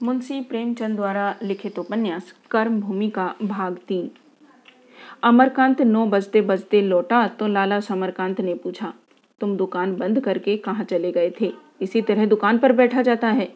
मुंशी 0.00 0.40
प्रेमचंद 0.40 0.96
द्वारा 0.96 1.34
लिखित 1.42 1.78
उपन्यास, 1.78 2.32
कर्म 2.50 2.80
भूमि 2.80 3.08
का 3.10 3.24
भाग 3.42 3.76
तीन। 3.88 4.10
अमरकांत 5.22 5.80
नौ 5.82 6.04
बजते 6.06 6.40
बजते 6.40 6.82
लौटा 6.82 7.26
तो 7.28 7.46
लाला 7.46 7.80
समरकांत 7.80 8.40
ने 8.40 8.54
पूछा, 8.54 8.92
तुम 9.40 9.56
दुकान 9.56 9.96
बंद 9.96 10.20
करके 10.20 10.56
कहाँ 10.56 10.84
चले 10.84 11.12
गए 11.12 11.32
थे? 11.40 11.52
इसी 11.80 12.02
तरह 12.02 12.26
दुकान 12.26 12.58
पर 12.58 12.72
बैठा 12.72 13.02
जाता 13.02 13.28
है। 13.30 13.48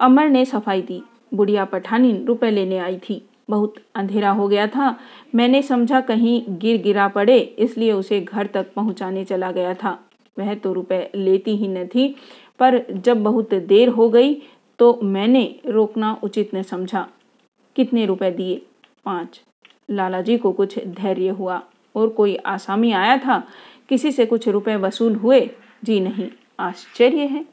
अमर 0.00 0.28
ने 0.28 0.44
सफ़ाई 0.44 0.82
दी। 0.82 1.02
बुढ़िया 1.34 1.64
पठानी 1.66 2.12
रुपए 2.24 2.50
लेने 2.50 2.78
आई 2.78 2.98
थी। 3.08 3.22
बहुत 3.50 3.74
अंधेरा 3.94 4.30
हो 4.30 4.48
गया 4.48 4.66
था। 4.66 4.94
मैंने 5.34 5.62
समझा 5.62 6.00
कहीं 6.00 6.42
गिर 6.50 6.82
गिरा 6.82 7.08
पड़े, 7.08 7.38
इसलिए 7.38 7.92
उसे 7.92 8.20
घर 8.22 8.46
तक 8.46 8.72
पहुँचाने 8.74 9.24
चला 9.24 9.50
गया 9.52 9.74
था। 9.74 9.98
वह 10.36 10.54
तो 10.54 10.72
रुपए 10.72 11.08
लेती 11.14 11.56
ही 11.56 11.68
न 11.68 11.86
थी, 11.86 12.14
पर 12.60 12.84
जब 12.92 13.22
बहुत 13.22 13.54
देर 13.54 13.88
हो 13.88 14.08
गई 14.10 14.34
तो 14.78 15.00
मैंने 15.02 15.60
रोकना 15.66 16.20
उचित 16.22 16.50
न 16.54 16.62
समझा। 16.62 17.08
कितने 17.76 18.06
रुपए 18.06 18.30
दिए? 18.30 18.62
पाँच। 19.04 19.42
लाला 19.90 20.20
जी 20.20 20.38
को 20.38 20.52
कुछ 20.52 20.78
धैर्य 20.78 21.28
हुआ 21.28 21.62
और 21.96 22.08
कोई 22.08 22.36
आसामी 22.36 22.92
आया 22.92 23.16
था? 23.16 23.48
किसी 23.88 24.12
से 24.12 24.26
कुछ 24.26 24.48
रुपए 24.48 24.76
वसूल 24.76 25.14
हुए? 25.14 25.50
जी 25.84 26.00
नहीं, 26.00 26.28
आश्चर्य 26.60 27.24
है। 27.26 27.44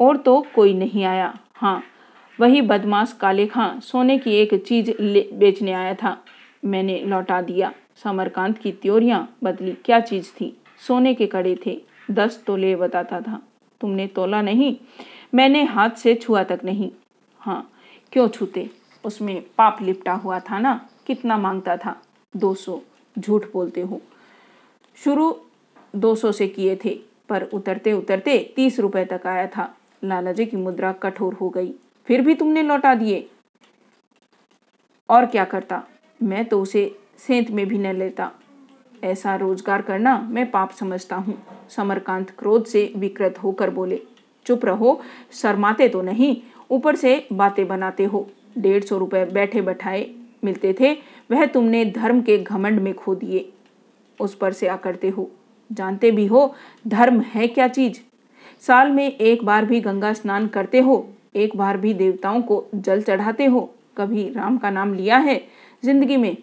और 0.00 0.16
तो 0.16 0.46
कोई 0.54 0.74
नहीं 0.74 1.04
आया। 1.04 1.38
हाँ 1.54 1.82
वही 2.40 2.60
बदमाश 2.62 3.12
काले 3.20 3.46
खां 3.46 3.80
सोने 3.80 4.18
की 4.18 4.30
एक 4.30 4.54
चीज़ 4.54 4.90
बेचने 5.34 5.72
आया 5.72 5.94
था। 5.94 6.24
मैंने 6.64 6.98
लौटा 6.98 7.42
दिया। 7.42 7.72
समरकांत 7.96 8.58
की 8.58 8.72
त्योरियाँ 8.72 9.36
बदली। 9.44 9.72
क्या 9.72 10.00
चीज़ 10.00 10.30
थी? 10.40 10.56
सोने 10.88 11.14
के 11.14 11.26
कड़े 11.26 11.58
थे। 11.66 11.80
दस 12.10 12.42
तोले 12.46 12.76
बताता 12.76 13.20
था। 13.20 13.42
तुमने 13.80 14.06
तोला 14.06 14.42
नहीं। 14.42 14.76
मैंने 15.32 15.62
हाथ 15.64 15.90
से 15.90 16.14
छुआ 16.14 16.42
तक 16.42 16.60
नहीं। 16.64 16.90
हाँ 17.38 17.70
क्यों 18.12 18.28
छूते? 18.28 18.68
उसमें 19.04 19.42
पाप 19.58 19.78
लिपटा 19.82 20.12
हुआ 20.14 20.38
था 20.40 20.58
ना? 20.58 20.88
कितना 21.06 21.36
माँगता 21.38 21.76
था? 21.76 21.96
दो 22.34 22.54
सौ, 22.54 22.80
झूठ 23.16 23.44
बोलते 23.52 23.80
हो। 23.80 24.00
शुरू 24.98 25.34
दो 25.96 26.14
सौ 26.14 26.32
से 26.32 26.48
किए 26.48 26.76
थे, 26.84 26.98
पर 27.28 27.42
उतरते 27.42 27.92
उतरते 27.92 28.38
तीस 28.56 28.80
रुपए 28.80 29.04
तक 29.04 29.26
आया 29.26 29.46
था। 29.46 29.72
लालाजी 30.04 30.46
की 30.46 30.56
मुद्रा 30.56 30.92
कठोर 30.92 31.34
हो 31.34 31.48
गई। 31.50 31.72
फिर 32.08 32.20
भी 32.20 32.34
तुमने 32.34 32.62
लौटा 32.62 32.94
दिए। 32.94 33.28
और 35.08 35.26
क्या 35.26 35.44
करता? 35.44 35.82
मैं 36.20 36.44
तो 36.44 36.60
उसे 36.62 36.98
सेंत 37.18 37.50
में 37.50 37.66
भी 37.66 37.78
न 37.78 37.94
लेता। 37.96 38.30
ऐसा 39.04 39.34
रोज़गार 39.36 39.82
करना 39.82 40.18
मैं 40.20 40.50
पाप 40.50 40.70
समझता 40.70 41.16
हूँ। 41.16 41.42
समरकांत 41.70 42.30
क्रोध 42.30 42.64
से 42.64 42.92
विकृत 42.96 43.38
होकर 43.38 43.70
बोले 43.70 44.00
चुप 44.48 44.64
रहो, 44.64 45.00
शर्माते 45.32 45.88
तो 45.88 46.02
नहीं। 46.02 46.36
ऊपर 46.70 46.96
से 46.96 47.26
बातें 47.32 47.66
बनाते 47.68 48.04
हो। 48.04 48.26
डेढ़ 48.58 48.84
सौ 48.84 48.98
रुपये 48.98 49.24
बैठे 49.24 49.60
बैठाए 49.60 50.06
मिलते 50.44 50.74
थे। 50.80 50.92
वह 51.30 51.46
तुमने 51.46 51.84
धर्म 51.84 52.20
के 52.22 52.38
घमंड 52.38 52.80
में 52.80 52.94
खो 52.94 53.14
दिए। 53.14 53.48
उस 54.20 54.34
पर 54.34 54.52
से 54.52 54.68
आकड़ते 54.68 55.08
हो। 55.08 55.30
जानते 55.70 56.10
भी 56.10 56.26
हो, 56.26 56.54
धर्म 56.86 57.20
है 57.20 57.46
क्या 57.46 57.68
चीज़? 57.68 57.98
साल 58.66 58.90
में 58.90 59.16
एक 59.16 59.44
बार 59.44 59.64
भी 59.64 59.80
गंगा 59.80 60.12
स्नान 60.12 60.46
करते 60.46 60.80
हो। 60.80 61.06
एक 61.36 61.56
बार 61.56 61.76
भी 61.76 61.94
देवताओं 61.94 62.42
को 62.42 62.64
जल 62.74 63.02
चढ़ाते 63.02 63.46
हो। 63.46 63.60
कभी 63.98 64.28
राम 64.28 64.58
का 64.58 64.70
नाम 64.70 64.94
लिया 64.94 65.16
है 65.18 65.40
ज़िंदगी 65.84 66.16
में। 66.16 66.36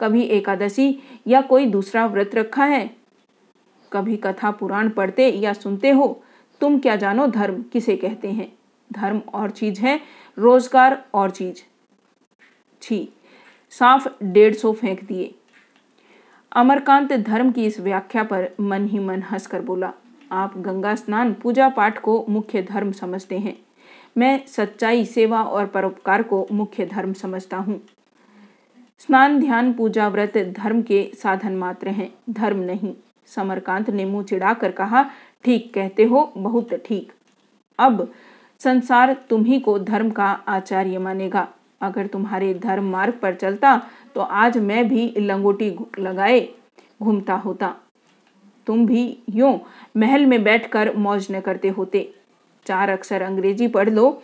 कभी 0.00 0.22
एकादशी 0.22 0.98
या 1.28 1.40
कोई 1.40 1.66
दूसरा 1.66 2.06
व्रत 2.06 2.34
रखा 2.34 2.64
है। 2.64 2.90
कभी 3.92 4.16
कथा 4.16 4.50
पुराण 4.50 4.88
पढ़ते 4.88 5.28
या 5.30 5.52
सुनते 5.52 5.90
हो। 5.90 6.22
तुम 6.60 6.78
क्या 6.78 6.96
जानो 6.96 7.26
धर्म 7.26 7.62
किसे 7.62 7.96
कहते 7.96 8.28
हैं? 8.28 8.52
धर्म 8.90 9.20
और 9.34 9.50
चीज़ 9.50 9.80
है, 9.80 10.00
रोज़गार 10.38 11.04
और 11.14 11.30
चीज़। 11.30 11.62
छी, 12.82 13.08
साफ़ 13.70 14.08
डेढ़ 14.22 14.54
सौ 14.54 14.72
फेंक 14.72 15.04
दिए। 15.04 15.34
अमरकांत 16.52 17.12
धर्म 17.12 17.50
की 17.52 17.66
इस 17.66 17.80
व्याख्या 17.80 18.22
पर 18.24 18.48
मन 18.60 18.86
ही 18.86 18.98
मन 18.98 19.22
हंसकर 19.22 19.60
बोला, 19.60 19.92
आप 20.32 20.58
गंगा 20.58 20.94
स्नान, 20.94 21.32
पूजा 21.34 21.68
पाठ 21.68 21.98
को 21.98 22.24
मुख्य 22.28 22.62
धर्म 22.62 22.92
समझते 22.92 23.38
हैं। 23.38 23.56
मैं 24.18 24.46
सच्चाई, 24.46 25.04
सेवा 25.04 25.42
और 25.42 25.66
परोपकार 25.66 26.22
को 26.22 26.46
मुख्य 26.52 26.86
धर्म 26.86 27.12
समझता 27.12 27.56
हूँ। 27.56 27.80
स्नान, 28.98 29.38
ध्यान, 29.40 29.72
पूजा, 29.72 30.08
व्रत 30.08 30.36
धर्म 30.56 30.82
के 30.82 31.10
साधन 31.14 31.56
मात्र 31.56 31.88
हैं, 31.88 32.10
धर्म 32.30 32.58
नहीं। 32.58 32.94
समरकांत 33.26 33.90
ने 33.90 34.04
मुँह 34.04 34.24
चिढ़ाकर 34.24 34.72
कहा 34.72 35.10
ठीक 35.44 35.72
कहते 35.74 36.04
हो, 36.04 36.32
बहुत 36.36 36.74
ठीक। 36.86 37.12
अब 37.78 38.08
संसार 38.60 39.12
तुम्ही 39.30 39.58
को 39.60 39.78
धर्म 39.78 40.10
का 40.10 40.26
आचार्य 40.48 40.98
मानेगा। 40.98 41.46
अगर 41.82 42.06
तुम्हारे 42.06 42.52
धर्म 42.54 42.90
मार्ग 42.90 43.18
पर 43.22 43.34
चलता 43.34 43.76
तो 44.14 44.20
आज 44.20 44.58
मैं 44.58 44.88
भी 44.88 45.06
लंगोटी 45.18 45.74
लगाए 45.98 46.48
घूमता 47.02 47.34
होता। 47.34 47.74
तुम 48.66 48.86
भी 48.86 49.16
यूँ 49.30 49.58
महल 49.96 50.26
में 50.26 50.42
बैठकर 50.44 50.94
मौज 50.96 51.26
न 51.30 51.40
करते 51.40 51.68
होते। 51.68 52.08
चार 52.66 52.90
अक्षर 52.90 53.22
अंग्रेज़ी 53.22 53.68
पढ़ 53.68 53.90
लो 53.90 54.22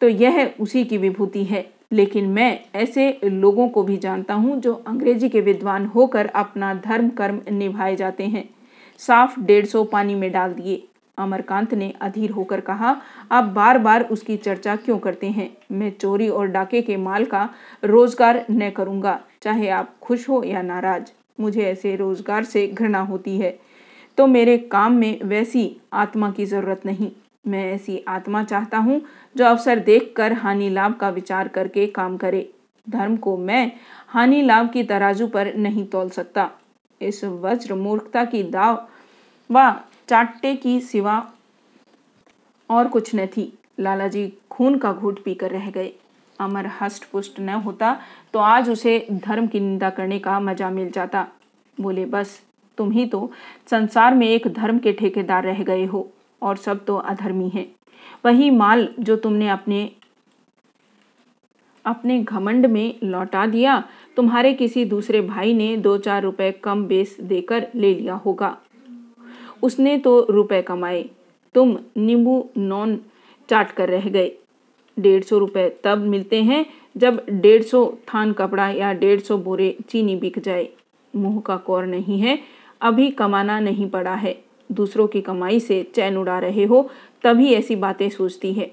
तो 0.00 0.08
यह 0.08 0.54
उसी 0.60 0.84
की 0.84 0.98
विभूति 0.98 1.44
है। 1.44 1.70
लेकिन 1.92 2.28
मैं 2.28 2.58
ऐसे 2.74 3.20
लोगों 3.24 3.68
को 3.68 3.82
भी 3.82 3.96
जानता 3.96 4.34
हूँ, 4.34 4.60
जो 4.60 4.72
अंग्रेज़ी 4.86 5.28
के 5.28 5.40
विद्वान 5.40 5.86
होकर 5.86 6.26
अपना 6.26 6.72
धर्म 6.76 7.08
कर्म 7.10 7.40
निभाए 7.50 7.96
जाते 7.96 8.24
हैं। 8.24 8.48
साफ़ 9.06 9.40
डेढ़ 9.40 9.66
सौ 9.66 9.84
पानी 9.84 10.14
में 10.14 10.30
डाल 10.32 10.52
दिए। 10.52 10.82
अमरकांत 11.18 11.72
ने 11.74 11.92
अधीर 12.00 12.30
होकर 12.30 12.60
कहा, 12.60 12.96
आप 13.32 13.44
बार 13.44 13.78
बार 13.78 14.02
उसकी 14.02 14.36
चर्चा 14.36 14.76
क्यों 14.76 14.98
करते 14.98 15.26
हैं? 15.26 15.50
मैं 15.72 15.90
चोरी 15.90 16.28
और 16.28 16.46
डाके 16.46 16.82
के 16.82 16.96
माल 16.96 17.24
का 17.24 17.48
रोज़गार 17.84 18.44
न 18.50 18.70
करूँगा, 18.70 19.18
चाहे 19.42 19.68
आप 19.68 19.94
खुश 20.02 20.28
हो 20.28 20.42
या 20.44 20.62
नाराज़। 20.62 21.10
मुझे 21.40 21.62
ऐसे 21.62 21.96
रोज़गार 21.96 22.44
से 22.44 22.66
घृणा 22.66 23.00
होती 23.00 23.36
है। 23.38 23.58
तो 24.18 24.26
मेरे 24.26 24.56
काम 24.58 24.92
में 24.92 25.22
वैसी 25.22 25.76
आत्मा 25.92 26.30
की 26.30 26.46
ज़रूरत 26.46 26.86
नहीं। 26.86 27.10
मैं 27.46 27.64
ऐसी 27.72 28.04
आत्मा 28.08 28.42
चाहता 28.44 28.78
हूँ, 28.78 29.00
जो 29.36 29.44
अवसर 29.44 29.78
देखकर 29.78 30.32
हानि 30.32 30.68
लाभ 30.70 30.94
का 30.94 31.08
विचार 31.08 31.48
करके 31.48 31.86
काम 31.86 32.16
करे। 32.16 32.48
धर्म 32.86 33.16
को 33.16 33.36
मैं 33.36 33.72
हानि 34.08 34.42
लाभ 34.42 34.70
की 34.70 34.82
तराजू 34.82 35.26
पर 35.26 35.54
नहीं 35.54 35.86
तोल 35.86 36.08
सकता। 36.08 36.50
इस 37.00 37.24
वज्र 37.24 37.74
मूर्खता 37.74 38.24
की 38.24 38.42
दाव 38.42 38.86
व 39.52 39.70
चाट्टे 40.08 40.54
की 40.56 40.80
सिवा 40.82 41.16
और 42.70 42.88
कुछ 42.88 43.14
न 43.14 43.26
थी। 43.26 43.52
लालाजी 43.80 44.32
खून 44.50 44.78
का 44.78 44.92
घूट 44.92 45.22
पीकर 45.24 45.50
रह 45.50 45.70
गए। 45.70 45.92
अमर 46.38 46.70
हष्ट 46.80 47.04
पुष्ट 47.04 47.40
न 47.40 47.48
होता 47.64 47.96
तो 48.34 48.38
आज 48.38 48.70
उसे 48.70 48.98
धर्म 49.12 49.46
की 49.46 49.60
निंदा 49.60 49.90
करने 49.90 50.18
का 50.18 50.38
मज़ा 50.40 50.70
मिल 50.70 50.90
जाता। 50.90 51.26
बोले, 51.78 52.04
बस, 52.06 52.40
तुम 52.78 52.90
ही 52.90 53.06
तो 53.06 53.30
संसार 53.70 54.14
में 54.14 54.26
एक 54.28 54.48
धर्म 54.48 54.78
के 54.78 54.92
ठेकेदार 54.92 55.44
रह 55.44 55.62
गए 55.62 55.84
हो 55.84 56.08
और 56.42 56.56
सब 56.56 56.84
तो 56.84 56.96
अधर्मी 56.96 57.48
हैं। 57.48 57.66
वही 58.24 58.50
माल 58.50 58.88
जो 59.00 59.16
तुमने 59.16 59.48
अपने 59.48 59.90
अपने 61.84 62.18
घमंड 62.20 62.66
में 62.66 62.98
लौटा 63.02 63.46
दिया, 63.46 63.82
तुम्हारे 64.16 64.52
किसी 64.54 64.84
दूसरे 64.84 65.20
भाई 65.20 65.54
ने 65.54 65.76
दो 65.76 65.96
चार 65.98 66.22
रुपए 66.22 66.50
कम 66.64 66.84
बेस 66.86 67.16
देकर 67.20 67.66
ले 67.74 67.94
लिया 67.94 68.14
होगा। 68.16 68.56
उसने 69.62 69.96
तो 69.98 70.20
रुपए 70.30 70.60
कमाए। 70.62 71.04
तुम 71.54 71.76
नींबू 71.96 72.44
नॉन 72.58 72.98
चाट 73.48 73.72
कर 73.72 73.88
रह 73.88 74.08
गए। 74.08 74.30
डेढ़ 74.96 75.22
सौ 75.22 75.38
रुपये 75.38 75.68
तब 75.84 75.98
मिलते 75.98 76.42
हैं 76.42 76.64
जब 76.96 77.24
डेढ़ 77.30 77.62
सौ 77.62 77.86
थान 78.08 78.32
कपड़ा 78.32 78.68
या 78.68 78.92
डेढ़ 78.92 79.20
सौ 79.20 79.36
बोरे 79.38 79.76
चीनी 79.88 80.16
बिक 80.16 80.38
जाए। 80.38 80.68
मुँह 81.14 81.40
का 81.40 81.56
कौर 81.56 81.86
नहीं 81.86 82.18
है, 82.20 82.38
अभी 82.80 83.10
कमाना 83.10 83.58
नहीं 83.60 83.88
पड़ा 83.90 84.14
है। 84.14 84.36
दूसरों 84.70 85.06
की 85.06 85.20
कमाई 85.20 85.60
से 85.60 85.82
चैन 85.94 86.16
उड़ा 86.16 86.38
रहे 86.38 86.64
हो, 86.64 86.90
तभी 87.24 87.52
ऐसी 87.54 87.76
बातें 87.76 88.08
सोचती 88.10 88.52
है। 88.52 88.70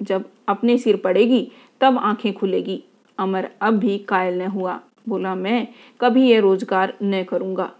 जब 0.00 0.24
अपने 0.48 0.76
सिर 0.78 0.96
पड़ेगी, 0.96 1.50
तब 1.80 1.98
आँखें 1.98 2.32
खुलेगी। 2.32 2.82
अमर 3.18 3.48
अब 3.60 3.74
भी 3.74 3.98
कायल 3.98 4.42
न 4.42 4.46
हुआ। 4.46 4.80
बोला, 5.08 5.34
मैं 5.34 5.66
कभी 6.00 6.28
यह 6.30 6.40
रोज़गार 6.40 6.94
न 7.02 7.22
करूँगा। 7.22 7.70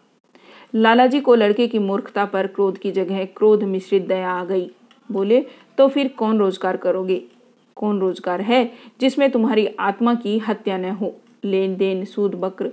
लालाजी 0.74 1.20
को 1.20 1.34
लड़के 1.34 1.66
की 1.68 1.78
मूर्खता 1.78 2.24
पर 2.24 2.46
क्रोध 2.46 2.78
की 2.78 2.90
जगह 2.92 3.24
क्रोध 3.26 3.62
मिश्रित 3.64 4.06
दया 4.08 4.30
आ 4.30 4.44
गई। 4.44 4.70
बोले 5.10 5.40
तो 5.78 5.88
फिर 5.88 6.08
कौन 6.08 6.38
रोज़गार 6.38 6.76
करोगे? 6.76 7.22
कौन 7.76 8.00
रोज़गार 8.00 8.40
है 8.40 8.70
जिसमें 9.00 9.30
तुम्हारी 9.30 9.66
आत्मा 9.80 10.14
की 10.14 10.38
हत्या 10.38 10.76
न 10.78 10.90
हो? 10.92 11.14
लेन 11.44 11.76
देन 11.76 12.04
सूद 12.04 12.34
बकर 12.34 12.72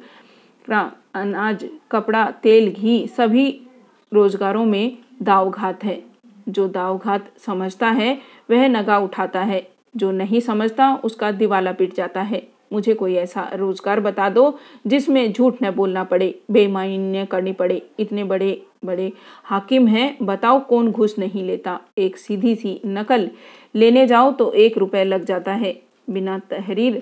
अनाज, 1.16 1.66
कपड़ा, 1.92 2.26
तेल, 2.34 2.72
घी 2.72 3.08
सभी 3.08 3.50
रोजगारों 4.12 4.66
में 4.66 4.98
दावघात 5.22 5.84
है। 5.84 6.02
जो 6.50 6.68
दावघात 6.68 7.26
समझता 7.40 7.90
है, 7.90 8.18
वह 8.52 8.68
नगा 8.68 8.98
उठाता 8.98 9.42
है। 9.42 9.68
जो 9.98 10.12
नहीं 10.12 10.40
समझता, 10.40 10.94
उसका 10.96 11.32
दिवाला 11.32 11.72
पिट 11.72 11.96
जाता 11.96 12.22
है। 12.22 12.42
मुझे 12.74 12.94
कोई 12.94 13.16
ऐसा 13.16 13.50
रोज़गार 13.54 14.00
बता 14.00 14.30
दो 14.30 14.58
जिसमें 14.88 15.32
झूठ 15.34 15.56
न 15.64 15.72
बोलना 15.72 16.04
पड़े, 16.04 16.36
बेमान्य 16.52 17.26
करनी 17.26 17.52
पड़े। 17.54 17.82
इतने 18.00 18.24
बड़े 18.24 18.62
बड़े 18.86 19.12
हाकिम 19.44 19.88
हैं, 19.88 20.18
बताओ 20.22 20.60
कौन 20.60 20.92
घुस 20.92 21.16
नहीं 21.20 21.44
लेता? 21.44 21.80
एक 21.98 22.18
सीधी 22.18 22.56
सी 22.56 22.80
नकल, 22.86 23.30
लेने 23.76 24.06
जाओ 24.08 24.32
तो 24.32 24.52
एक 24.54 24.78
रुपए 24.78 25.04
लग 25.04 25.26
जाता 25.26 25.54
है। 25.54 25.76
बिना 26.10 26.38
तहरीर 26.50 27.02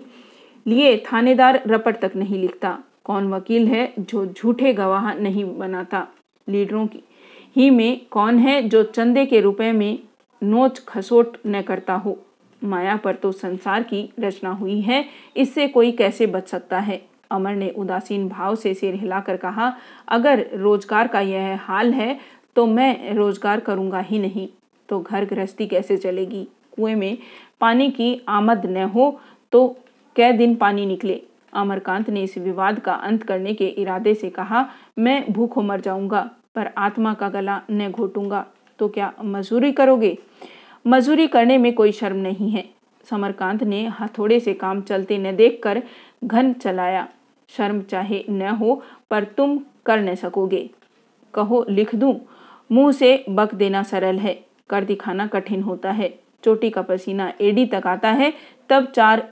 लिए 0.65 0.97
थानेदार 1.05 1.61
रपट 1.67 1.99
तक 1.99 2.15
नहीं 2.15 2.39
लिखता। 2.39 2.77
कौन 3.05 3.27
वकील 3.27 3.67
है 3.67 3.91
जो 3.99 4.25
झूठे 4.25 4.73
गवाह 4.73 5.13
नहीं 5.13 5.45
बनाता? 5.57 6.07
लीडरों 6.47 6.85
की 6.87 7.03
ही 7.55 7.69
में 7.69 8.01
कौन 8.11 8.37
है 8.39 8.61
जो 8.61 8.83
चंदे 8.85 9.25
के 9.25 9.39
रुपए 9.41 9.71
में 9.71 9.99
नोच 10.41 10.79
खसोट 10.79 11.37
न 11.47 11.61
करता 11.61 11.93
हो? 11.95 12.17
माया 12.61 12.95
पर 12.95 13.15
तो 13.15 13.31
संसार 13.31 13.83
की 13.83 14.09
रचना 14.19 14.49
हुई 14.51 14.79
है। 14.81 15.03
इससे 15.37 15.67
कोई 15.67 15.91
कैसे 15.91 16.27
बच 16.27 16.47
सकता 16.47 16.79
है? 16.79 17.01
अमर 17.31 17.55
ने 17.55 17.69
उदासीन 17.69 18.27
भाव 18.29 18.55
से 18.55 18.73
सिर 18.73 18.95
हिलाकर 18.95 19.37
कहा, 19.37 19.73
अगर 20.07 20.45
रोज़गार 20.55 21.07
का 21.07 21.19
यह 21.21 21.59
हाल 21.61 21.93
है 21.93 22.19
तो 22.55 22.65
मैं 22.67 23.13
रोज़गार 23.15 23.59
करूँगा 23.59 23.99
ही 23.99 24.19
नहीं। 24.19 24.47
तो 24.89 24.99
घर 25.01 25.25
गृहस्थी 25.25 25.67
कैसे 25.67 25.97
चलेगी? 25.97 26.47
कुएँ 26.73 26.95
में 26.95 27.17
पानी 27.61 27.89
की 27.91 28.21
आमद 28.29 28.65
न 28.67 28.83
हो 28.85 29.19
तो 29.53 29.67
कै 30.15 30.31
दिन 30.33 30.55
पानी 30.55 30.85
निकले? 30.85 31.21
अमरकांत 31.53 32.09
ने 32.09 32.23
इस 32.23 32.37
विवाद 32.37 32.79
का 32.79 32.93
अंत 32.93 33.23
करने 33.23 33.53
के 33.53 33.67
इरादे 33.67 34.13
से 34.15 34.29
कहा, 34.29 34.65
मैं 34.99 35.31
भूखों 35.33 35.63
मर 35.63 35.81
जाऊँगा, 35.81 36.29
पर 36.55 36.69
आत्मा 36.77 37.13
का 37.13 37.29
गला 37.29 37.61
न 37.71 37.89
घोटूँगा। 37.89 38.45
तो 38.79 38.87
क्या 38.89 39.11
मजूरी 39.25 39.71
करोगे? 39.71 40.17
मजूरी 40.85 41.27
करने 41.27 41.57
में 41.57 41.73
कोई 41.73 41.91
शर्म 41.91 42.17
नहीं 42.17 42.49
है। 42.51 42.63
समरकांत 43.09 43.63
ने 43.63 43.85
हथौड़े 43.87 44.39
से 44.39 44.53
काम 44.53 44.81
चलते 44.81 45.17
न 45.17 45.35
देखकर 45.35 45.81
घन 46.23 46.53
चलाया। 46.53 47.07
शर्म 47.49 47.81
चाहे 47.81 48.23
न 48.29 48.41
हो, 48.41 48.83
पर 49.11 49.23
तुम 49.23 49.59
कर 49.85 49.99
न 49.99 50.15
सकोगे। 50.15 50.69
कहो, 51.33 51.65
लिख 51.69 51.95
दूँ, 51.95 52.19
मुँह 52.71 52.91
से 52.91 53.25
बक 53.29 53.55
देना 53.55 53.83
सरल 53.83 54.19
है, 54.19 54.45
कर 54.69 54.83
दिखाना 54.83 55.27
कठिन 55.27 55.63
होता 55.63 55.91
है। 55.91 56.19
चोटी 56.43 56.69
का 56.69 56.81
पसीना 56.81 57.33
एडी 57.41 57.65
तक 57.65 57.87
आता 57.87 58.11
है, 58.11 58.33
तब 58.69 58.85
चार 58.85 59.27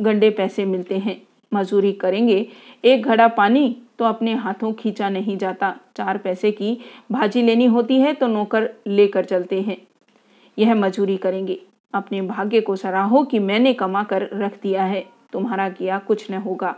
गंडे 0.00 0.30
पैसे 0.30 0.64
मिलते 0.64 0.98
हैं। 0.98 1.20
मजूरी 1.54 1.92
करेंगे, 1.92 2.46
एक 2.84 3.02
घड़ा 3.02 3.28
पानी 3.28 3.76
तो 3.98 4.04
अपने 4.04 4.34
हाथों 4.34 4.72
खींचा 4.72 5.08
नहीं 5.08 5.36
जाता। 5.38 5.74
चार 5.96 6.18
पैसे 6.18 6.50
की 6.50 6.78
भाजी 7.12 7.42
लेनी 7.42 7.66
होती 7.66 8.00
है 8.00 8.12
तो 8.12 8.26
नौकर 8.26 8.70
लेकर 8.86 9.24
चलते 9.24 9.60
हैं। 9.60 9.76
यह 10.58 10.74
मजूरी 10.74 11.16
करेंगे। 11.16 11.60
अपने 11.94 12.22
भाग्य 12.22 12.60
को 12.60 12.76
सराहो 12.76 13.22
कि 13.24 13.38
मैंने 13.38 13.72
कमा 13.72 14.02
कर 14.02 14.28
रख 14.32 14.62
दिया 14.62 14.82
है। 14.82 15.06
तुम्हारा 15.32 15.68
किया 15.68 15.98
कुछ 15.98 16.30
न 16.30 16.34
होगा। 16.34 16.76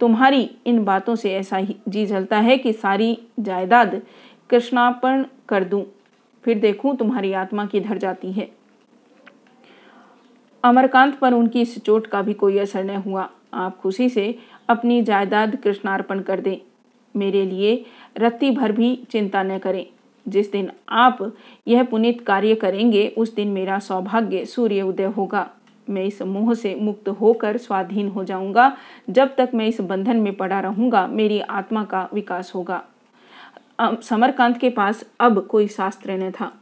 तुम्हारी 0.00 0.50
इन 0.66 0.84
बातों 0.84 1.14
से 1.14 1.32
ऐसा 1.34 1.56
ही 1.56 1.76
जी 1.88 2.06
जलता 2.06 2.38
है 2.38 2.58
कि 2.58 2.72
सारी 2.72 3.18
जायदाद 3.40 4.02
कृष्णापन 4.50 5.26
कर 5.48 5.64
दूँ। 5.64 5.84
फिर 6.44 6.58
देखूँ 6.58 6.96
तुम्हारी 6.96 7.32
आत्मा 7.32 7.66
किधर 7.66 7.98
जाती 7.98 8.32
है। 8.32 8.50
अमरकांत 10.64 11.18
पर 11.18 11.32
उनकी 11.32 11.60
इस 11.60 11.84
चोट 11.84 12.06
का 12.06 12.22
भी 12.22 12.34
कोई 12.34 12.58
असर 12.58 12.84
न 12.84 12.96
हुआ। 12.96 13.30
आप 13.54 13.78
खुशी 13.78 14.08
से 14.08 14.38
अपनी 14.68 15.02
जायदाद 15.02 15.56
कृष्णार्पण 15.56 16.20
कर 16.20 16.40
दें। 16.40 16.56
मेरे 17.16 17.44
लिए 17.46 17.84
रत्ती 18.18 18.50
भर 18.50 18.72
भी 18.72 18.96
चिंता 19.10 19.42
न 19.42 19.58
करें। 19.58 19.86
जिस 20.28 20.50
दिन 20.52 20.70
आप 20.88 21.32
यह 21.68 21.82
पुनित 21.84 22.20
कार्य 22.20 22.54
करेंगे, 22.54 23.08
उस 23.18 23.34
दिन 23.34 23.48
मेरा 23.48 23.78
सौभाग्य 23.78 24.44
सूर्य 24.44 24.82
उदय 24.82 25.04
होगा। 25.04 25.48
मैं 25.90 26.04
इस 26.04 26.22
मोह 26.22 26.54
से 26.54 26.74
मुक्त 26.74 27.08
होकर 27.08 27.56
स्वाधीन 27.56 28.08
हो 28.08 28.24
जाऊँगा। 28.24 28.76
जब 29.10 29.34
तक 29.36 29.50
मैं 29.54 29.66
इस 29.66 29.80
बंधन 29.80 30.16
में 30.16 30.34
पड़ा 30.36 30.60
रहूँगा, 30.60 31.06
मेरी 31.06 31.40
आत्मा 31.40 31.84
का 31.84 32.08
विकास 32.14 32.52
होगा। 32.54 32.82
समरकांत 33.80 34.58
के 34.58 34.70
पास 34.70 35.04
अब 35.20 35.46
कोई 35.46 35.68
शास्त्र 35.68 36.12
न 36.12 36.30
था। 36.30 36.52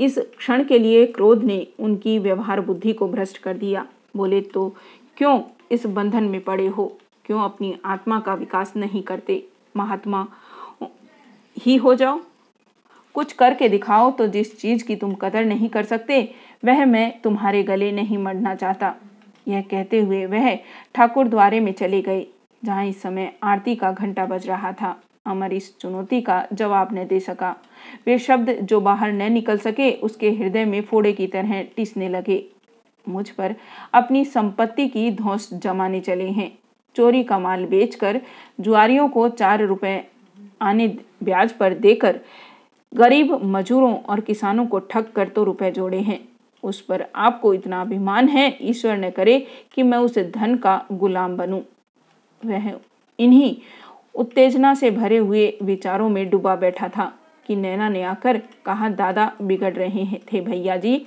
इस 0.00 0.18
क्षण 0.38 0.64
के 0.64 0.78
लिए 0.78 1.06
क्रोध 1.06 1.44
ने 1.44 1.66
उनकी 1.80 2.18
व्यवहार 2.18 2.60
बुद्धि 2.60 2.92
को 2.92 3.08
भ्रष्ट 3.08 3.38
कर 3.38 3.56
दिया। 3.56 3.86
बोले 4.16 4.40
तो 4.40 4.74
क्यों 5.16 5.40
इस 5.72 5.86
बंधन 5.86 6.24
में 6.24 6.40
पड़े 6.40 6.66
हो? 6.66 6.98
क्यों 7.24 7.40
अपनी 7.40 7.76
आत्मा 7.84 8.20
का 8.20 8.34
विकास 8.34 8.72
नहीं 8.76 9.02
करते? 9.02 9.42
महात्मा, 9.76 10.26
ही 11.56 11.76
हो 11.76 11.94
जाओ। 11.94 12.20
कुछ 13.14 13.32
करके 13.32 13.68
दिखाओ 13.68 14.10
तो 14.10 14.26
जिस 14.26 14.58
चीज़ 14.60 14.84
की 14.84 14.96
तुम 14.96 15.14
कदर 15.14 15.44
नहीं 15.44 15.68
कर 15.68 15.84
सकते, 15.84 16.22
वह 16.64 16.84
मैं 16.86 17.20
तुम्हारे 17.20 17.62
गले 17.62 17.90
नहीं 17.92 18.18
मरना 18.18 18.54
चाहता। 18.54 18.94
यह 19.46 19.60
कहते 19.60 20.00
हुए 20.00 20.24
वह 20.26 20.54
ठाकुर 20.94 21.28
द्वारे 21.28 21.60
में 21.60 21.72
चले 21.72 22.00
गए, 22.02 22.26
जहाँ 22.62 22.84
इस 22.86 23.02
समय 23.02 23.32
आरती 23.42 23.74
का 23.76 23.90
घंटा 23.92 24.26
बज 24.26 24.46
रहा 24.48 24.72
था। 24.72 25.00
अमर 25.26 25.52
इस 25.52 25.76
चुनौती 25.78 26.20
का 26.20 26.44
जवाब 26.52 26.94
न 26.94 27.06
दे 27.06 27.18
सका। 27.20 27.54
वे 28.06 28.18
शब्द 28.18 28.50
जो 28.62 28.80
बाहर 28.80 29.12
न 29.12 29.32
निकल 29.32 29.58
सके, 29.58 29.90
उसके 29.92 30.30
हृदय 30.30 30.64
में 30.64 30.80
फोड़े 30.82 31.12
की 31.12 31.26
तरह 31.26 31.62
टिसने 31.76 32.08
लगे। 32.08 32.44
मुझ 33.06 33.28
पर 33.30 33.54
अपनी 33.94 34.24
संपत्ति 34.24 34.86
की 34.88 35.10
धौस 35.10 35.48
जमाने 35.54 36.00
चले 36.00 36.28
हैं। 36.28 36.50
चोरी 36.96 37.22
का 37.24 37.38
माल 37.38 37.64
बेचकर, 37.66 38.20
जुआरियों 38.60 39.08
को 39.08 39.28
चार 39.28 39.64
रुपए 39.64 40.02
आने 40.62 40.88
ब्याज 41.22 41.52
पर 41.52 41.74
देकर 41.74 42.20
गरीब 42.92 43.32
मजूरों 43.44 43.96
और 43.98 44.20
किसानों 44.20 44.66
को 44.66 44.78
ठग 44.78 45.06
कर 45.16 45.28
तो 45.28 45.44
रुपए 45.44 45.70
जोड़े 45.70 46.00
हैं। 46.00 46.18
उस 46.62 46.80
पर 46.80 47.04
आपको 47.16 47.54
इतना 47.54 47.80
अभिमान 47.80 48.28
है, 48.28 48.56
ईश्वर 48.62 48.96
ने 48.96 49.10
करे 49.10 49.38
कि 49.74 49.82
मैं 49.82 49.98
उस 49.98 50.18
धन 50.18 50.56
का 50.56 50.84
गुलाम 50.92 51.36
बनूं। 51.36 51.60
वह 52.42 52.72
इन्हीं 53.18 53.56
उत्तेजना 54.14 54.74
से 54.74 54.90
भरे 54.90 55.16
हुए 55.16 55.58
विचारों 55.62 56.08
में 56.08 56.28
डूबा 56.30 56.54
बैठा 56.56 56.88
था 56.88 57.12
कि 57.48 57.56
नैना 57.56 57.88
ने 57.88 58.02
आकर 58.02 58.40
कहा, 58.66 58.88
दादा, 58.88 59.32
बिगड़ 59.42 59.72
रहे 59.72 60.06
थे 60.32 60.40
भैया 60.40 60.76
जी। 60.76 61.06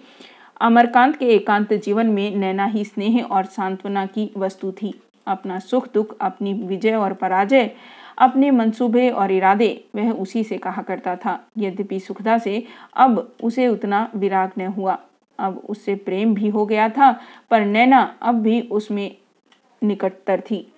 अमरकांत 0.62 1.16
के 1.16 1.26
एकांत 1.26 1.74
जीवन 1.74 2.08
में 2.08 2.36
नैना 2.36 2.66
ही 2.66 2.84
स्नेह 2.86 3.22
और 3.24 3.46
सांत्वना 3.46 4.06
की 4.06 4.30
वस्तु 4.38 4.72
थी। 4.72 4.94
अपना 5.28 5.60
सुख 5.60 5.88
दुख 5.94 6.16
अपनी 6.22 6.54
विजय 6.54 6.96
और 6.96 7.14
पराजय 7.14 7.72
अपने 8.18 8.52
मंसूबे 8.52 9.10
और 9.10 9.32
इरादे, 9.32 9.86
वह 9.96 10.12
उसी 10.12 10.44
से 10.44 10.58
कहा 10.58 10.82
करता 10.82 11.16
था। 11.16 11.48
यद्यपि 11.58 12.00
सुखदा 12.00 12.38
से 12.38 12.64
अब 12.96 13.36
उसे 13.44 13.68
उतना 13.68 14.12
विराग 14.16 14.52
न 14.58 14.62
हुआ। 14.62 14.98
अब 15.40 15.58
उससे 15.70 15.96
प्रेम 15.96 16.34
भी 16.34 16.50
हो 16.50 16.66
गया 16.66 16.90
था, 16.90 17.20
पर 17.52 17.62
नैना 17.62 18.16
अब 18.22 18.36
भी 18.36 18.62
उसमें 18.62 19.16
निकटतर 19.84 20.42
थी। 20.52 20.72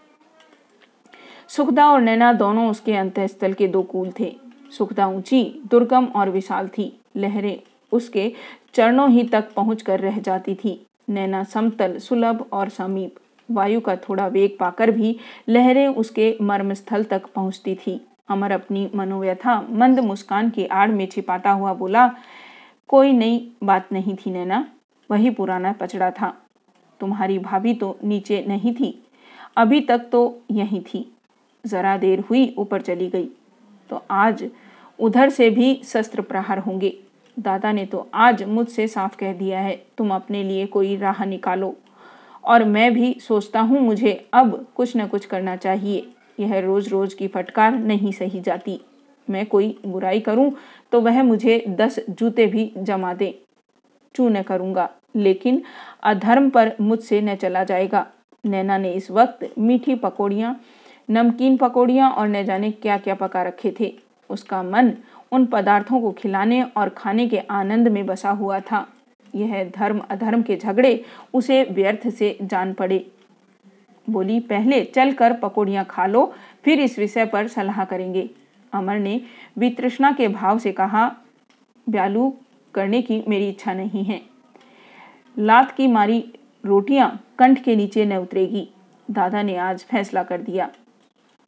सुखदा 1.48 1.88
और 1.88 2.02
नैना 2.02 2.34
दोनों 2.34 2.70
उसके 2.70 2.94
अंतस्थल 2.94 3.54
के 3.54 3.68
दो 3.68 3.84
कूल 3.84 4.14
थे। 4.20 4.36
सुखदा 4.78 5.08
ऊँची, 5.08 5.62
दुर्गम 5.72 6.06
और 6.06 6.30
विशाल 6.30 6.68
थी। 6.68 7.00
लहरें 7.16 7.60
उसके 7.92 8.34
चरणों 8.74 9.10
ही 9.10 9.24
तक 9.24 9.54
पहुँच 9.54 9.82
कर 9.82 10.00
रह 10.00 10.20
जाती 10.20 10.56
थी। 10.56 10.86
नैना 11.10 11.44
समतल, 11.44 11.98
सुलभ 11.98 12.46
और 12.52 12.70
समीप। 12.70 13.16
वायु 13.50 13.82
का 13.82 13.96
थोड़ा 14.00 14.28
वेग 14.28 14.58
पाकर 14.60 14.92
भी 14.92 15.16
लहरें 15.50 15.88
उसके 15.88 16.36
मर्मस्थल 16.42 17.04
तक 17.04 17.26
पहुँचती 17.26 17.76
थी। 17.76 18.00
अमर 18.30 18.52
अपनी 18.52 18.90
मनोव्यथा, 18.96 19.62
मंद 19.62 20.00
मुस्कान 20.00 20.50
की 20.50 20.66
आड़ 20.66 20.90
में 20.92 21.06
छिपाता 21.08 21.52
हुआ 21.52 21.74
बोला, 21.74 22.08
कोई 22.90 23.12
नई 23.14 23.52
बात 23.64 23.92
नहीं 23.94 24.16
थी 24.16 24.32
नैना, 24.32 24.66
वही 25.10 25.30
पुराना 25.30 25.72
पचड़ा 25.72 26.12
था। 26.12 26.34
तुम्हारी 27.00 27.40
भाभी 27.40 27.74
तो 27.74 27.98
नीचे 28.04 28.44
नहीं 28.48 28.74
थी, 28.76 28.94
अभी 29.58 29.80
तक 29.82 30.10
तो 30.12 30.42
यही 30.52 30.80
थी। 30.84 31.06
जरा 31.66 31.98
देर 31.98 32.20
हुई, 32.20 32.54
ऊपर 32.58 32.82
चली 32.82 33.08
गई। 33.10 33.30
तो 33.90 34.02
आज 34.12 34.50
उधर 35.00 35.30
से 35.30 35.50
भी 35.50 35.74
शस्त्र 35.86 36.22
प्रहार 36.22 36.60
होंगे। 36.60 36.98
दादा 37.38 37.72
ने 37.72 37.86
तो 37.86 38.08
आज 38.14 38.44
मुझसे 38.44 38.88
साफ़ 38.88 39.18
कह 39.18 39.34
दिया 39.34 39.60
है, 39.60 39.76
तुम 39.98 40.14
अपने 40.16 40.44
लिए 40.44 40.66
कोई 40.66 40.96
राह 40.98 41.24
निकालो। 41.26 41.76
और 42.48 42.64
मैं 42.66 42.94
भी 42.94 43.16
सोचता 43.22 43.62
हूँ, 43.62 43.80
मुझे 43.80 44.30
अब 44.34 44.66
कुछ 44.76 44.96
न 44.98 45.08
कुछ 45.08 45.26
करना 45.26 45.56
चाहिए। 45.56 46.08
यह 46.40 46.60
रोज 46.60 46.88
रोज 46.90 47.14
की 47.14 47.28
फटकार 47.28 47.78
नहीं 47.78 48.12
सही 48.12 48.42
जाती। 48.42 48.80
मैं 49.28 49.46
कोई 49.46 49.78
बुराई 49.86 50.20
करूँ 50.20 50.52
तो 50.92 51.02
वह 51.02 51.22
मुझे 51.24 51.64
दस 51.70 52.00
जूते 52.10 52.46
भी 52.48 52.72
जमा 52.78 53.14
दे। 53.14 53.34
चू 54.16 54.28
न 54.30 54.42
करूँगा, 54.42 54.90
लेकिन 55.16 55.62
अधर्म 56.04 56.50
पर 56.50 56.72
मुझसे 56.82 57.22
न 57.22 57.36
चला 57.36 57.64
जाएगा। 57.64 58.06
नैना 58.44 58.78
ने 58.78 58.92
इस 58.94 59.10
वक्त 59.12 59.50
मीठी 59.58 59.96
पकौड़ियाँ, 59.96 60.60
नमकीन 61.10 61.58
पकौड़ियाँ 61.58 62.10
और 62.12 62.28
न 62.28 62.44
जाने 62.46 62.72
क्या 62.74 62.98
क्या 62.98 63.16
पका 63.16 63.44
रखे 63.44 63.74
थे। 63.80 63.94
उसका 64.30 64.62
मन 64.64 64.94
उन 65.32 65.46
पदार्थों 65.46 66.02
को 66.02 66.12
खिलाने 66.12 66.62
और 66.78 66.90
खाने 66.90 67.28
के 67.28 67.38
आनंद 67.40 67.88
में 67.88 68.06
बसा 68.06 68.30
हुआ 68.32 68.60
था। 68.62 68.86
यह 69.36 69.64
धर्म, 69.76 70.00
अधर्म 70.00 70.42
के 70.42 70.56
झगड़े 70.56 71.04
उसे 71.34 71.64
व्यर्थ 71.64 72.08
से 72.10 72.38
जान 72.42 72.74
पड़े। 72.74 73.06
बोली, 74.08 74.40
पहले 74.40 74.84
चल 74.86 75.12
कर 75.12 75.34
पकौड़ियाँ 75.34 75.86
खा 75.86 76.06
लो, 76.06 76.34
फिर 76.64 76.80
इस 76.80 77.00
विषय 77.00 77.26
पर 77.26 77.48
सलाह 77.48 77.84
करेंगे। 77.86 78.30
अमर 78.74 79.00
ने 79.00 79.22
वितृष्णा 79.58 80.12
के 80.12 80.28
भाव 80.28 80.60
से 80.60 80.72
कहा, 80.72 81.16
ब्यालू, 81.88 82.34
करने 82.74 83.02
की 83.02 83.24
मेरी 83.28 83.50
इच्छा 83.50 83.74
नहीं 83.74 84.04
है। 84.04 84.22
लात 85.38 85.72
की 85.72 85.88
मारी 85.88 86.24
रोटियाँ 86.66 87.10
कंठ 87.40 87.64
के 87.64 87.76
नीचे 87.76 88.06
न 88.06 88.18
उतरेगी। 88.18 88.68
दादा 89.12 89.42
ने 89.42 89.56
आज 89.56 89.84
फैसला 89.84 90.24
कर 90.24 90.42
दिया। 90.42 90.70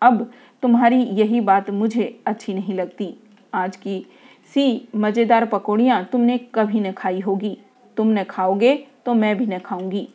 अब 0.02 0.32
तुम्हारी 0.62 1.02
यही 1.04 1.40
बात 1.40 1.70
मुझे 1.70 2.20
अच्छी 2.28 2.54
नहीं 2.54 2.74
लगती। 2.74 3.14
आज 3.54 3.76
की 3.76 4.06
सी 4.54 4.88
मज़ेदार 4.96 5.46
पकौड़ियाँ 5.46 6.04
तुमने 6.12 6.38
कभी 6.38 6.80
न 6.80 6.92
खाई 6.92 7.20
होगी। 7.20 7.58
तुम 8.00 8.08
न 8.10 8.24
खाओगे 8.24 8.75
तो 9.06 9.13
मैं 9.13 9.38
भी 9.38 9.46
न 9.46 9.58
खाऊँगी। 9.60 10.08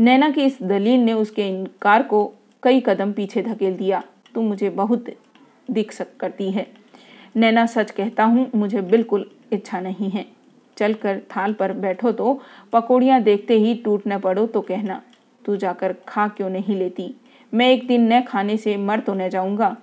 नैना 0.00 0.28
की 0.30 0.42
इस 0.42 0.58
दलील 0.62 1.00
ने 1.00 1.12
उसके 1.12 1.46
इनकार 1.48 2.02
को 2.02 2.24
कई 2.62 2.80
कदम 2.80 3.12
पीछे 3.12 3.42
धकेल 3.42 3.76
दिया। 3.76 4.02
तुम 4.34 4.44
मुझे 4.44 4.70
बहुत 4.70 5.04
दिख 5.68 5.92
सक, 5.92 6.16
करती 6.20 6.50
है। 6.50 6.66
नैना 7.36 7.64
सच 7.66 7.90
कहता 7.90 8.24
हूँ, 8.24 8.50
मुझे 8.54 8.80
बिल्कुल 8.82 9.24
इच्छा 9.52 9.80
नहीं 9.80 10.10
है। 10.10 10.24
चलकर 10.76 11.20
थाल 11.36 11.52
पर 11.52 11.72
बैठो 11.74 12.12
तो 12.12 12.40
पकौड़ियाँ 12.72 13.20
देखते 13.22 13.54
ही 13.54 13.74
टूट 13.74 14.02
न 14.08 14.18
पड़ो 14.18 14.46
तो 14.46 14.60
कहना, 14.60 15.00
तू 15.44 15.56
जाकर 15.56 15.94
खा 16.08 16.28
क्यों 16.28 16.50
नहीं 16.50 16.76
लेती? 16.76 17.14
मैं 17.52 17.70
एक 17.70 17.86
दिन 17.86 18.12
न 18.12 18.20
खाने 18.22 18.56
से 18.56 18.76
मर 18.76 19.00
तो 19.00 19.14
न 19.14 19.28
जाऊँगा। 19.28 19.76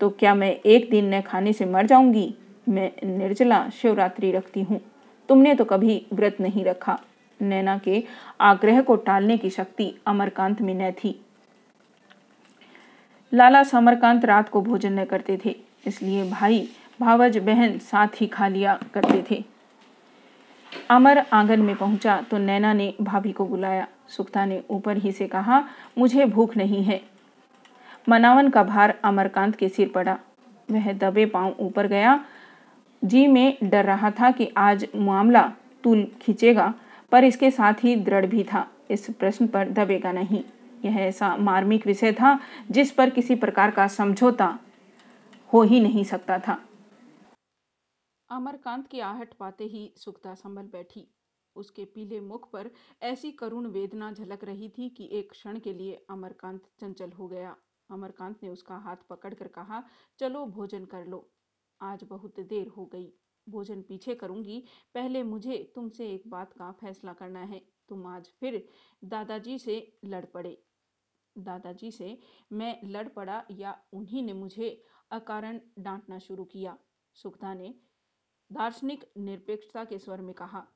तो 0.00 0.10
क्या 0.10 0.34
मैं 0.34 0.54
एक 0.56 0.90
दिन 0.90 1.14
न 1.14 1.20
खाने 1.20 1.52
से 1.52 1.64
मर 1.66 1.86
जाऊँगी? 1.86 2.32
मैं 2.68 2.90
निर्जला 3.06 3.68
शिवरात्रि 3.72 4.32
रखती 4.32 4.62
हूँ। 4.62 4.80
तुमने 5.28 5.54
तो 5.54 5.64
कभी 5.64 6.04
व्रत 6.12 6.36
नहीं 6.40 6.64
रखा। 6.64 6.98
नैना 7.40 7.76
के 7.78 8.02
आग्रह 8.40 8.80
को 8.80 8.96
टालने 8.96 9.36
की 9.38 9.50
शक्ति 9.50 9.92
अमरकांत 10.06 10.60
में 10.62 10.74
न 10.74 10.90
थी। 10.94 11.20
लाला 13.32 13.62
समरकांत 13.62 14.24
रात 14.24 14.48
को 14.48 14.60
भोजन 14.62 14.98
न 15.00 15.04
करते 15.04 15.38
थे, 15.44 15.56
इसलिए 15.86 16.30
भाई, 16.30 16.68
भावज, 17.00 17.38
बहन 17.38 17.78
साथ 17.80 18.20
ही 18.20 18.26
खा 18.26 18.48
लिया 18.48 18.78
करते 18.94 19.24
थे। 19.30 19.44
अमर 20.90 21.18
आँगन 21.32 21.60
में 21.60 21.74
पहुँचा 21.76 22.20
तो 22.30 22.38
नैना 22.38 22.72
ने 22.72 22.92
भाभी 23.00 23.32
को 23.32 23.44
बुलाया। 23.44 23.86
सुखता 24.08 24.44
ने 24.44 24.62
ऊपर 24.70 24.96
ही 24.96 25.12
से 25.12 25.26
कहा, 25.26 25.62
मुझे 25.98 26.24
भूख 26.24 26.56
नहीं 26.56 26.82
है। 26.84 27.00
मनावन 28.08 28.48
का 28.48 28.62
भार 28.62 28.94
अमरकांत 29.04 29.56
के 29.56 29.68
सिर 29.68 29.88
पड़ा। 29.88 30.18
वह 30.68 30.92
दबे 30.92 31.26
पाँव 31.26 31.56
ऊपर 31.60 31.86
गया 31.86 32.18
जी 33.04 33.26
में 33.26 33.58
डर 33.62 33.84
रहा 33.84 34.10
था 34.10 34.30
कि 34.30 34.52
आज 34.56 34.86
मामला 34.96 35.48
तूल 35.84 36.04
खींचेगा, 36.22 36.74
पर 37.12 37.24
इसके 37.24 37.50
साथ 37.50 37.74
ही 37.74 37.96
दृढ़ 37.96 38.26
भी 38.26 38.44
था। 38.44 38.70
इस 38.90 39.10
प्रश्न 39.10 39.46
पर 39.46 39.68
दबेगा 39.68 40.12
नहीं। 40.12 40.44
यह 40.84 40.96
ऐसा 40.96 41.36
मार्मिक 41.36 41.86
विषय 41.86 42.12
था 42.12 42.38
जिस 42.70 42.90
पर 42.92 43.10
किसी 43.10 43.34
प्रकार 43.34 43.70
का 43.70 43.86
समझौता 43.88 44.58
हो 45.52 45.62
ही 45.62 45.80
नहीं 45.80 46.04
सकता 46.04 46.38
था। 46.38 46.62
अमरकांत 48.30 48.86
की 48.86 49.00
आहट 49.00 49.34
पाते 49.34 49.64
ही 49.64 49.92
सुखता 49.96 50.34
संभल 50.34 50.62
बैठी। 50.62 51.08
उसके 51.56 51.84
पीले 51.84 52.20
मुख 52.20 52.50
पर 52.50 52.70
ऐसी 53.02 53.30
करुण 53.30 53.66
वेदना 53.66 54.12
झलक 54.12 54.44
रही 54.44 54.68
थी 54.68 54.88
कि 54.88 55.08
एक 55.12 55.30
क्षण 55.30 55.58
के 55.58 55.72
लिए 55.72 56.06
अमरकांत 56.10 56.60
चंचल 56.80 57.10
हो 57.10 57.28
गया। 57.28 57.56
अमरकांत 57.90 58.36
ने 58.42 58.48
उसका 58.48 58.76
हाथ 58.76 58.96
पकड़कर 59.10 59.48
कहा, 59.48 59.82
चलो, 60.18 60.46
भोजन 60.46 60.84
कर 60.84 61.06
लो। 61.06 61.30
आज 61.80 62.04
बहुत 62.04 62.40
देर 62.40 62.68
हो 62.68 62.84
गई, 62.86 63.12
भोजन 63.46 63.82
पीछे 63.82 64.14
करूँगी। 64.14 64.62
पहले 64.94 65.22
मुझे 65.22 65.72
तुमसे 65.74 66.08
एक 66.14 66.22
बात 66.26 66.52
का 66.52 66.70
फैसला 66.72 67.12
करना 67.12 67.40
है। 67.40 67.62
तुम 67.88 68.06
आज 68.06 68.28
फिर 68.40 68.68
दादाजी 69.04 69.58
से 69.58 69.76
लड़ 70.04 70.24
पड़े। 70.24 70.56
दादाजी 71.36 71.90
से 71.90 72.18
मैं 72.52 72.78
लड़ 72.84 73.08
पड़ा 73.08 73.42
या 73.50 73.76
उन्हीं 73.92 74.22
ने 74.22 74.32
मुझे 74.32 74.70
अकारण 75.10 75.60
डांटना 75.78 76.18
शुरू 76.18 76.44
किया। 76.44 76.76
सुखता 77.16 77.54
ने 77.54 77.74
दार्शनिक 78.50 79.04
निरपेक्षता 79.18 79.84
के 79.84 79.98
स्वर 79.98 80.20
में 80.20 80.34
कहा 80.34 80.66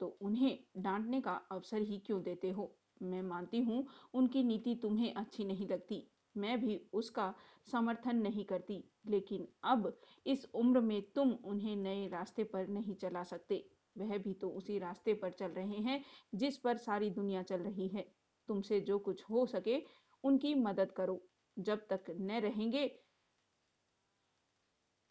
तो 0.00 0.06
उन्हें 0.20 0.58
डांटने 0.76 1.20
का 1.20 1.32
अवसर 1.52 1.82
ही 1.82 1.98
क्यों 1.98 2.22
देते 2.22 2.50
हो? 2.50 2.74
मैं 3.02 3.22
मानती 3.22 3.60
हूँ 3.60 3.86
उनकी 4.14 4.42
नीति 4.42 4.74
तुम्हें 4.74 5.12
अच्छी 5.14 5.44
नहीं 5.44 5.68
लगती। 5.68 6.02
मैं 6.36 6.60
भी 6.60 6.80
उसका 6.92 7.34
समर्थन 7.72 8.16
नहीं 8.16 8.44
करती। 8.44 8.84
लेकिन 9.06 9.48
अब 9.64 10.00
इस 10.26 10.46
उम्र 10.54 10.80
में 10.80 11.02
तुम 11.02 11.32
उन्हें 11.32 11.76
नए 11.76 12.08
रास्ते 12.08 12.44
पर 12.44 12.68
नहीं 12.68 12.94
चला 12.94 13.22
सकते। 13.22 13.70
वह 13.98 14.18
भी 14.18 14.34
तो 14.34 14.48
उसी 14.48 14.78
रास्ते 14.78 15.14
पर 15.14 15.32
चल 15.32 15.50
रहे 15.50 15.78
हैं 15.80 16.04
जिस 16.34 16.56
पर 16.58 16.76
सारी 16.76 17.10
दुनिया 17.10 17.42
चल 17.42 17.60
रही 17.60 17.88
है। 17.88 18.12
तुमसे 18.48 18.80
जो 18.80 18.98
कुछ 18.98 19.24
हो 19.30 19.46
सके 19.46 19.82
उनकी 20.24 20.54
मदद 20.54 20.92
करो। 20.92 21.22
जब 21.58 21.86
तक 21.86 22.04
न 22.10 22.30
रहेंगे, 22.30 23.00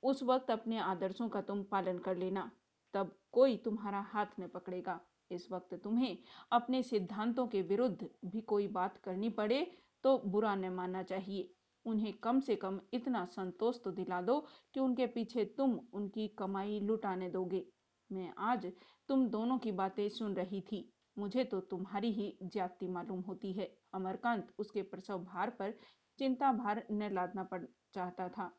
उस 0.04 0.24
वक्त 0.24 0.52
अपने 0.52 0.80
आदर्शों 0.80 1.30
का 1.30 1.42
तुम 1.42 1.64
पालन 1.64 2.00
कर 2.00 2.18
लेना। 2.18 2.52
तब 2.94 3.20
कोई 3.32 3.58
तुम्हारा 3.58 4.02
हाथ 4.02 4.26
न 4.40 4.48
पकड़ेगा। 4.48 5.00
इस 5.32 5.52
वक्त 5.52 5.74
तुम्हें 5.74 6.18
अपने 6.52 6.84
सिद्धांतों 6.84 7.48
के 7.48 7.62
विरुद्ध 7.62 8.10
भी 8.26 8.42
कोई 8.42 8.68
बात 8.68 8.98
करनी 8.98 9.30
पड़े। 9.30 9.78
तो 10.06 10.18
बुरा 10.26 10.56
न 10.56 10.70
मानना 10.70 11.04
चाहिए। 11.04 11.54
उन्हें 11.86 12.14
कम 12.14 12.40
से 12.40 12.56
कम 12.56 12.80
इतना 12.94 13.26
संतोष 13.26 13.84
तो 13.84 13.92
दिला 13.92 14.22
दो 14.22 14.48
कि 14.74 14.80
उनके 14.80 15.08
पीछे 15.08 15.46
तुम 15.46 15.80
उनकी 15.94 16.28
कमाई 16.28 16.80
लुटाने 16.80 17.30
दोगे। 17.30 17.66
मैं 18.12 18.34
आज 18.38 18.72
तुम 19.08 19.28
दोनों 19.28 19.58
की 19.58 19.72
बातें 19.72 20.10
सुन 20.10 20.34
रही 20.34 20.62
थी। 20.62 20.94
मुझे 21.18 21.44
तो 21.44 21.60
तुम्हारी 21.60 22.12
ही 22.12 22.38
ज्यादती 22.44 22.88
मालूम 22.88 23.20
होती 23.20 23.54
है। 23.54 23.78
अमरकांत 23.94 24.54
उसके 24.60 24.82
प्रसव 24.82 25.24
भार 25.24 25.50
पर 25.50 25.74
चिंता 26.20 26.52
भार 26.54 26.84
न 26.92 27.10
लादना 27.14 27.44
पड़ 27.44 27.64
चाहता 27.94 28.30
था। 28.30 28.52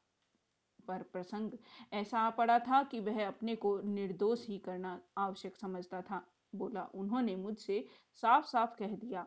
पर 0.88 1.02
प्रसंग 1.02 1.52
ऐसा 1.92 2.18
आ 2.18 2.30
पड़ा 2.30 2.58
था 2.58 2.82
कि 2.82 3.00
वह 3.00 3.26
अपने 3.28 3.56
को 3.56 3.80
निर्दोष 3.80 4.46
ही 4.48 4.58
करना 4.58 5.00
आवश्यक 5.18 5.56
समझता 5.56 6.02
था। 6.02 6.26
बोला, 6.54 6.90
उन्होंने 6.94 7.36
मुझसे 7.36 7.86
साफ़ 8.14 8.46
साफ़ 8.46 8.76
कह 8.76 8.96
दिया 8.96 9.26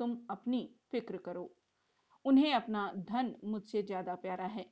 तुम 0.00 0.16
अपनी 0.30 0.68
फ़िक्र 0.92 1.16
करो। 1.16 1.48
उन्हें 2.24 2.52
अपना 2.54 2.90
धन 3.08 3.34
मुझसे 3.44 3.82
ज़्यादा 3.82 4.14
प्यारा 4.14 4.44
है। 4.46 4.64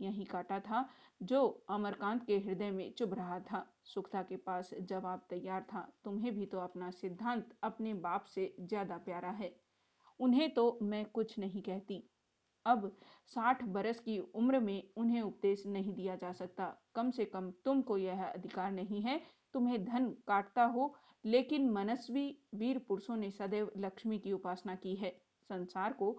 यही 0.00 0.24
काटा 0.24 0.58
था 0.60 0.88
जो 1.22 1.40
अमरकांत 1.70 2.24
के 2.26 2.36
हृदय 2.38 2.70
में 2.70 2.92
चुभ 2.92 3.14
रहा 3.14 3.38
था। 3.40 3.64
सुखता 3.84 4.22
के 4.22 4.36
पास 4.36 4.70
जवाब 4.80 5.26
तैयार 5.30 5.62
था, 5.62 5.80
तुम्हें 6.04 6.34
भी 6.34 6.46
तो 6.46 6.58
अपना 6.58 6.90
सिद्धांत 6.90 7.54
अपने 7.62 7.94
बाप 7.94 8.24
से 8.24 8.54
ज़्यादा 8.60 8.96
प्यारा 8.96 9.30
है। 9.30 9.54
उन्हें 10.20 10.52
तो 10.54 10.78
मैं 10.82 11.04
कुछ 11.04 11.38
नहीं 11.38 11.62
कहती। 11.62 12.02
अब 12.66 12.90
साठ 13.26 13.62
बरस 13.64 14.00
की 14.00 14.18
उम्र 14.34 14.58
में 14.60 14.82
उन्हें 14.96 15.20
उपदेश 15.22 15.66
नहीं 15.66 15.94
दिया 15.94 16.16
जा 16.16 16.32
सकता। 16.32 16.66
कम 16.94 17.10
से 17.10 17.24
कम 17.24 17.50
तुमको 17.64 17.98
यह 17.98 18.24
अधिकार 18.24 18.72
नहीं 18.72 19.02
है 19.02 19.20
तुम्हें 19.56 19.84
धन 19.84 20.06
काटता 20.26 20.64
हो, 20.64 20.94
लेकिन 21.24 21.68
मनस्वी 21.70 22.24
वीर 22.54 22.78
पुरुषों 22.78 23.16
ने 23.16 23.30
सदैव 23.30 23.70
लक्ष्मी 23.76 24.18
की 24.18 24.32
उपासना 24.32 24.74
की 24.74 24.94
है। 24.94 25.10
संसार 25.50 25.92
को 25.92 26.10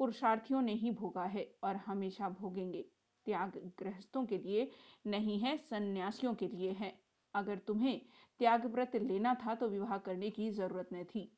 पुरुषार्थियों 0.00 0.62
ने 0.62 0.72
ही 0.72 0.90
भोगा 0.90 1.24
है 1.24 1.46
और 1.64 1.76
हमेशा 1.76 2.28
भोगेंगे। 2.28 2.84
त्याग 3.26 3.72
गृहस्थों 3.78 4.24
के 4.26 4.38
लिए 4.38 4.70
नहीं 5.06 5.38
है, 5.38 5.56
सन्यासियों 5.58 6.34
के 6.34 6.48
लिए 6.48 6.70
है। 6.72 6.92
अगर 7.34 7.58
तुम्हें 7.58 8.00
त्याग 8.40 8.66
व्रत 8.66 8.96
लेना 8.96 9.34
था 9.34 9.54
तो 9.54 9.68
विवाह 9.68 9.96
करने 9.98 10.30
की 10.30 10.50
ज़रूरत 10.50 10.88
न 10.92 11.04
थी। 11.04 11.30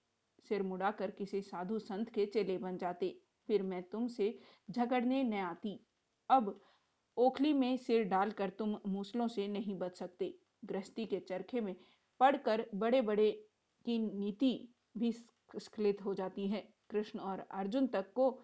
सिर 0.48 0.62
मुड़ाकर 0.62 1.10
किसी 1.10 1.40
साधु 1.42 1.78
संत 1.78 2.08
के 2.08 2.26
चेले 2.26 2.58
बन 2.58 2.76
जाते। 2.76 3.18
फिर 3.48 3.62
मैं 3.62 3.82
तुमसे 3.82 4.38
झगड़ने 4.70 5.22
न 5.22 5.34
आती। 5.34 5.78
अब 6.30 6.60
ओखली 7.16 7.52
में 7.52 7.76
सिर 7.76 8.04
डालकर 8.04 8.50
तुम 8.50 8.76
मूसलों 8.86 9.28
से 9.28 9.48
नहीं 9.48 9.78
बच 9.78 9.96
सकते। 9.96 10.34
गृहस्थी 10.64 11.06
के 11.06 11.20
चरखे 11.20 11.60
में 11.60 11.76
पढ़कर 12.20 12.66
बड़े 12.74 13.00
बड़े 13.02 13.30
की 13.84 13.98
नीति 13.98 14.68
भी 14.96 15.12
स्खलित 15.12 16.04
हो 16.04 16.14
जाती 16.14 16.48
है। 16.48 16.68
कृष्ण 16.90 17.18
और 17.18 17.38
अर्जुन 17.50 17.86
तक 17.86 18.12
को 18.12 18.38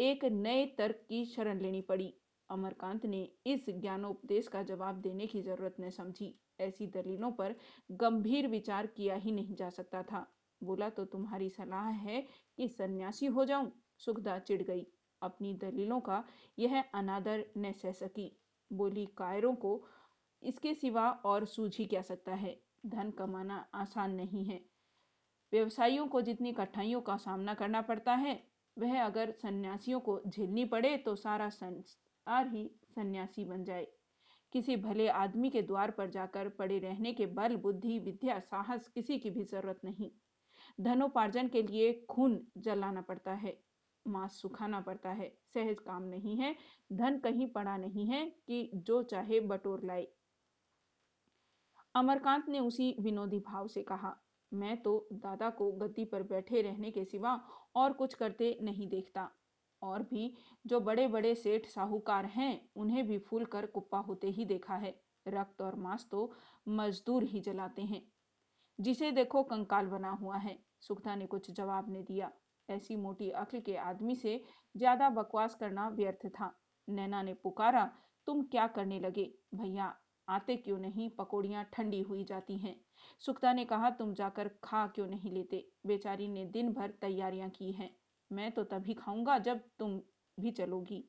एक 0.00 0.24
नए 0.24 0.66
तर्क 0.66 1.04
की 1.08 1.24
शरण 1.24 1.60
लेनी 1.60 1.80
पड़ी। 1.80 2.14
अमरकांत 2.50 3.06
ने 3.06 3.32
इस 3.46 3.70
ज्ञानोपदेश 3.70 4.48
का 4.48 4.62
जवाब 4.62 5.00
देने 5.00 5.26
की 5.26 5.42
ज़रूरत 5.42 5.76
न 5.80 5.90
समझी। 5.90 6.40
ऐसी 6.60 6.86
दलीलों 6.86 7.32
पर 7.32 7.54
गंभीर 7.90 8.48
विचार 8.48 8.86
किया 8.86 9.14
ही 9.14 9.32
नहीं 9.32 9.54
जा 9.54 9.70
सकता 9.70 10.02
था। 10.02 10.26
बोला 10.62 10.90
तो 10.90 11.04
तुम्हारी 11.04 11.50
सलाह 11.50 11.88
है 11.88 12.26
कि 12.56 12.68
सन्यासी 12.68 13.26
हो 13.26 13.44
जाऊँ? 13.44 13.72
सुखदा 13.98 14.38
चिढ़ 14.38 14.62
गई। 14.62 14.86
अपनी 15.22 15.54
दलीलों 15.54 16.00
का 16.00 16.24
यह 16.58 16.84
अनादर 16.94 17.44
न 17.58 17.72
सह 17.72 17.92
सकी। 17.92 18.40
बोली, 18.72 19.06
कायरों 19.06 19.54
को 19.54 19.84
इसके 20.42 20.74
सिवा 20.74 21.10
और 21.24 21.44
सूझ 21.44 21.76
ही 21.76 21.86
क्या 21.86 22.02
सकता 22.02 22.34
है? 22.34 22.56
धन 22.86 23.10
कमाना 23.10 23.56
आसान 23.74 24.14
नहीं 24.14 24.44
है। 24.44 24.60
व्यवसायियों 25.52 26.06
को 26.06 26.20
जितनी 26.20 26.52
कठिनाइयों 26.52 27.00
का 27.00 27.16
सामना 27.16 27.54
करना 27.54 27.80
पड़ता 27.82 28.14
है, 28.14 28.42
वह 28.76 29.02
अगर 29.04 29.30
सन्यासियों 29.32 30.00
को 30.00 30.20
झेलनी 30.26 30.64
पड़े 30.64 30.96
तो 30.96 31.14
सारा 31.16 31.48
संसार 31.48 32.48
ही 32.48 32.70
सन्यासी 32.94 33.44
बन 33.44 33.64
जाए। 33.64 33.86
किसी 34.52 34.76
भले 34.76 35.08
आदमी 35.08 35.50
के 35.50 35.62
द्वार 35.62 35.90
पर 35.90 36.10
जाकर 36.10 36.48
पड़े 36.48 36.78
रहने 36.78 37.12
के 37.12 37.26
बल, 37.26 37.56
बुद्धि, 37.56 37.98
विद्या, 37.98 38.38
साहस 38.40 38.88
किसी 38.88 39.18
की 39.18 39.30
भी 39.30 39.44
ज़रूरत 39.44 39.80
नहीं। 39.84 40.10
धनोपार्जन 40.80 41.48
के 41.48 41.62
लिए 41.62 41.92
खून 42.10 42.40
जलाना 42.58 43.00
पड़ता 43.00 43.32
है, 43.32 43.56
मांस 44.06 44.40
सुखाना 44.42 44.80
पड़ता 44.80 45.10
है, 45.10 45.28
सहज 45.54 45.80
काम 45.80 46.02
नहीं 46.02 46.36
है। 46.36 46.54
धन 46.92 47.18
कहीं 47.18 47.46
पड़ा 47.46 47.76
नहीं 47.76 48.06
है 48.06 48.24
कि 48.46 48.70
जो 48.74 49.02
चाहे 49.02 49.40
बटोर 49.40 49.84
लाए। 49.84 50.06
अमरकांत 51.98 52.48
ने 52.48 52.58
उसी 52.58 52.96
विनोदी 53.00 53.38
भाव 53.38 53.66
से 53.68 53.82
कहा, 53.82 54.14
मैं 54.52 54.76
तो 54.82 55.08
दादा 55.12 55.50
को 55.50 55.72
गद्दी 55.72 56.04
पर 56.04 56.22
बैठे 56.22 56.62
रहने 56.62 56.90
के 56.90 57.04
सिवा 57.04 57.40
और 57.74 57.92
कुछ 57.92 58.14
करते 58.14 58.58
नहीं 58.62 58.88
देखता। 58.88 59.28
और 59.82 60.02
भी 60.02 60.34
जो 60.66 60.80
बड़े 60.80 61.06
बड़े 61.06 61.34
सेठ 61.34 61.66
साहूकार 61.66 62.24
हैं, 62.24 62.70
उन्हें 62.76 63.06
भी 63.06 63.18
फूल 63.18 63.44
कर 63.44 63.66
कुप्पा 63.66 63.98
होते 63.98 64.30
ही 64.30 64.44
देखा 64.44 64.74
है। 64.74 64.94
रक्त 65.28 65.62
और 65.62 65.74
मांस 65.74 66.06
तो 66.10 66.32
मजदूर 66.68 67.22
ही 67.22 67.40
जलाते 67.40 67.82
हैं। 67.82 68.02
जिसे 68.80 69.10
देखो 69.12 69.42
कंकाल 69.42 69.86
बना 69.86 70.10
हुआ 70.10 70.36
है। 70.36 70.58
सुखता 70.80 71.14
ने 71.14 71.26
कुछ 71.26 71.50
जवाब 71.50 71.90
ने 71.90 72.02
दिया। 72.02 72.32
ऐसी 72.68 72.96
मोटी 72.96 73.30
अक्ल 73.30 73.60
के 73.60 73.76
आदमी 73.76 74.14
से 74.14 74.42
ज़्यादा 74.76 75.10
बकवास 75.10 75.54
करना 75.54 75.88
व्यर्थ 75.88 76.26
था। 76.26 76.54
नैना 76.88 77.22
ने 77.22 77.34
पुकारा, 77.34 77.90
तुम 78.26 78.42
क्या 78.42 78.66
करने 78.66 79.00
लगे? 79.00 79.32
भैया 79.54 79.94
आते 80.28 80.56
क्यों 80.56 80.78
नहीं? 80.78 81.10
पकौड़ियाँ 81.10 81.64
ठंडी 81.72 82.00
हुई 82.00 82.24
जाती 82.24 82.58
हैं। 82.58 82.80
सुखता 83.18 83.52
ने 83.52 83.64
कहा, 83.64 83.90
तुम 83.90 84.14
जाकर 84.14 84.48
खा 84.64 84.86
क्यों 84.86 85.06
नहीं 85.06 85.32
लेते? 85.32 85.68
बेचारी 85.86 86.28
ने 86.28 86.44
दिन 86.44 86.72
भर 86.72 86.90
तैयारियाँ 86.90 87.50
की 87.50 87.72
हैं। 87.72 87.90
मैं 88.32 88.52
तो 88.52 88.64
तभी 88.64 88.94
खाऊँगा 88.94 89.38
जब 89.38 89.60
तुम 89.78 90.00
भी 90.40 90.50
चलोगी। 90.50 91.04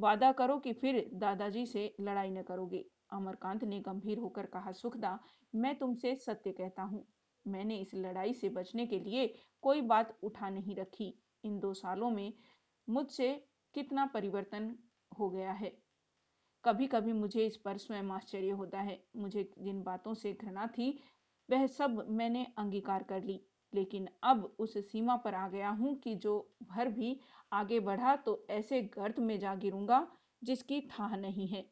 वादा 0.00 0.32
करो 0.32 0.58
कि 0.58 0.72
फिर 0.72 1.10
दादाजी 1.14 1.66
से 1.66 1.94
लड़ाई 2.00 2.30
न 2.30 2.42
करोगे। 2.42 2.84
अमरकांत 3.12 3.64
ने 3.64 3.80
गंभीर 3.80 4.18
होकर 4.18 4.46
कहा, 4.46 4.72
सुखदा, 4.72 5.18
मैं 5.54 5.78
तुमसे 5.78 6.16
सत्य 6.16 6.52
कहता 6.52 6.82
हूँ। 6.82 7.06
मैंने 7.46 7.76
इस 7.76 7.94
लड़ाई 7.94 8.34
से 8.34 8.48
बचने 8.48 8.86
के 8.86 8.98
लिए 8.98 9.34
कोई 9.62 9.80
बात 9.80 10.18
उठा 10.22 10.48
नहीं 10.48 10.76
रखी। 10.76 11.14
इन 11.44 11.58
दो 11.58 11.74
सालों 11.74 12.10
में 12.10 12.32
मुझसे 12.88 13.46
कितना 13.74 14.06
परिवर्तन 14.06 14.78
हो 15.18 15.30
गया 15.30 15.52
है? 15.52 15.85
कभी 16.66 16.86
कभी 16.86 17.12
मुझे 17.12 17.46
इस 17.46 17.56
पर 17.56 17.76
स्वयं 17.76 18.10
आश्चर्य 18.10 18.50
होता 18.50 18.80
है। 18.80 18.98
मुझे 19.16 19.48
जिन 19.58 19.82
बातों 19.82 20.14
से 20.14 20.32
घृणा 20.32 20.66
थी, 20.66 20.90
वह 21.48 21.66
सब 21.66 22.06
मैंने 22.10 22.46
अंगीकार 22.58 23.02
कर 23.02 23.22
ली। 23.22 23.40
लेकिन 23.72 24.08
अब 24.22 24.44
उस 24.58 24.76
सीमा 24.90 25.16
पर 25.16 25.34
आ 25.34 25.48
गया 25.48 25.68
हूँ 25.68 25.94
कि 26.00 26.14
जो 26.14 26.34
भर 26.62 26.88
भी 26.88 27.20
आगे 27.52 27.80
बढ़ा 27.80 28.14
तो 28.16 28.46
ऐसे 28.50 28.80
गर्त 28.82 29.18
में 29.18 29.38
जा 29.38 29.54
गिरूँगा, 29.54 30.06
जिसकी 30.44 30.80
थाह 30.80 31.16
नहीं 31.16 31.46
है। 31.48 31.64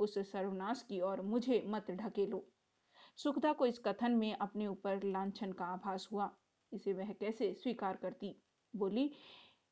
उस 0.00 0.18
सर्वनाश 0.32 0.82
की 0.82 1.00
ओर 1.00 1.20
मुझे 1.20 1.62
मत 1.66 1.90
ढकेलो 1.90 2.44
सुखदा 3.18 3.52
को 3.52 3.66
इस 3.66 3.78
कथन 3.78 4.12
में 4.12 4.32
अपने 4.34 4.66
ऊपर 4.66 5.02
लांछन 5.04 5.52
का 5.52 5.64
आभास 5.64 6.08
हुआ। 6.12 6.30
इसे 6.72 6.92
वह 6.92 7.12
कैसे 7.12 7.52
स्वीकार 7.54 7.96
करती? 7.96 8.34
बोली, 8.74 9.10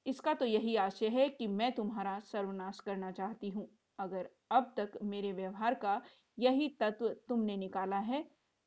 इसका 0.06 0.34
तो 0.34 0.44
यही 0.44 0.76
आशय 0.76 1.08
है 1.08 1.28
कि 1.28 1.46
मैं 1.46 1.72
तुम्हारा 1.72 2.18
सर्वनाश 2.20 2.80
करना 2.80 3.10
चाहती 3.12 3.50
हूँ। 3.50 3.68
अगर 3.98 4.28
अब 4.50 4.72
तक 4.76 4.98
मेरे 5.04 5.32
व्यवहार 5.32 5.74
का 5.74 6.00
यही 6.38 6.68
तत्व 6.80 7.08
तुमने 7.28 7.56
निकाला 7.56 7.98
है 8.02 8.24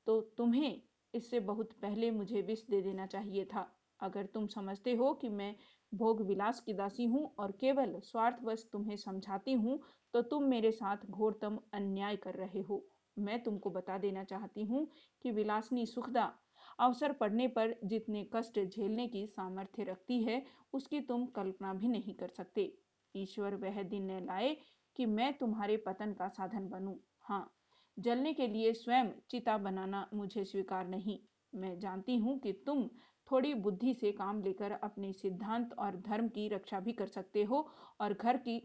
तो 0.07 0.19
तुम्हें 0.37 0.81
इससे 1.13 1.39
बहुत 1.41 1.71
पहले 1.81 2.11
मुझे 2.11 2.41
विष 2.41 2.65
दे 2.69 2.81
देना 2.81 3.05
चाहिए 3.05 3.45
था। 3.45 3.67
अगर 3.99 4.25
तुम 4.25 4.47
समझते 4.47 4.95
हो 4.95 5.13
कि 5.13 5.29
मैं 5.29 5.55
भोग 5.91 6.21
विलास 6.21 6.59
की 6.59 6.73
दासी 6.73 7.05
हूँ 7.05 7.33
और 7.39 7.51
केवल 7.51 7.99
स्वार्थवश 8.03 8.65
तुम्हें 8.71 8.95
समझाती 8.97 9.53
हूँ 9.53 9.79
तो 10.13 10.21
तुम 10.23 10.43
मेरे 10.43 10.71
साथ 10.71 11.05
घोरतम 11.09 11.59
अन्याय 11.73 12.15
कर 12.15 12.35
रहे 12.35 12.61
हो। 12.61 12.85
मैं 13.17 13.41
तुमको 13.43 13.69
बता 13.69 13.97
देना 13.97 14.23
चाहती 14.23 14.63
हूँ 14.63 14.87
कि 15.25 15.31
विलासनी 15.31 15.85
सुखदा 15.85 16.31
अवसर 16.79 17.11
पड़ने 17.11 17.47
पर 17.47 17.75
जितने 17.85 18.23
कष्ट 18.33 18.59
झेलने 18.59 19.07
की 19.07 19.25
सामर्थ्य 19.27 19.83
रखती 19.83 20.21
है, 20.23 20.43
उसकी 20.73 20.99
तुम 21.01 21.25
कल्पना 21.35 21.73
भी 21.73 21.87
नहीं 21.87 22.13
कर 22.13 22.29
सकते। 22.29 22.71
ईश्वर 23.15 23.55
वह 23.55 23.81
दिन 23.83 24.11
न 24.11 24.19
लाए 24.25 24.55
कि 24.95 25.05
मैं 25.05 25.33
तुम्हारे 25.37 25.77
पतन 25.77 26.13
का 26.13 26.27
साधन 26.29 26.67
बनूं। 26.69 26.95
हाँ 27.19 27.49
जलने 27.97 28.33
के 28.33 28.47
लिए 28.47 28.73
स्वयं 28.73 29.09
चिता 29.29 29.57
बनाना 29.57 30.07
मुझे 30.13 30.43
स्वीकार 30.45 30.87
नहीं। 30.87 31.19
मैं 31.53 31.77
जानती 31.79 32.17
हूँ 32.17 32.39
कि 32.39 32.51
तुम 32.65 32.87
थोड़ी 33.27 33.53
बुद्धि 33.53 33.93
से 33.93 34.11
काम 34.11 34.41
लेकर 34.43 34.71
अपने 34.73 35.11
सिद्धांत 35.13 35.73
और 35.73 35.95
धर्म 35.99 36.27
की 36.27 36.47
रक्षा 36.47 36.79
भी 36.79 36.93
कर 36.93 37.07
सकते 37.07 37.43
हो 37.43 37.67
और 38.01 38.13
घर 38.13 38.37
की 38.37 38.59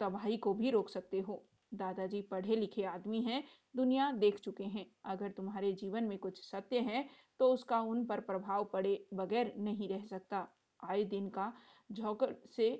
तबाही 0.00 0.36
को 0.36 0.54
भी 0.54 0.70
रोक 0.70 0.88
सकते 0.88 1.20
हो। 1.20 1.42
दादाजी 1.72 2.20
पढ़े 2.22 2.56
लिखे 2.56 2.84
आदमी 2.84 3.20
हैं, 3.22 3.42
दुनिया 3.74 4.10
देख 4.12 4.38
चुके 4.40 4.64
हैं। 4.64 4.86
अगर 5.04 5.30
तुम्हारे 5.30 5.72
जीवन 5.72 6.04
में 6.04 6.18
कुछ 6.18 6.40
सत्य 6.44 6.80
है 6.80 7.04
तो 7.40 7.52
उसका 7.52 7.80
उन 7.80 8.04
पर 8.06 8.20
प्रभाव 8.20 8.64
पड़े 8.64 9.06
बगैर 9.14 9.52
नहीं 9.58 9.88
रह 9.88 10.04
सकता। 10.06 10.46
आए 10.80 11.04
दिन 11.04 11.28
का 11.28 11.52
झोंकड़ 11.90 12.32
से 12.50 12.70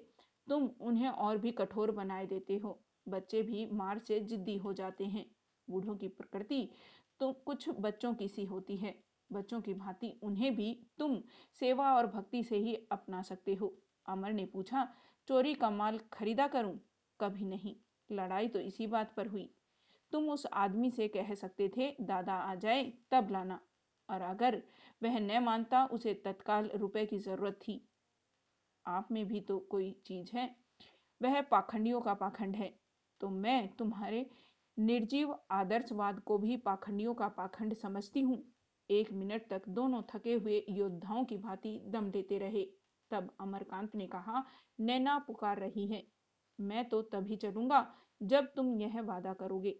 तुम 0.48 0.70
उन्हें 0.80 1.08
और 1.08 1.38
भी 1.38 1.50
कठोर 1.52 1.90
बनाए 1.90 2.26
देते 2.26 2.56
हो। 2.56 2.82
बच्चे 3.08 3.42
भी 3.42 3.66
मार 3.66 3.98
से 3.98 4.20
जिद्दी 4.20 4.56
हो 4.56 4.72
जाते 4.72 5.04
हैं। 5.04 5.26
बूढ़ों 5.70 5.96
की 5.96 6.08
प्रकृति 6.08 6.68
तो 7.20 7.32
कुछ 7.32 7.68
बच्चों 7.68 8.14
की 8.14 8.28
सी 8.28 8.44
होती 8.44 8.76
है। 8.76 8.94
बच्चों 9.32 9.60
की 9.60 9.74
भांति 9.74 10.20
उन्हें 10.22 10.56
भी 10.56 10.86
तुम 10.98 11.22
सेवा 11.60 11.94
और 11.94 12.06
भक्ति 12.06 12.42
से 12.44 12.56
ही 12.56 12.74
अपना 12.92 13.22
सकते 13.22 13.54
हो। 13.54 13.78
अमर 14.08 14.32
ने 14.32 14.44
पूछा, 14.44 14.88
चोरी 15.28 15.54
का 15.54 15.70
माल 15.70 15.98
खरीदा 16.12 16.46
करूँ? 16.46 16.78
कभी 17.20 17.44
नहीं। 17.44 17.76
लड़ाई 18.12 18.48
तो 18.48 18.60
इसी 18.60 18.86
बात 18.86 19.14
पर 19.16 19.26
हुई। 19.26 19.54
तुम 20.12 20.30
उस 20.30 20.46
आदमी 20.46 20.90
से 20.90 21.08
कह 21.08 21.34
सकते 21.34 21.68
थे, 21.76 21.96
दादा 22.00 22.34
आ 22.34 22.54
जाए, 22.54 22.92
तब 23.10 23.28
लाना। 23.30 23.60
और 24.10 24.20
अगर 24.20 24.62
वह 25.02 25.18
न 25.18 25.42
मानता, 25.44 25.84
उसे 25.86 26.14
तत्काल 26.14 26.70
रुपए 26.74 27.06
की 27.06 27.18
ज़रूरत 27.18 27.54
थी। 27.54 27.88
आप 28.86 29.08
में 29.12 29.26
भी 29.28 29.40
तो 29.40 29.58
कोई 29.58 29.90
चीज़ 30.06 30.36
है। 30.36 30.56
वह 31.20 31.40
पाखंडियों 31.40 32.00
का 32.00 32.14
पाखंड 32.14 32.56
है। 32.56 32.72
तो 33.20 33.28
मैं 33.28 33.68
तुम्हारे 33.68 34.26
निर्जीव 34.78 35.34
आदर्शवाद 35.50 36.20
को 36.20 36.38
भी 36.38 36.56
पाखंडियों 36.56 37.14
का 37.14 37.28
पाखंड 37.28 37.74
समझती 37.74 38.20
हूँ। 38.20 38.42
एक 38.90 39.12
मिनट 39.12 39.48
तक 39.50 39.68
दोनों 39.68 40.02
थके 40.02 40.34
हुए 40.34 40.64
योद्धाओं 40.68 41.24
की 41.24 41.36
भांति 41.36 41.80
दम 41.86 42.10
लेते 42.10 42.38
रहे। 42.38 42.64
तब 43.10 43.30
अमरकांत 43.40 43.94
ने 43.94 44.06
कहा, 44.06 44.44
नैना 44.80 45.18
पुकार 45.18 45.58
रही 45.58 45.86
है। 45.86 46.02
मैं 46.58 46.88
तो 46.88 47.02
तभी 47.02 47.36
चलूँगा 47.36 47.86
जब 48.22 48.52
तुम 48.56 48.80
यह 48.80 49.00
वादा 49.02 49.32
करोगे। 49.32 49.78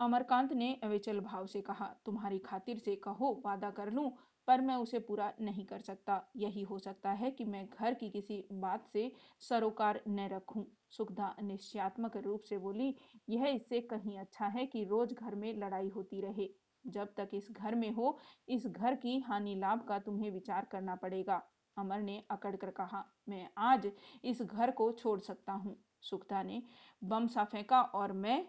अमरकांत 0.00 0.52
ने 0.52 0.72
अवेचल 0.82 1.20
भाव 1.20 1.46
से 1.46 1.60
कहा, 1.60 1.86
तुम्हारी 2.06 2.38
खातिर 2.38 2.78
से 2.78 2.96
कहो, 2.96 3.42
वादा 3.46 3.70
कर 3.70 3.90
लूँ। 3.92 4.10
पर 4.48 4.60
मैं 4.60 4.74
उसे 4.74 4.98
पूरा 4.98 5.32
नहीं 5.40 5.64
कर 5.66 5.80
सकता। 5.80 6.20
यही 6.36 6.62
हो 6.62 6.78
सकता 6.78 7.10
है 7.10 7.30
कि 7.30 7.44
मैं 7.44 7.66
घर 7.70 7.94
की 7.94 8.10
किसी 8.10 8.44
बात 8.52 8.86
से 8.92 9.10
सरोकार 9.40 10.00
न 10.08 10.28
रखूँ। 10.28 10.64
सुखदा 10.90 11.34
निश्चयात्मक 11.42 12.16
रूप 12.16 12.40
से 12.40 12.58
बोली, 12.58 12.94
यह 13.28 13.46
इससे 13.46 13.80
कहीं 13.80 14.18
अच्छा 14.18 14.46
है 14.46 14.66
कि 14.66 14.84
रोज 14.84 15.12
घर 15.12 15.34
में 15.34 15.52
लड़ाई 15.58 15.88
होती 15.88 16.20
रहे। 16.20 16.48
जब 16.84 17.14
तक 17.16 17.30
इस 17.34 17.48
घर 17.52 17.74
में 17.74 17.90
हो, 17.90 18.18
इस 18.48 18.66
घर 18.66 18.94
की 18.94 19.18
हानि 19.18 19.54
लाभ 19.54 19.84
का 19.88 19.98
तुम्हें 19.98 20.30
विचार 20.30 20.64
करना 20.64 20.94
पड़ेगा। 20.94 21.42
अमर 21.76 22.00
ने 22.00 22.22
अकड़ 22.30 22.56
कर 22.56 22.70
कहा, 22.70 23.04
मैं 23.28 23.48
आज 23.58 23.90
इस 24.24 24.42
घर 24.42 24.70
को 24.70 24.92
छोड़ 24.92 25.18
सकता 25.20 25.52
हूँ। 25.52 25.76
सुखदा 26.00 26.42
ने 26.42 26.62
बम 27.02 27.26
सा 27.26 27.44
फेंका 27.44 27.80
और 27.82 28.12
मैं, 28.12 28.46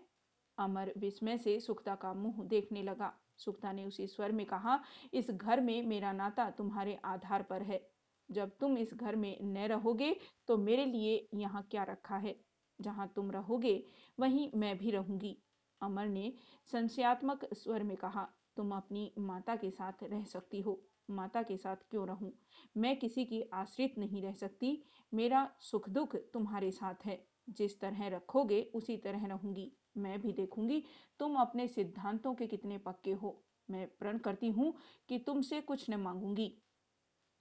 अमर 0.57 0.91
विस्मय 0.97 1.38
से 1.38 1.60
सुखदा 1.60 1.95
का 1.95 2.13
मुँह 2.13 2.43
देखने 2.43 2.83
लगा। 2.83 3.13
सुखता 3.38 3.71
ने 3.71 3.86
उसी 3.86 4.08
स्वर 4.08 4.32
में 4.32 4.45
कहा, 4.45 4.80
इस 5.13 5.32
घर 5.32 5.62
में 5.62 5.82
मेरा 5.82 6.12
नाता 6.12 6.50
तुम्हारे 6.50 6.97
आधार 7.06 7.43
पर 7.43 7.62
है। 7.62 7.82
जब 8.30 8.52
तुम 8.60 8.78
इस 8.78 8.93
घर 8.93 9.15
में 9.15 9.38
न 9.43 9.67
रहोगे 9.67 10.15
तो 10.47 10.58
मेरे 10.58 10.86
लिए 10.86 11.28
यहाँ 11.34 11.67
क्या 11.71 11.84
रखा 11.84 12.17
है? 12.17 12.36
जहाँ 12.80 13.12
तुम 13.15 13.32
रहोगे, 13.32 13.84
वहीं 14.19 14.50
मैं 14.56 14.78
भी 14.78 14.91
रहूँगी। 14.91 15.38
अमर 15.82 16.08
ने 16.08 16.34
संशयात्मक 16.71 17.45
स्वर 17.54 17.84
में 17.84 17.95
कहा, 17.97 18.28
तुम 18.58 18.76
अपनी 18.76 19.12
माता 19.19 19.56
के 19.56 19.71
साथ 19.71 20.04
रह 20.04 20.23
सकती 20.23 20.62
हो। 20.62 20.82
माता 21.10 21.41
के 21.43 21.58
साथ 21.58 21.76
क्यों 21.91 22.08
रहूँ? 22.08 22.32
मैं 22.78 22.95
किसी 23.00 23.26
की 23.26 23.41
आश्रित 23.54 23.97
नहीं 23.97 24.21
रह 24.21 24.34
सकती। 24.34 24.84
मेरा 25.13 25.50
सुख 25.62 25.89
दुख 25.89 26.15
तुम्हारे 26.34 26.71
साथ 26.71 27.06
है। 27.06 27.26
जिस 27.50 27.80
तरह 27.80 28.08
रखोगे, 28.08 28.62
उसी 28.76 28.97
तरह 28.97 29.26
रहूँगी। 29.26 29.71
मैं 29.97 30.21
भी 30.21 30.31
देखूँगी। 30.31 30.83
तुम 31.19 31.36
अपने 31.36 31.67
सिद्धांतों 31.67 32.33
के 32.36 32.47
कितने 32.47 32.77
पक्के 32.77 33.12
हो? 33.12 33.43
मैं 33.69 33.88
प्रण 33.99 34.17
करती 34.17 34.49
हूँ 34.49 34.73
कि 35.10 35.17
तुमसे 35.19 35.62
कुछ 35.62 35.89
न 35.89 35.95
मांगूँगी। 35.95 36.51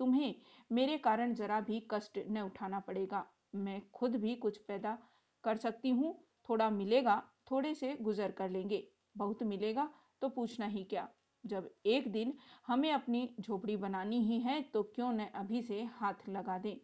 तुम्हें 0.01 0.35
मेरे 0.73 0.97
कारण 0.99 1.35
जरा 1.35 1.61
भी 1.61 1.81
कष्ट 1.91 2.19
न 2.31 2.39
उठाना 2.39 2.81
पड़ेगा। 2.81 3.25
मैं 3.55 3.81
खुद 3.91 4.17
भी 4.17 4.35
कुछ 4.35 4.59
पैदा 4.59 4.99
कर 5.45 5.57
सकती 5.57 5.91
हूँ। 5.91 6.15
थोड़ा 6.49 6.71
मिलेगा, 6.71 7.23
थोड़े 7.51 7.75
से 7.75 7.97
गुजर 8.01 8.31
कर 8.31 8.51
लेंगे। 8.51 8.87
बहुत 9.17 9.43
मिलेगा 9.43 9.89
तो 10.23 10.29
पूछना 10.29 10.67
ही 10.67 10.85
क्या? 10.85 11.09
जब 11.45 11.71
एक 11.87 12.11
दिन 12.13 12.33
हमें 12.67 12.91
अपनी 12.93 13.29
झोपड़ी 13.41 13.77
बनानी 13.77 14.21
ही 14.23 14.39
है 14.41 14.61
तो 14.63 14.83
क्यों 14.83 15.13
न 15.13 15.27
अभी 15.35 15.63
से 15.63 15.83
हाथ 15.83 16.29
लगा 16.29 16.59
दें? 16.59 16.77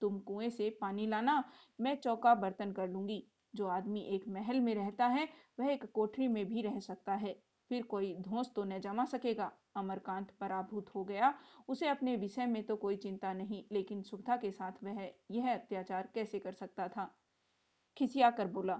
तुम 0.00 0.18
कुएँ 0.18 0.50
से 0.50 0.70
पानी 0.70 1.06
लाना, 1.06 1.44
मैं 1.80 1.96
चौका 1.96 2.34
बर्तन 2.34 2.72
कर 2.72 2.88
लूँगी। 2.88 3.24
जो 3.54 3.66
आदमी 3.66 4.00
एक 4.00 4.28
महल 4.28 4.60
में 4.60 4.74
रहता 4.74 5.06
है, 5.06 5.28
वह 5.60 5.72
एक 5.72 5.84
कोठरी 5.84 6.28
में 6.28 6.44
भी 6.46 6.62
रह 6.62 6.78
सकता 6.80 7.14
है। 7.14 7.38
फिर 7.70 7.82
कोई 7.82 8.14
धोस 8.14 8.52
तो 8.56 8.64
न 8.64 8.78
जमा 8.78 9.04
सकेगा। 9.04 9.52
अमरकांत 9.76 10.30
पराभूत 10.30 10.88
हो 10.94 11.04
गया। 11.04 11.34
उसे 11.68 11.88
अपने 11.88 12.16
विषय 12.16 12.46
में 12.46 12.62
तो 12.62 12.76
कोई 12.76 12.96
चिंता 12.96 13.32
नहीं, 13.32 13.64
लेकिन 13.72 14.02
सुखदा 14.02 14.36
के 14.36 14.50
साथ 14.50 14.84
वह 14.84 15.10
यह 15.30 15.52
अत्याचार 15.54 16.08
कैसे 16.14 16.38
कर 16.38 16.52
सकता 16.52 16.88
था? 16.88 17.14
खिसिया 17.96 18.30
कर 18.30 18.46
बोला, 18.46 18.78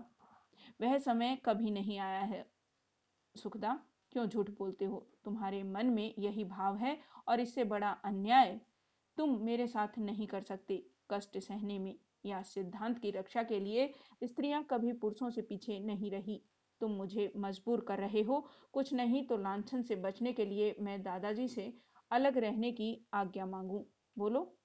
वह 0.81 0.99
समय 0.99 1.39
कभी 1.45 1.71
नहीं 1.71 1.99
आया 1.99 2.21
है। 2.21 2.45
सुखदा, 3.37 3.79
क्यों 4.13 4.27
झूठ 4.27 4.51
बोलते 4.51 4.85
हो? 4.85 5.07
तुम्हारे 5.25 5.63
मन 5.63 5.87
में 5.87 6.15
यही 6.19 6.45
भाव 6.45 6.77
है 6.77 6.99
और 7.29 7.41
इससे 7.41 7.65
बड़ा 7.65 7.91
अन्याय 8.05 8.61
तुम 9.19 9.39
मेरे 9.41 9.67
साथ 9.67 9.99
नहीं 9.99 10.27
कर 10.27 10.43
सकते, 10.43 10.85
कष्ट 11.11 11.39
सहने 11.39 11.79
में। 11.79 11.95
या 12.25 12.43
सिद्धांत 12.43 12.99
की 12.99 13.11
रक्षा 13.11 13.43
के 13.43 13.61
लिए 13.61 13.93
स्त्रियाँ 14.25 14.63
कभी 14.71 14.93
पुरुषों 14.93 15.31
से 15.31 15.43
पीछे 15.43 15.79
नहीं 15.79 16.11
रही। 16.11 16.43
तुम 16.81 16.91
मुझे 16.91 17.33
मजबूर 17.37 17.81
कर 17.81 17.99
रहे 17.99 18.23
हो। 18.23 18.47
कुछ 18.73 18.93
नहीं 18.95 19.27
तो 19.27 19.37
लांछन 19.37 19.83
से 19.83 19.97
बचने 19.97 20.33
के 20.33 20.45
लिए 20.45 20.75
मैं 20.81 21.03
दादाजी 21.03 21.49
से 21.49 21.73
अलग 22.11 22.39
रहने 22.39 22.73
की 22.73 23.07
आज्ञा 23.15 23.47
मांगू। 23.47 23.87
बोलो। 24.19 24.57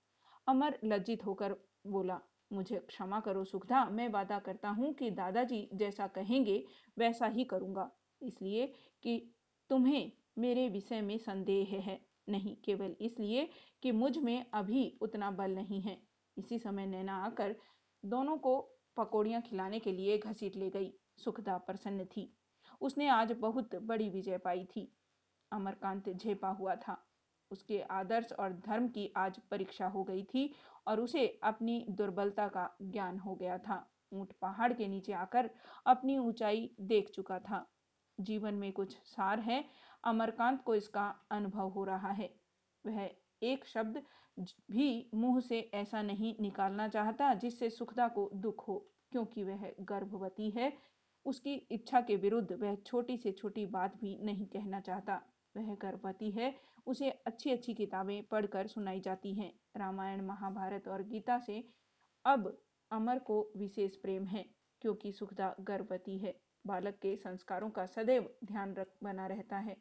अमर 0.48 0.80
लज्जित 0.84 1.26
होकर 1.26 1.56
बोला, 1.88 2.20
मुझे 2.54 2.78
क्षमा 2.80 3.20
करो 3.20 3.44
सुखदा। 3.44 3.86
मैं 3.86 4.10
वादा 4.10 4.40
करता 4.40 4.70
हूँ 4.70 4.94
कि 4.94 5.10
दादाजी 5.12 5.70
जैसा 5.74 6.08
कहेंगे, 6.08 6.64
वैसा 6.98 7.28
ही 7.28 7.44
करूँगा। 7.44 7.92
इसलिए 8.22 8.68
कि 9.04 9.36
तुम्हें 9.70 10.12
मेरे 10.38 10.70
विषय 10.70 11.02
में 11.02 11.18
संदेह 11.18 11.76
है। 11.82 12.00
नहीं, 12.30 12.56
केवल 12.56 12.96
इसलिए 13.02 13.50
कि 13.84 13.92
मुझमें 13.92 14.46
अभी 14.54 14.98
उतना 15.02 15.32
बल 15.32 15.52
नहीं 15.52 15.82
है। 15.82 15.98
इसी 16.38 16.60
समय 16.60 16.86
नैना 16.86 17.18
आकर 17.26 17.56
दोनों 18.04 18.38
को 18.38 18.60
पकौड़ियाँ 18.98 19.42
खिलाने 19.42 19.80
के 19.80 19.92
लिए 19.92 20.18
घसीट 20.18 20.56
ले 20.56 20.70
गई। 20.70 20.94
सुखदा 21.18 21.58
प्रसन्न 21.58 22.06
थी। 22.06 22.38
उसने 22.82 23.08
आज 23.08 23.32
बहुत 23.32 23.76
बड़ी 23.76 24.10
विजय 24.10 24.38
पाई 24.38 24.66
थी। 24.66 24.92
अमरकांत 25.52 26.10
झेपा 26.10 26.50
हुआ 26.50 26.76
था। 26.76 26.98
उसके 27.52 27.82
आदर्श 27.82 28.32
और 28.32 28.54
धर्म 28.54 28.88
की 28.88 29.14
आज 29.18 29.40
परीक्षा 29.52 29.88
हो 29.88 30.04
गई 30.04 30.24
थी 30.24 30.54
और 30.88 31.00
उसे 31.00 31.40
अपनी 31.44 31.86
दुर्बलता 31.90 32.48
का 32.48 32.70
ज्ञान 32.82 33.20
हो 33.20 33.36
गया 33.36 33.58
था। 33.58 33.92
ऊँट 34.14 34.32
पहाड़ 34.42 34.74
के 34.74 34.88
नीचे 34.88 35.14
आकर 35.14 35.50
अपनी 35.86 36.18
ऊंचाई 36.18 36.76
देख 36.82 37.10
चुका 37.10 37.40
था। 37.40 37.66
जीवन 38.20 38.54
में 38.54 38.72
कुछ 38.72 38.98
सार 38.98 39.40
है। 39.40 39.66
अमरकांत 40.04 40.62
को 40.64 40.76
इसका 40.76 41.16
अनुभव 41.32 41.70
हो 41.70 41.84
रहा 41.84 42.12
है। 42.12 42.36
वह 42.86 43.10
एक 43.44 43.66
शब्द 43.66 44.04
भी 44.40 45.10
मुँह 45.14 45.40
से 45.40 45.60
ऐसा 45.74 46.02
नहीं 46.02 46.36
निकालना 46.42 46.88
चाहता 46.88 47.34
जिससे 47.34 47.70
सुखदा 47.70 48.08
को 48.08 48.30
दुख 48.34 48.68
हो, 48.68 48.78
क्योंकि 49.12 49.44
वह 49.44 49.72
गर्भवती 49.82 50.50
है। 50.50 50.72
उसकी 51.26 51.54
इच्छा 51.72 52.02
के 52.02 52.16
विरुद्ध 52.16 52.52
वह 52.52 52.76
छोटी 52.76 53.18
से 53.18 53.32
छोटी 53.32 53.66
बात 53.66 53.96
भी 53.98 54.18
नहीं 54.24 54.46
कहना 54.46 54.80
चाहता। 54.80 55.22
वह 55.58 55.76
गर्भवती 55.76 56.32
है, 56.32 56.54
उसे 56.88 57.10
अच्छी 57.10 57.52
अच्छी 57.52 57.74
किताबें 57.74 58.24
पढ़कर 58.24 58.68
सुनाई 58.68 59.00
जाती 59.00 59.34
हैं। 59.34 59.52
रामायण, 59.78 60.22
महाभारत 60.22 60.88
और 60.88 61.04
गीता 61.04 61.40
से 61.40 61.64
अब 62.26 62.58
अमर 62.92 63.20
को 63.20 63.52
विशेष 63.58 63.96
प्रेम 63.96 64.26
है, 64.26 64.46
क्योंकि 64.82 65.12
सुखदा 65.12 65.56
गर्भवती 65.62 66.18
है। 66.18 66.40
बालक 66.68 67.00
के 67.02 67.16
संस्कारों 67.16 67.70
का 67.70 67.86
सदैव 67.86 68.30
ध्यान 68.46 68.74
रख, 68.74 68.88
बना 69.04 69.28
रहता 69.28 69.58
है। 69.58 69.76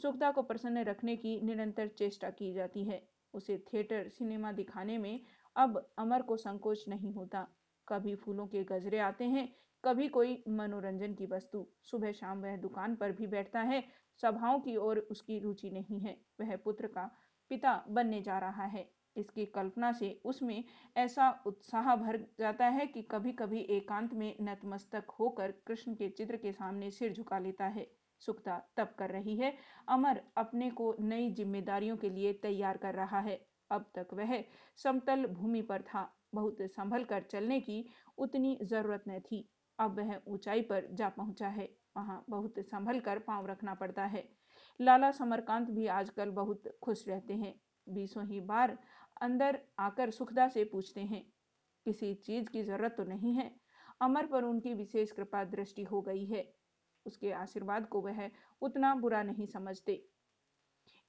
सुखदा 0.00 0.30
को 0.30 0.42
प्रसन्न 0.42 0.84
रखने 0.84 1.16
की 1.16 1.40
निरंतर 1.40 1.88
चेष्टा 1.88 2.30
की 2.30 2.52
जाती 2.52 2.84
है। 2.84 3.02
उसे 3.34 3.58
थिएटर, 3.72 4.08
सिनेमा 4.08 4.52
दिखाने 4.52 4.98
में 4.98 5.20
अब 5.56 5.90
अमर 5.98 6.22
को 6.22 6.36
संकोच 6.36 6.84
नहीं 6.88 7.12
होता। 7.12 7.46
कभी 7.88 8.14
फूलों 8.14 8.46
के 8.46 8.62
गजरे 8.64 8.98
आते 8.98 9.24
हैं, 9.24 9.48
कभी 9.84 10.08
कोई 10.08 10.42
मनोरंजन 10.48 11.14
की 11.14 11.26
वस्तु। 11.26 11.66
सुबह 11.82 12.12
शाम 12.12 12.42
वह 12.42 12.56
दुकान 12.56 12.94
पर 12.96 13.12
भी 13.12 13.26
बैठता 13.26 13.60
है, 13.60 13.82
सभाओं 14.22 14.60
की 14.60 14.76
ओर 14.76 14.98
उसकी 15.10 15.38
रुचि 15.38 15.70
नहीं 15.70 16.00
है। 16.00 16.16
वह 16.40 16.56
पुत्र 16.56 16.86
का 16.86 17.10
पिता 17.50 17.84
बनने 17.88 18.20
जा 18.22 18.38
रहा 18.38 18.64
है। 18.64 18.88
इसकी 19.16 19.46
कल्पना 19.46 19.92
से 19.92 20.20
उसमें 20.24 20.64
ऐसा 20.96 21.30
उत्साह 21.46 21.94
भर 21.96 22.18
जाता 22.38 22.66
है 22.66 22.86
कि 22.86 23.02
कभी 23.02 23.32
कभी 23.32 23.60
एकांत 23.70 24.14
में 24.14 24.36
नतमस्तक 24.40 25.10
होकर 25.10 25.52
कृष्ण 25.66 25.94
के 25.94 26.08
चित्र 26.08 26.36
के 26.36 26.52
सामने 26.52 26.90
सिर 26.90 27.12
झुका 27.12 27.38
लेता 27.38 27.66
है। 27.66 27.86
सुखता 28.20 28.58
तब 28.76 28.94
कर 28.98 29.10
रही 29.10 29.36
है। 29.36 29.54
अमर 29.88 30.20
अपने 30.36 30.70
को 30.70 30.94
नई 31.00 31.30
जिम्मेदारियों 31.30 31.96
के 31.96 32.08
लिए 32.10 32.32
तैयार 32.32 32.76
कर 32.76 32.94
रहा 32.94 33.20
है। 33.20 33.40
अब 33.70 33.90
तक 33.94 34.14
वह 34.14 34.42
समतल 34.78 35.26
भूमि 35.26 35.62
पर 35.62 35.82
था। 35.82 36.10
बहुत 36.34 36.56
संभल 36.62 37.04
कर 37.04 37.22
चलने 37.22 37.60
की 37.60 37.84
उतनी 38.18 38.58
ज़रूरत 38.62 39.04
न 39.08 39.18
थी। 39.20 39.48
अब 39.78 39.98
वह 39.98 40.20
ऊंचाई 40.28 40.60
पर 40.62 40.88
जा 40.92 41.08
पहुँचा 41.08 41.48
है। 41.48 41.68
वहाँ 41.96 42.24
बहुत 42.30 42.54
संभल 42.60 43.00
कर 43.00 43.18
पाँव 43.18 43.46
रखना 43.46 43.74
पड़ता 43.74 44.04
है। 44.04 44.24
लाला 44.80 45.10
समरकांत 45.10 45.70
भी 45.70 45.86
आजकल 45.86 46.30
बहुत 46.30 46.62
खुश 46.82 47.04
रहते 47.08 47.34
हैं। 47.34 47.54
बीसों 47.86 48.26
ही 48.26 48.40
बार 48.40 48.76
अंदर 49.22 49.58
आकर 49.78 50.10
सुखदा 50.10 50.48
से 50.48 50.64
पूछते 50.64 51.00
हैं, 51.00 51.22
किसी 51.86 52.14
चीज़ 52.16 52.48
की 52.50 52.62
ज़रूरत 52.62 52.94
तो 52.96 53.04
नहीं 53.04 53.34
है? 53.34 53.50
अमर 54.00 54.26
पर 54.26 54.44
उनकी 54.44 54.74
विशेष 54.74 55.10
कृपा 55.12 55.42
दृष्टि 55.44 55.82
हो 55.82 56.00
गई 56.02 56.24
है। 56.26 56.42
उसके 57.06 57.32
आशीर्वाद 57.32 57.86
को 57.86 58.00
वह 58.00 58.30
उतना 58.62 58.94
बुरा 58.94 59.22
नहीं 59.22 59.46
समझते। 59.46 60.04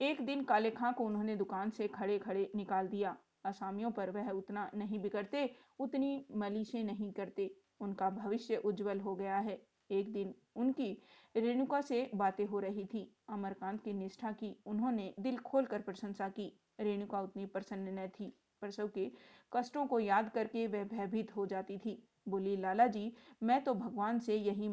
एक 0.02 0.22
दिन 0.26 0.44
काले 0.44 0.72
खां 0.72 0.94
को 0.94 1.06
उन्होंने 1.06 1.36
दुकान 1.36 1.70
से 1.70 1.88
खड़े 1.88 2.20
खड़े 2.20 2.52
निकाल 2.56 2.88
दिया। 2.88 3.18
असामियों 3.46 3.92
पर 3.92 4.10
वह 4.10 4.30
उतना 4.30 4.72
नहीं 4.76 5.00
बिगड़ते, 5.00 5.56
उतनी 5.80 6.26
मलिशे 6.36 6.84
नहीं 6.84 7.12
करते। 7.12 7.56
उनका 7.80 8.10
भविष्य 8.10 8.56
उज्जवल 8.56 9.00
हो 9.00 9.16
गया 9.16 9.38
है। 9.38 9.62
एक 9.92 10.14
दिन 10.14 10.36
उनकी 10.56 11.02
रेणुका 11.38 11.82
से 11.82 12.12
बातें 12.16 12.46
हो 12.46 12.60
रही 12.60 12.86
थी। 12.86 13.16
अमरकांत 13.30 13.84
की 13.84 13.94
निष्ठा 13.94 14.32
की 14.32 14.56
उन्होंने 14.66 15.14
दिल 15.20 15.38
खोलकर 15.38 15.82
प्रशंसा 15.82 16.30
की। 16.30 16.62
रेणुका 16.80 17.22
उतनी 17.22 17.46
प्रसन्न 17.46 18.00
न 18.00 18.08
थी। 18.08 18.38
प्रसव 18.62 18.88
के 18.88 19.12
कष्टों 19.54 19.88
को 19.88 20.00
याद 20.00 20.30
करके 20.30 20.68
वह 20.68 20.84
भयभीत 20.84 21.36
हो 21.36 21.46
जाती 21.46 21.78
थी। 21.78 22.08
बोली, 22.30 22.58
लाला 22.58 22.88
जी, 22.88 23.14
मैं 23.44 23.64
तो 23.64 23.74
भगवान 23.74 24.20
से 24.20 24.36
यही 24.36 24.70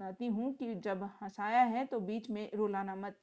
मानती 0.00 0.26
हूँ 0.26 0.52
कि 0.54 0.74
जब 0.74 1.02
हंसाया 1.22 1.62
है 1.64 1.84
तो 1.86 2.00
बीच 2.00 2.28
में 2.30 2.50
रुलाना 2.54 2.94
मत। 2.96 3.20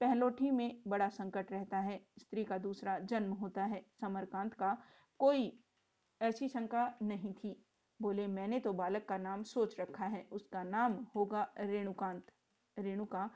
पहलोठी 0.00 0.50
में 0.50 0.82
बड़ा 0.88 1.08
संकट 1.08 1.52
रहता 1.52 1.78
है, 1.78 2.00
स्त्री 2.18 2.44
का 2.44 2.58
दूसरा 2.58 2.98
जन्म 2.98 3.32
होता 3.32 3.64
है। 3.64 3.84
समरकांत 4.00 4.54
का 4.54 4.76
कोई 5.20 5.52
ऐसी 6.20 6.48
शंका 6.48 6.86
नहीं 7.02 7.32
थी। 7.34 7.56
बोले, 8.00 8.26
मैंने 8.26 8.58
तो 8.60 8.72
बालक 8.72 9.06
का 9.08 9.18
नाम 9.18 9.42
सोच 9.42 9.78
रखा 9.80 10.04
है, 10.04 10.26
उसका 10.32 10.62
नाम 10.62 10.98
होगा 11.14 11.46
रेणुकांत। 11.60 12.30
रेणुका 12.76 13.28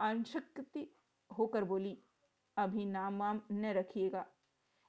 आंशक्ति 0.00 0.86
होकर 1.30 1.64
बोली, 1.64 1.96
अभी 2.56 2.84
नाम 2.86 3.18
वाम 3.18 3.40
न 3.52 3.72
रखिएगा। 3.72 4.26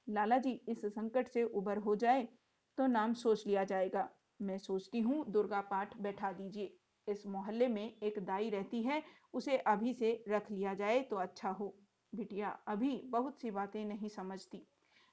लाला 0.08 0.38
जी, 0.38 0.52
इस 0.68 0.84
संकट 0.86 1.28
से 1.28 1.42
उबर 1.44 1.78
हो 1.78 1.96
जाए 1.96 2.28
तो 2.78 2.86
नाम 2.86 3.12
सोच 3.14 3.46
लिया 3.46 3.64
जाएगा। 3.64 4.08
मैं 4.40 4.58
सोचती 4.58 5.00
हूँ 5.00 5.24
दुर्गा 5.30 5.60
पाठ 5.60 5.96
बैठा 5.96 6.32
दीजिए। 6.32 6.78
इस 7.08 7.26
मोहल्ले 7.26 7.68
में 7.68 7.96
एक 8.02 8.18
दाई 8.18 8.50
रहती 8.50 8.82
है, 8.82 9.02
उसे 9.34 9.56
अभी 9.56 9.94
से 9.94 10.12
रख 10.28 10.50
लिया 10.50 10.74
जाए 10.74 11.00
तो 11.02 11.16
अच्छा 11.16 11.50
हो। 11.50 11.74
बिटिया 12.12 12.48
अभी 12.68 13.00
बहुत 13.06 13.40
सी 13.40 13.50
बातें 13.50 13.84
नहीं 13.84 14.08
समझती। 14.08 14.66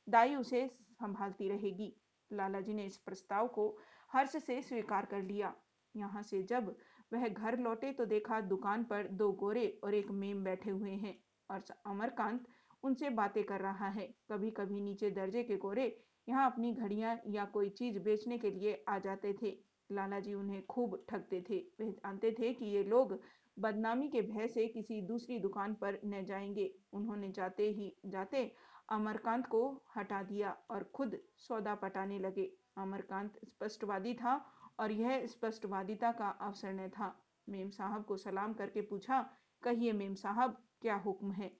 दाई 0.07 0.35
उसे 0.35 0.67
संभालती 0.93 1.49
रहेगी। 1.49 1.93
लाला 2.31 2.59
जी 2.61 2.73
ने 2.73 2.85
इस 2.85 2.97
प्रस्ताव 2.97 3.47
को 3.47 3.75
हर्ष 4.11 4.35
से 4.37 4.61
स्वीकार 4.61 5.05
कर 5.05 5.21
लिया। 5.21 5.53
यहाँ 5.95 6.21
से 6.23 6.41
जब 6.43 6.75
वह 7.11 7.27
घर 7.27 7.57
लौटे 7.59 7.91
तो 7.91 8.05
देखा 8.05 8.39
दुकान 8.41 8.83
पर 8.83 9.07
दो 9.11 9.31
गोरे 9.31 9.67
और 9.83 9.93
एक 9.93 10.11
मेम 10.11 10.43
बैठे 10.43 10.69
हुए 10.71 10.91
हैं 10.91 11.15
और 11.49 11.63
अमरकांत 11.85 12.45
उनसे 12.83 13.09
बातें 13.09 13.43
कर 13.43 13.59
रहा 13.59 13.87
है। 13.89 14.07
कभी 14.31 14.51
कभी 14.51 14.81
नीचे 14.81 15.09
दर्जे 15.09 15.43
के 15.43 15.57
गोरे 15.57 15.85
यहाँ 16.27 16.45
अपनी 16.51 16.73
घड़ियाँ 16.73 17.19
या 17.27 17.45
कोई 17.45 17.69
चीज़ 17.69 17.99
बेचने 17.99 18.37
के 18.37 18.51
लिए 18.51 18.83
आ 18.89 18.97
जाते 18.99 19.33
थे। 19.41 19.57
लाला 19.91 20.19
जी 20.19 20.33
उन्हें 20.33 20.65
खूब 20.65 21.05
ठगते 21.09 21.41
थे। 21.49 21.57
वे 21.79 21.91
जानते 21.91 22.31
थे 22.31 22.53
कि 22.53 22.65
ये 22.65 22.83
लोग 22.83 23.19
बदनामी 23.59 24.07
के 24.09 24.21
भय 24.21 24.47
से 24.47 24.67
किसी 24.67 25.01
दूसरी 25.01 25.39
दुकान 25.39 25.73
पर 25.73 25.99
न 26.05 26.23
जाएँगे। 26.25 26.75
उन्होंने 26.93 27.31
जाते 27.31 27.69
ही, 27.69 27.95
जाते 28.05 28.55
अमरकांत 28.89 29.47
को 29.47 29.83
हटा 29.97 30.23
दिया 30.23 30.57
और 30.71 30.83
खुद 30.83 31.19
सौदा 31.37 31.75
पटाने 31.75 32.19
लगे। 32.19 32.53
अमरकांत 32.77 33.39
स्पष्टवादी 33.45 34.13
था 34.13 34.45
और 34.79 34.91
यह 34.91 35.25
स्पष्टवादिता 35.25 36.11
का 36.11 36.29
अवसर 36.29 36.73
न 36.73 36.89
था। 36.89 37.25
मेम 37.49 37.69
साहब 37.69 38.05
को 38.05 38.17
सलाम 38.17 38.53
करके 38.53 38.81
पूछा, 38.81 39.21
कहिए 39.63 39.91
मेम 39.91 40.13
साहब, 40.13 40.63
क्या 40.81 40.95
हुक्म 40.95 41.31
है? 41.31 41.57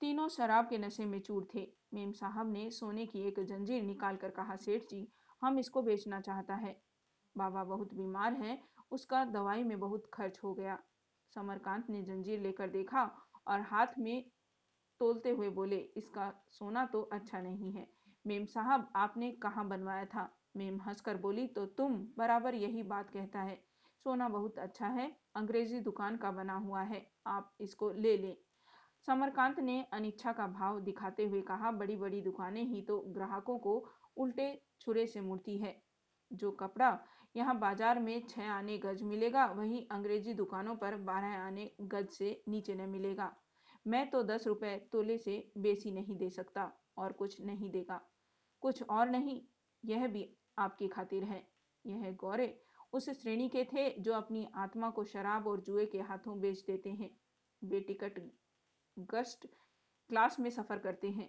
तीनों 0.00 0.28
शराब 0.28 0.68
के 0.68 0.78
नशे 0.78 1.04
में 1.04 1.20
चूर 1.20 1.48
थे। 1.54 1.72
मेम 1.94 2.12
साहब 2.12 2.52
ने 2.52 2.70
सोने 2.70 3.06
की 3.06 3.20
एक 3.20 3.40
जंजीर 3.40 3.82
निकाल 3.82 4.16
कर 4.16 4.30
कहा, 4.30 4.56
सेठ 4.56 4.82
जी 4.82 5.12
हम 5.46 5.58
इसको 5.58 5.82
बेचना 5.82 6.20
चाहता 6.20 6.54
है। 6.54 6.76
बाबा 7.36 7.62
बहुत 7.64 7.92
बीमार 7.94 8.32
है, 8.34 8.58
उसका 8.90 9.24
दवाई 9.24 9.62
में 9.62 9.78
बहुत 9.80 10.10
खर्च 10.14 10.40
हो 10.44 10.54
गया। 10.54 10.78
समरकांत 11.32 11.90
ने 11.90 12.02
जंजीर 12.02 12.40
लेकर 12.40 12.70
देखा 12.70 13.02
और 13.46 13.60
हाथ 13.62 13.98
में 13.98 14.24
तोलते 15.00 15.30
हुए 15.30 15.48
बोले, 15.50 15.76
इसका 15.76 16.32
सोना 16.50 16.84
तो 16.86 17.02
अच्छा 17.02 17.40
नहीं 17.40 17.72
है। 17.72 17.86
मेम 18.24 18.44
साहब, 18.46 18.88
आपने 18.96 19.30
कहाँ 19.32 19.66
बनवाया 19.68 20.04
था? 20.04 20.28
मेम 20.56 20.80
हंसकर 20.80 21.16
बोली 21.16 21.46
तो 21.46 21.66
तुम 21.78 21.96
बराबर 22.18 22.54
यही 22.54 22.82
बात 22.84 23.10
कहता 23.10 23.40
है। 23.40 23.56
सोना 24.06 24.28
बहुत 24.28 24.58
अच्छा 24.58 24.86
है, 24.88 25.10
अंग्रेज़ी 25.36 25.80
दुकान 25.80 26.16
का 26.16 26.30
बना 26.32 26.56
हुआ 26.56 26.82
है, 26.82 27.06
आप 27.26 27.54
इसको 27.60 27.90
ले 27.92 28.16
लें। 28.16 28.36
समरकांत 29.08 29.58
ने 29.60 29.84
अनिच्छा 29.92 30.32
का 30.32 30.46
भाव 30.48 30.78
दिखाते 30.80 31.24
हुए 31.24 31.40
कहा 31.42 31.70
बड़ी 31.72 31.96
बड़ी 31.96 32.20
दुकानें 32.20 32.62
ही 32.64 32.80
तो 32.82 32.98
ग्राहकों 33.08 33.58
को 33.58 33.74
उल्टे 34.16 34.48
छुरे 34.80 35.06
से 35.06 35.20
मुड़ती 35.20 35.56
है। 35.58 35.74
जो 36.30 36.50
कपड़ा 36.52 36.98
यहाँ 37.34 37.58
बाज़ार 37.58 37.98
में 37.98 38.26
छह 38.28 38.50
आने 38.50 38.78
गज 38.78 39.02
मिलेगा, 39.02 39.44
वही 39.46 39.86
अंग्रेज़ी 39.90 40.34
दुकानों 40.34 40.74
पर 40.76 40.96
बारह 41.04 41.36
आने 41.36 41.70
गज 41.82 42.08
से 42.08 42.42
नीचे 42.48 42.74
न 42.74 42.88
मिलेगा। 42.90 43.32
मैं 43.86 44.08
तो 44.10 44.22
दस 44.22 44.46
रुपए 44.46 44.76
तोले 44.92 45.18
से 45.18 45.52
बेसी 45.58 45.90
नहीं 45.90 46.16
दे 46.16 46.30
सकता 46.30 46.70
और 46.98 47.12
कुछ 47.12 47.40
नहीं 47.40 47.70
देगा। 47.70 48.00
कुछ 48.62 48.82
और 48.82 49.10
नहीं, 49.10 49.40
यह 49.84 50.06
भी 50.06 50.28
आपकी 50.58 50.88
खातिर 50.88 51.24
है। 51.24 51.42
यह 51.84 52.10
गौरे 52.20 52.54
उस 52.92 53.08
श्रेणी 53.12 53.48
के 53.48 53.64
थे 53.64 53.88
जो 54.00 54.12
अपनी 54.12 54.46
आत्मा 54.56 54.90
को 54.90 55.04
शराब 55.04 55.46
और 55.46 55.60
जुए 55.60 55.86
के 55.86 55.98
हाथों 56.00 56.40
बेच 56.40 56.64
देते 56.66 56.90
हैं। 56.90 57.10
वे 57.62 57.80
गस्ट 58.96 59.46
क्लास 60.10 60.38
में 60.40 60.50
सफ़र 60.50 60.78
करते 60.78 61.08
हैं। 61.08 61.28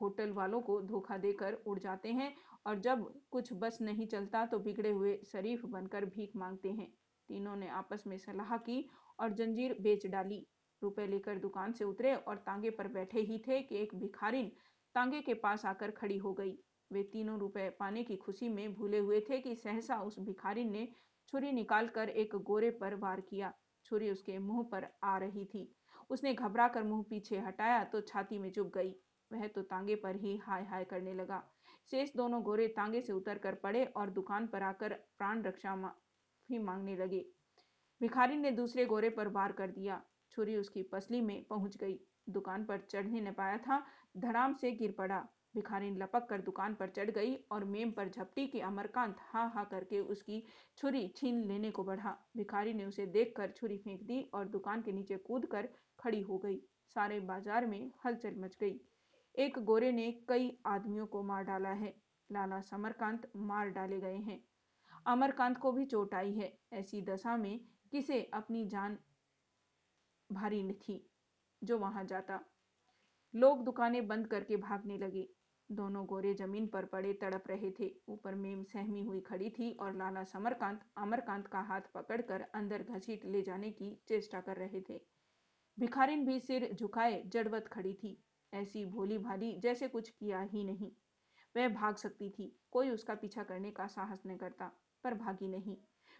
होटल 0.00 0.30
वालों 0.30 0.60
को 0.60 0.80
धोखा 0.82 1.16
देकर 1.18 1.54
उड़ 1.54 1.78
जाते 1.78 2.12
हैं 2.12 2.34
और 2.66 2.78
जब 2.78 3.04
कुछ 3.30 3.52
बस 3.52 3.78
नहीं 3.82 4.06
चलता 4.06 4.44
तो 4.46 4.58
बिगड़े 4.58 4.90
हुए 4.90 5.16
शरीफ 5.26 5.64
बनकर 5.66 6.04
भीख 6.04 6.36
मांगते 6.36 6.70
हैं। 6.70 6.90
तीनों 7.28 7.56
ने 7.56 7.68
आपस 7.68 8.04
में 8.06 8.16
सलाह 8.18 8.56
की 8.56 8.88
और 9.18 9.32
जंजीर 9.32 9.76
बेच 9.80 10.06
डाली। 10.06 10.46
रुपए 10.82 11.06
लेकर 11.06 11.38
दुकान 11.38 11.72
से 11.72 11.84
उतरे 11.84 12.14
और 12.14 12.36
तांगे 12.36 12.70
पर 12.70 12.88
बैठे 12.88 13.20
ही 13.20 13.38
थे 13.38 13.60
कि 13.62 13.76
एक 13.76 13.94
भिखारिन 13.94 14.50
तांगे 14.94 15.20
के 15.20 15.34
पास 15.34 15.64
आकर 15.66 15.90
खड़ी 15.90 16.16
हो 16.16 16.32
गई। 16.32 16.58
वे 16.90 17.02
तीनों 17.02 17.38
रुपए 17.38 17.68
पाने 17.70 18.02
की 18.04 18.16
खुशी 18.16 18.48
में 18.48 18.74
भूले 18.74 18.98
हुए 18.98 19.20
थे 19.20 19.38
कि 19.38 19.54
सहसा 19.54 20.00
उस 20.02 20.18
भिखारिन 20.18 20.72
ने 20.72 20.88
छुरी 21.28 21.52
निकालकर 21.52 22.08
एक 22.08 22.34
गोरे 22.36 22.70
पर 22.70 22.94
वार 22.94 23.20
किया। 23.20 23.52
छुरी 23.86 24.10
उसके 24.10 24.38
मुँह 24.38 24.62
पर 24.72 24.86
आ 25.04 25.16
रही 25.18 25.44
थी। 25.44 25.64
उसने 26.12 26.34
घबरा 26.34 26.66
कर 26.68 26.82
मुँह 26.82 27.02
पीछे 27.10 27.38
हटाया 27.38 27.82
तो 27.84 28.00
छाती 28.00 28.38
में 28.38 28.50
चुप 28.50 28.72
गई। 28.74 28.94
वह 29.30 29.46
तो 29.46 29.62
तांगे 29.62 29.94
पर 29.94 30.16
ही 30.16 30.36
हाय 30.36 30.64
हाय 30.64 30.84
करने 30.84 31.14
लगा। 31.14 31.42
शेष 31.90 32.10
दोनों 32.16 32.42
गोरे 32.42 32.66
तांगे 32.68 33.00
से 33.02 33.12
उतर 33.12 33.38
कर 33.38 33.54
पड़े 33.54 33.84
और 33.96 34.10
दुकान 34.10 34.46
पर 34.46 34.62
आकर 34.62 34.92
प्राण 35.18 35.42
रक्षा 35.42 35.76
माफ़ी 35.76 36.58
मांगने 36.58 36.96
लगे। 36.96 37.24
भिखारी 38.00 38.36
ने 38.36 38.50
दूसरे 38.50 38.84
गोरे 38.86 39.10
पर 39.10 39.28
वार 39.28 39.52
कर 39.52 39.70
दिया। 39.70 40.00
छुरी 40.30 40.56
उसकी 40.56 40.82
पसली 40.82 41.20
में 41.20 41.44
पहुँच 41.44 41.76
गई। 41.76 41.98
दुकान 42.28 42.64
पर 42.64 42.80
चढ़ने 42.80 43.20
न 43.20 43.32
पाया 43.32 43.56
था, 43.58 43.82
धड़ाम 44.16 44.54
से 44.54 44.70
गिर 44.72 44.94
पड़ा। 44.98 45.26
भिखारिन 45.54 45.96
लपक 45.98 46.26
कर 46.28 46.40
दुकान 46.40 46.74
पर 46.74 46.88
चढ़ 46.88 47.10
गई 47.10 47.34
और 47.52 47.64
मेम 47.64 47.90
पर 47.90 48.08
झपटी 48.08 48.46
की 48.46 48.60
अमरकांत 48.60 49.16
हा 49.22 49.44
हा 49.54 49.64
करके 49.64 50.00
उसकी 50.00 50.42
छुरी 50.78 51.06
छीन 51.16 51.42
लेने 51.44 51.70
को 51.70 51.84
बढ़ा। 51.84 52.16
भिखारी 52.36 52.74
ने 52.74 52.84
उसे 52.84 53.06
देखकर 53.08 53.50
छुरी 53.50 53.76
फेंक 53.78 54.02
दी 54.02 54.20
और 54.34 54.48
दुकान 54.48 54.82
के 54.82 54.92
नीचे 54.92 55.16
कूद 55.16 55.46
कर 55.46 55.68
खड़ी 55.98 56.20
हो 56.20 56.38
गई। 56.38 56.60
सारे 56.96 57.20
बाज़ार 57.20 57.66
में 57.66 57.90
हलचल 58.04 58.34
मच 58.38 58.56
गई। 58.60 58.80
एक 59.34 59.58
गोरे 59.58 59.92
ने 59.92 60.10
कई 60.28 60.56
आदमियों 60.66 61.06
को 61.06 61.22
मार 61.22 61.44
डाला 61.44 61.72
है। 61.74 61.94
लाला 62.30 62.60
समरकांत 62.60 63.30
मार 63.36 63.68
डाले 63.68 64.00
गए 64.00 64.16
हैं। 64.16 64.42
अमरकांत 65.06 65.58
को 65.58 65.72
भी 65.72 65.84
चोट 65.84 66.14
आई 66.14 66.32
है। 66.32 66.52
ऐसी 66.72 67.02
दशा 67.02 67.36
में 67.36 67.60
किसे 67.92 68.22
अपनी 68.34 68.66
जान 68.68 68.98
भारी 70.30 70.72
थी 70.72 71.04
जो 71.62 71.78
वहाँ 71.78 72.04
जाता। 72.04 72.40
लोग 73.34 73.64
दुकानें 73.64 74.06
बंद 74.08 74.26
करके 74.26 74.56
भागने 74.56 74.98
लगे। 74.98 75.28
दोनों 75.72 76.04
गोरे 76.06 76.32
ज़मीन 76.34 76.66
पर 76.66 76.84
पड़े 76.84 77.12
तड़प 77.12 77.44
रहे 77.48 77.70
थे। 77.70 77.90
ऊपर 78.08 78.34
मेम 78.34 78.62
सहमी 78.64 79.02
हुई 79.02 79.20
खड़ी 79.20 79.50
थी 79.50 79.70
और 79.72 79.96
लाला 79.96 80.24
समरकांत 80.24 80.80
अमरकांत 80.96 81.46
का 81.46 81.60
हाथ 81.60 81.80
पकड़कर 81.94 82.40
अंदर 82.54 82.82
घसीट 82.82 83.24
ले 83.24 83.42
जाने 83.42 83.70
की 83.70 83.96
चेष्टा 84.08 84.40
कर 84.40 84.56
रहे 84.56 84.80
थे। 84.80 85.00
भिखारिन 85.78 86.26
भी 86.26 86.38
सिर 86.40 86.72
झुकाए 86.72 87.22
जड़वत 87.26 87.68
खड़ी 87.68 87.94
थी। 87.94 88.16
ऐसी 88.52 88.84
भोली 88.86 89.18
भाली 89.18 89.52
जैसे 89.60 89.88
कुछ 89.88 90.08
किया 90.10 90.40
ही 90.42 90.64
नहीं। 90.64 90.90
वह 91.54 91.68
भाग 91.68 91.96
सकती 91.96 92.28
थी। 92.30 92.56
कोई 92.70 92.90
उसका 92.90 93.14
पीछा 93.14 93.42
करने 93.42 93.70
का 93.70 93.86
साहस 93.86 94.22
न 94.26 94.36
करता, 94.36 94.70
पर 95.04 95.14
भागी 95.14 95.48
नहीं। 95.48 95.76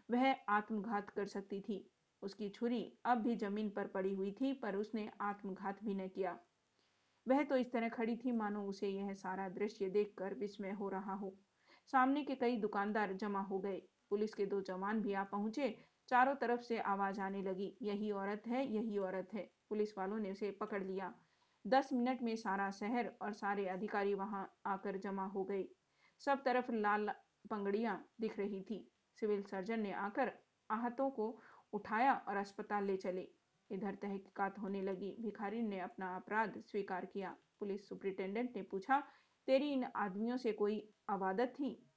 वह 0.09 0.33
आत्मघात 0.49 1.11
कर 1.11 1.27
सकती 1.27 1.61
थी। 1.61 1.87
उसकी 2.23 2.49
छुरी 2.49 2.83
अब 3.05 3.19
भी 3.19 3.37
ज़मीन 3.37 3.69
पर 3.71 3.87
पड़ी 3.87 4.15
हुई 4.15 4.31
थी, 4.33 4.53
पर 4.53 4.77
उसने 4.77 5.11
आत्मघात 5.21 5.83
भी 5.85 5.95
न 5.95 6.09
किया। 6.09 6.38
वह 7.29 7.43
तो 7.43 7.57
इस 7.57 7.73
तरह 7.73 7.89
खड़ी 7.89 8.17
थी, 8.17 8.33
मानो 8.33 8.65
उसे 8.65 8.89
यह 8.89 9.15
सारा 9.15 9.49
दृश्य 9.49 9.89
देखकर 9.89 10.35
विस्मय 10.35 10.71
हो 10.71 10.89
रहा 10.89 11.15
हो। 11.15 11.37
सामने 11.93 12.25
के 12.25 12.35
कई 12.35 12.57
दुकानदार 12.57 13.13
जमा 13.13 13.41
हो 13.41 13.59
गए। 13.59 13.83
पुलिस 14.11 14.35
के 14.35 14.47
दो 14.47 14.61
जवान 14.61 15.01
भी 15.03 15.13
आ 15.13 15.25
पहुँचे। 15.25 15.85
चारों 16.09 16.35
तरफ़ 16.35 16.61
से 16.61 16.79
आवाज़ 16.79 17.21
आने 17.21 17.43
लगी। 17.43 17.77
यही 17.83 18.11
औरत 18.11 18.43
है, 18.47 18.67
यही 18.73 18.99
औरत 18.99 19.29
है। 19.35 19.51
पुलिस 19.69 19.99
वालों 19.99 20.19
ने 20.19 20.33
उसे 20.33 20.51
पकड़ 20.51 20.83
लिया। 20.83 21.15
दस 21.67 21.93
मिनट 21.93 22.23
में 22.23 22.37
सारा 22.37 22.71
शहर 22.71 23.13
और 23.23 23.33
सारे 23.33 23.67
अधिकारी 23.67 24.15
वहाँ 24.15 24.59
आकर 24.67 24.97
जमा 24.97 25.27
हो 25.27 25.45
गए। 25.45 25.69
सब 26.21 26.43
तरफ़ 26.45 26.73
लाल 26.73 27.09
पंगड़ियाँ 27.51 28.09
दिख 28.21 28.39
रही 28.39 28.63
थी। 28.63 28.93
सिविल 29.21 29.43
सर्जन 29.43 29.81
ने 29.81 29.93
आकर 29.93 30.33
आहतों 30.71 31.11
को 31.11 31.41
उठाया 31.73 32.15
और 32.29 32.37
अस्पताल 32.37 32.85
ले 32.85 32.97
चले। 32.97 33.29
इधर 33.73 33.95
तहकीकात 33.95 34.59
होने 34.59 34.83
लगी। 34.83 35.17
भिखारी 35.21 35.63
ने 35.63 35.81
अपना 35.81 36.17
अपराध 36.17 36.61
स्वीकार 36.61 37.05
किया। 37.05 37.37
पुलिस 37.61 37.89
सुप्रिंटेंडेंट 37.89 38.57
ने 38.57 38.63
पूछा, 38.63 39.03
तेरी 39.47 39.73
इन 39.73 39.85
आदमियों 39.97 40.37
से 40.37 40.53
कोई 40.53 40.95
अवादत 41.09 41.49
थी? 41.49 41.91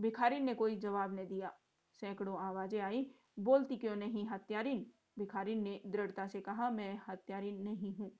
भिखारी 0.00 0.40
ने 0.40 0.54
कोई 0.54 0.76
जवाब 0.76 1.20
न 1.20 1.26
दिया। 1.26 1.52
सैकड़ों 2.00 2.38
आवाज़ें 2.40 2.80
आई। 2.80 3.10
बोलती 3.38 3.76
क्यों 3.76 3.96
नहीं, 3.96 4.26
हत्यारिन? 4.28 4.86
भिखारी 5.18 5.54
ने 5.54 5.80
दृढ़ता 5.86 6.26
से 6.26 6.40
कहा, 6.40 6.70
मैं 6.70 7.00
हत्यारिन 7.08 7.62
नहीं 7.62 7.94
हूँ। 7.94 8.18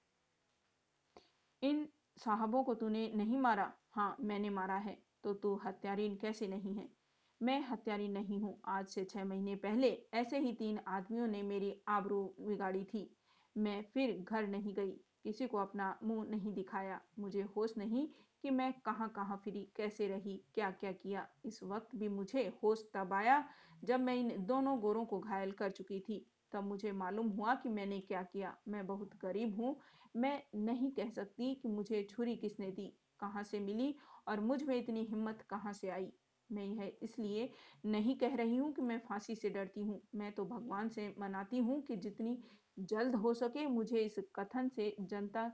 इन 1.62 1.88
साहबों 2.16 2.64
को 2.64 2.74
तूने 2.74 3.12
नहीं 3.14 3.38
मारा? 3.38 3.72
हाँ 3.92 4.16
मैंने 4.20 4.50
मारा 4.50 4.76
है। 4.76 5.02
तो 5.24 5.34
तू 5.34 5.60
हत्यारीन 5.64 6.16
कैसे 6.16 6.48
नहीं 6.48 6.74
है? 6.74 6.99
मैं 7.40 7.60
हत्यारी 7.66 8.08
नहीं 8.08 8.40
हूँ। 8.40 8.60
आज 8.68 8.86
से 8.86 9.04
छह 9.04 9.24
महीने 9.24 9.54
पहले 9.56 9.88
ऐसे 10.14 10.38
ही 10.38 10.52
तीन 10.52 10.78
आदमियों 10.88 11.26
ने 11.26 11.42
मेरी 11.42 11.74
आबरू 11.88 12.22
बिगाड़ी 12.40 12.84
थी। 12.84 13.08
मैं 13.56 13.82
फिर 13.94 14.18
घर 14.22 14.46
नहीं 14.46 14.74
गई। 14.74 14.90
किसी 15.24 15.46
को 15.46 15.58
अपना 15.58 15.98
मुँह 16.02 16.26
नहीं 16.30 16.52
दिखाया। 16.52 17.00
मुझे 17.18 17.42
होश 17.56 17.74
नहीं 17.78 18.06
कि 18.42 18.50
मैं 18.50 18.72
कहाँ 18.84 19.08
कहाँ 19.08 19.40
फिरी, 19.44 19.66
कैसे 19.76 20.08
रही 20.08 20.36
क्या 20.54 20.70
क्या। 20.70 20.92
किया 20.92 21.26
इस 21.44 21.62
वक्त 21.62 21.96
भी 21.96 22.08
मुझे 22.08 22.52
होश 22.62 22.84
तब 22.94 23.12
आया 23.12 23.44
जब 23.84 24.00
मैं 24.00 24.14
इन 24.14 24.32
दोनों 24.46 24.78
गोरों 24.80 25.04
को 25.04 25.18
घायल 25.20 25.52
कर 25.52 25.70
चुकी 25.70 26.00
थी। 26.00 26.24
तब 26.52 26.64
मुझे 26.64 26.92
मालूम 26.92 27.28
हुआ 27.28 27.54
कि 27.54 27.68
मैंने 27.68 28.00
क्या 28.00 28.22
किया। 28.22 28.56
मैं 28.68 28.86
बहुत 28.86 29.10
गरीब 29.22 29.60
हूँ। 29.60 29.76
मैं 30.16 30.42
नहीं 30.54 30.90
कह 30.90 31.10
सकती 31.10 31.54
कि 31.54 31.68
मुझे 31.68 32.02
छुरी 32.10 32.36
किसने 32.36 32.70
दी, 32.70 32.92
कहाँ 33.20 33.42
से 33.42 33.60
मिली 33.60 33.94
और 34.28 34.40
मुझमें 34.40 34.74
इतनी 34.76 35.04
हिम्मत 35.04 35.42
कहाँ 35.50 35.72
से 35.72 35.88
आई। 35.88 36.12
मैं 36.50 36.64
यह 36.64 36.92
इसलिए 37.02 37.48
नहीं 37.84 38.16
कह 38.18 38.34
रही 38.36 38.56
हूँ 38.56 38.72
कि 38.72 38.82
मैं 38.82 38.98
फांसी 38.98 39.34
से 39.34 39.50
डरती 39.50 39.80
हूँ। 39.80 40.00
मैं 40.14 40.32
तो 40.32 40.44
भगवान 40.44 40.88
से 40.88 41.14
मनाती 41.18 41.58
हूँ 41.58 41.80
कि 41.82 41.96
जितनी 41.96 42.38
जल्द 42.78 43.14
हो 43.14 43.34
सके 43.34 43.66
मुझे 43.66 43.98
इस 43.98 44.18
कथन 44.34 44.68
से 44.68 44.94
जनता 45.00 45.50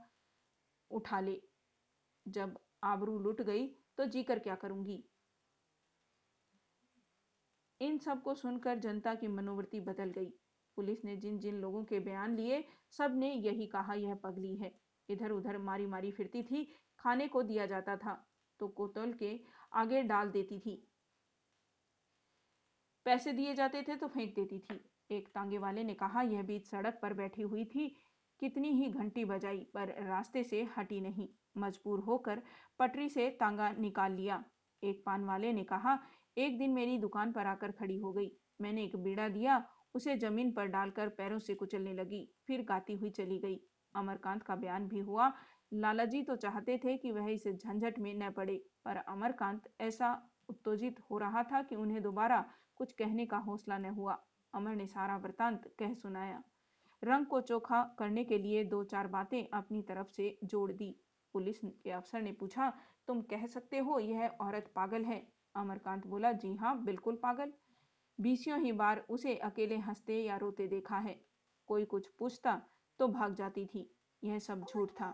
उठा 0.91 1.19
ले। 1.19 1.41
जब 2.25 2.57
आबरू 2.83 3.19
लुट 3.19 3.41
गई 3.41 3.67
तो 3.97 4.05
जीकर 4.05 4.39
क्या 4.39 4.55
करूँगी? 4.55 5.03
इन 7.81 7.97
सबको 7.97 8.33
सुनकर 8.35 8.79
जनता 8.79 9.13
की 9.15 9.27
मनोवृत्ति 9.27 9.79
बदल 9.79 10.11
गई। 10.11 10.33
पुलिस 10.77 11.03
ने 11.05 11.15
जिन 11.17 11.39
जिन 11.39 11.55
लोगों 11.55 11.83
के 11.83 11.99
बयान 11.99 12.35
लिए 12.35 12.63
सबने 12.91 13.33
यही 13.33 13.65
कहा, 13.67 13.93
यह 13.93 14.15
पगली 14.15 14.55
है। 14.55 14.71
इधर 15.09 15.31
उधर 15.31 15.57
मारी 15.57 15.85
मारी 15.85 16.11
फिरती 16.11 16.43
थी, 16.43 16.63
खाने 16.99 17.27
को 17.27 17.43
दिया 17.43 17.65
जाता 17.65 17.95
था 17.95 18.13
तो 18.59 18.67
कोतल 18.67 19.13
के 19.13 19.39
आगे 19.73 20.01
डाल 20.03 20.29
देती 20.31 20.59
थी। 20.59 20.86
पैसे 23.07 23.31
दिए 23.33 23.53
जाते 23.55 23.81
थे 23.81 23.95
तो 23.95 24.07
फेंक 24.07 24.33
देती 24.35 24.57
थी। 24.59 24.79
एक 25.11 25.27
तांगे 25.27 25.57
वाले 25.57 25.83
ने 25.83 25.93
कहा, 25.93 26.21
यह 26.21 26.41
बीच 26.43 26.65
सड़क 26.65 26.99
पर 27.01 27.13
बैठी 27.13 27.41
हुई 27.41 27.65
थी। 27.65 27.87
कितनी 28.39 28.69
ही 28.69 28.89
घंटी 28.91 29.25
बजाई, 29.25 29.59
पर 29.73 29.93
रास्ते 30.07 30.43
से 30.43 30.67
हटी 30.77 30.99
नहीं। 31.01 31.27
मजबूर 31.57 31.99
होकर 31.99 32.41
पटरी 32.79 33.09
से 33.09 33.29
तांगा 33.29 33.71
निकाल 33.71 34.11
लिया। 34.11 34.43
एक 34.83 35.03
पान 35.05 35.25
वाले 35.25 35.53
ने 35.53 35.63
कहा, 35.63 35.97
एक 36.37 36.57
दिन 36.57 36.71
मेरी 36.71 36.97
दुकान 36.97 37.31
पर 37.31 37.47
आकर 37.47 37.71
खड़ी 37.71 37.97
हो 37.99 38.13
गई। 38.13 38.31
मैंने 38.61 38.83
एक 38.83 38.95
बीड़ा 38.95 39.29
दिया, 39.29 39.63
उसे 39.95 40.17
ज़मीन 40.17 40.51
पर 40.51 40.65
डालकर 40.65 41.09
पैरों 41.09 41.39
से 41.39 41.55
कुचलने 41.55 41.93
लगी, 41.93 42.23
फिर 42.47 42.61
गाती 42.61 42.93
हुई 42.93 43.09
चली 43.09 43.39
गई। 43.39 43.59
अमरकांत 43.95 44.43
का 44.43 44.55
बयान 44.55 44.87
भी 44.87 44.99
हुआ। 44.99 45.31
लालाजी 45.73 46.23
तो 46.23 46.35
चाहते 46.35 46.77
थे 46.77 46.97
कि 46.97 47.11
वह 47.11 47.31
इस 47.31 47.47
झंझट 47.47 47.99
में 47.99 48.13
न 48.13 48.31
पड़े, 48.31 48.61
पर 48.85 48.97
अमरकांत 48.97 49.69
ऐसा 49.81 50.15
उत्तेजित 50.49 50.99
हो 51.11 51.17
रहा 51.17 51.43
था 51.43 51.61
कि 51.61 51.75
उन्हें 51.75 52.01
दोबारा 52.01 52.45
कुछ 52.77 52.91
कहने 52.91 53.25
का 53.25 53.37
हौसला 53.37 53.77
न 53.77 53.85
हुआ। 53.85 54.17
अमर 54.53 54.75
ने 54.75 54.87
सारा 54.87 55.17
वृतांत 55.17 55.71
कह 55.79 55.93
सुनाया। 55.93 56.43
रंग 57.03 57.25
को 57.25 57.41
चोखा 57.41 57.83
करने 57.99 58.23
के 58.23 58.37
लिए 58.37 58.63
दो 58.63 58.83
चार 58.83 59.07
बातें 59.07 59.43
अपनी 59.53 59.81
तरफ़ 59.81 60.07
से 60.07 60.37
जोड़ 60.43 60.71
दी। 60.71 60.95
पुलिस 61.33 61.59
के 61.63 61.91
अफसर 61.91 62.21
ने 62.21 62.31
पूछा, 62.31 62.73
तुम 63.07 63.21
कह 63.21 63.45
सकते 63.45 63.77
हो 63.77 63.99
यह 63.99 64.27
औरत 64.41 64.71
पागल 64.75 65.05
है? 65.05 65.27
अमरकांत 65.55 66.07
बोला, 66.07 66.31
जी 66.31 66.55
हाँ 66.55 66.83
बिल्कुल 66.83 67.15
पागल। 67.15 67.53
बीसियों 68.19 68.59
ही 68.59 68.71
बार 68.71 69.05
उसे 69.09 69.35
अकेले 69.35 69.77
हँसते 69.77 70.23
या 70.23 70.37
रोते 70.37 70.67
देखा 70.67 70.97
है। 70.97 71.19
कोई 71.67 71.85
कुछ 71.85 72.07
पूछता 72.09 72.61
तो 72.99 73.07
भाग 73.07 73.33
जाती 73.33 73.65
थी। 73.65 73.89
यह 74.23 74.39
सब 74.39 74.63
झूठ 74.63 74.91
था। 74.91 75.13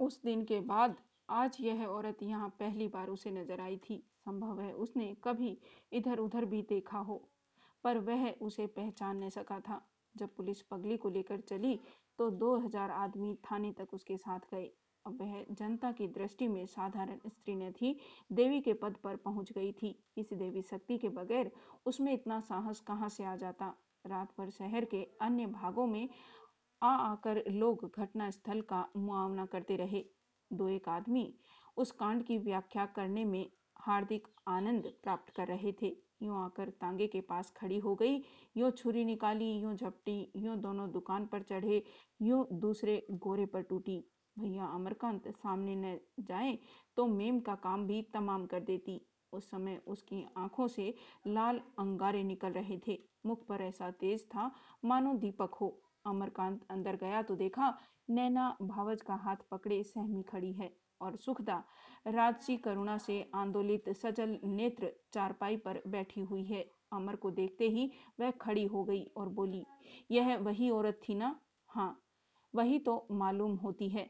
उस 0.00 0.22
दिन 0.22 0.44
के 0.44 0.60
बाद 0.60 0.96
आज 1.30 1.56
यह 1.60 1.84
औरत 1.86 2.22
यहाँ 2.22 2.48
पहली 2.48 2.88
बार 2.88 3.08
उसे 3.08 3.30
नज़र 3.30 3.60
आई 3.60 3.76
थी। 3.76 4.02
संभव 4.28 4.60
है, 4.60 4.72
उसने 4.74 5.14
कभी 5.24 5.56
इधर 5.92 6.18
उधर 6.18 6.44
भी 6.44 6.62
देखा 6.68 6.98
हो। 7.00 7.22
पर 7.84 7.98
वह 8.00 8.30
उसे 8.42 8.66
पहचान 8.68 9.22
न 9.24 9.28
सका 9.30 9.60
था। 9.60 9.80
जब 10.14 10.34
पुलिस 10.36 10.60
पगली 10.62 10.96
को 10.96 11.08
लेकर 11.10 11.40
चली 11.40 11.78
तो 12.18 12.28
दो 12.32 12.56
हज़ार 12.56 12.90
आदमी 12.90 13.34
थाने 13.42 13.70
तक 13.72 13.94
उसके 13.94 14.16
साथ 14.16 14.40
गए। 14.52 14.70
अब 15.04 15.18
वह 15.20 15.44
जनता 15.50 15.90
की 15.92 16.06
दृष्टि 16.08 16.48
में 16.48 16.64
साधारण 16.66 17.18
स्त्री 17.26 17.54
न 17.56 17.70
थी, 17.72 17.96
देवी 18.32 18.60
के 18.60 18.72
पद 18.74 18.96
पर 19.04 19.16
पहुँच 19.18 19.52
गई 19.52 19.72
थी। 19.72 19.94
इस 20.18 20.32
देवी 20.32 20.62
शक्ति 20.62 20.98
के 20.98 21.08
बगैर 21.10 21.50
उसमें 21.86 22.12
इतना 22.12 22.40
साहस 22.40 22.80
कहाँ 22.80 23.08
से 23.08 23.24
आ 23.24 23.36
जाता? 23.36 23.74
रात 24.04 24.32
भर 24.38 24.50
शहर 24.50 24.84
के 24.84 25.02
अन्य 25.20 25.46
भागों 25.48 25.86
में 25.86 26.08
आ 26.82 26.90
आकर 26.90 27.42
लोग 27.50 27.90
घटना 27.92 28.30
स्थल 28.30 28.60
का 28.62 28.86
मुआवना 28.96 29.46
करते 29.46 29.76
रहे। 29.76 30.04
दो 30.50 30.68
एक 30.68 30.88
आदमी 30.88 31.32
उस 31.76 31.92
कांड 31.92 32.24
की 32.24 32.38
व्याख्या 32.40 32.86
करने 32.86 33.24
में 33.24 33.50
हार्दिक 33.88 34.26
आनंद 34.48 34.92
प्राप्त 35.02 35.32
कर 35.34 35.46
रहे 35.46 35.72
थे। 35.82 35.96
यूँ 36.22 36.36
आकर 36.36 36.70
तांगे 36.80 37.06
के 37.06 37.20
पास 37.20 37.52
खड़ी 37.56 37.78
हो 37.78 37.94
गई। 37.94 38.22
यूँ 38.56 38.70
छुरी 38.70 39.04
निकाली, 39.04 39.50
यूँ 39.52 39.74
झपटी, 39.74 40.32
यूँ 40.36 40.56
दोनों 40.56 40.90
दुकान 40.92 41.26
पर 41.26 41.42
चढ़े, 41.42 41.82
यूँ 42.22 42.46
दूसरे 42.52 43.06
गोरे 43.12 43.46
पर 43.46 43.62
टूटी। 43.62 43.98
भैया 44.36 44.66
अमरकांत 44.66 45.28
सामने 45.28 45.74
न 45.76 45.98
जाए 46.20 46.58
तो 46.96 47.06
मेम 47.06 47.40
का 47.40 47.54
काम 47.54 47.86
भी 47.86 48.00
तमाम 48.14 48.46
कर 48.46 48.60
देती। 48.60 49.00
उस 49.32 49.50
समय 49.50 49.80
उसकी 49.86 50.24
आँखों 50.36 50.66
से 50.68 50.94
लाल 51.26 51.60
अंगारे 51.78 52.22
निकल 52.22 52.52
रहे 52.52 52.78
थे। 52.86 52.98
मुख 53.26 53.46
पर 53.46 53.62
ऐसा 53.62 53.90
तेज 53.90 54.24
था, 54.24 54.50
मानो 54.84 55.14
दीपक 55.14 55.54
हो। 55.54 55.68
अमरकांत 56.06 56.60
अंदर 56.70 56.96
गया 56.96 57.22
तो 57.22 57.36
देखा, 57.36 57.76
नैना 58.10 58.56
भावज 58.62 59.02
का 59.02 59.14
हाथ 59.14 59.36
पकड़े 59.50 59.82
सहमी 59.82 60.22
खड़ी 60.22 60.52
है। 60.52 60.70
और 61.00 61.16
सुखदा 61.16 61.62
राजसी 62.06 62.56
करुणा 62.56 62.96
से 62.98 63.20
आंदोलित 63.34 63.88
सजल 63.96 64.38
नेत्र 64.44 64.92
चारपाई 65.12 65.56
पर 65.56 65.80
बैठी 65.86 66.20
हुई 66.20 66.44
है। 66.44 66.64
अमर 66.92 67.16
को 67.16 67.30
देखते 67.30 67.68
ही 67.68 67.90
वह 68.20 68.30
खड़ी 68.40 68.64
हो 68.64 68.84
गई 68.84 69.02
और 69.16 69.28
बोली, 69.28 69.64
यह 70.10 70.36
वही 70.36 70.70
औरत 70.70 71.00
थी 71.08 71.14
ना? 71.14 71.38
हाँ 71.70 72.00
वही 72.54 72.78
तो 72.78 73.06
मालूम 73.10 73.54
होती 73.56 73.88
है। 73.88 74.08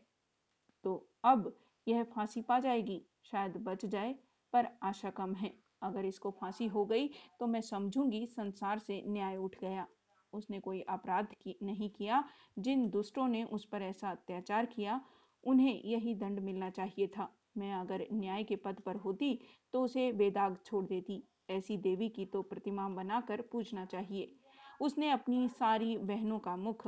तो 0.85 0.94
अब 1.24 1.53
यह 1.87 2.03
फांसी 2.05 2.40
पा 2.42 2.59
जाएगी। 2.61 3.03
शायद 3.24 3.57
बच 3.59 3.85
जाए, 3.87 4.14
पर 4.53 4.68
आशा 4.83 5.11
कम 5.11 5.35
है। 5.35 5.53
अगर 5.83 6.05
इसको 6.05 6.31
फांसी 6.31 6.66
हो 6.66 6.85
गई 6.87 7.09
तो 7.40 7.46
मैं 7.46 7.61
समझूँगी 7.61 8.27
संसार 8.27 8.79
से 8.79 9.03
न्याय 9.07 9.37
उठ 9.37 9.57
गया। 9.61 9.87
उसने 10.33 10.61
कोई 10.61 10.81
अपराध 10.81 11.35
की 11.42 11.59
नहीं 11.62 11.88
किया। 11.90 12.22
जिन 12.59 12.88
दुष्टों 12.90 13.27
ने 13.29 13.42
उस 13.44 13.64
पर 13.64 13.83
ऐसा 13.83 14.11
अत्याचार 14.11 14.66
किया 14.66 15.01
उन्हें 15.44 15.83
यही 15.85 16.14
दंड 16.14 16.40
मिलना 16.40 16.70
चाहिए 16.70 17.07
था। 17.07 17.29
मैं 17.59 17.72
अगर 17.74 18.07
न्याय 18.12 18.44
के 18.44 18.57
पद 18.57 18.81
पर 18.81 18.96
होती 18.96 19.38
तो 19.72 19.83
उसे 19.83 20.11
बेदाग 20.12 20.57
छोड़ 20.64 20.85
देती। 20.85 21.22
ऐसी 21.51 21.77
देवी 21.77 22.09
की 22.09 22.24
तो 22.24 22.42
प्रतिमा 22.42 22.88
बनाकर 22.88 23.40
पूछना 23.42 23.85
चाहिए। 23.85 24.35
उसने 24.81 25.11
अपनी 25.11 25.48
सारी 25.48 25.96
बहनों 25.98 26.38
का 26.38 26.57
मुख 26.57 26.87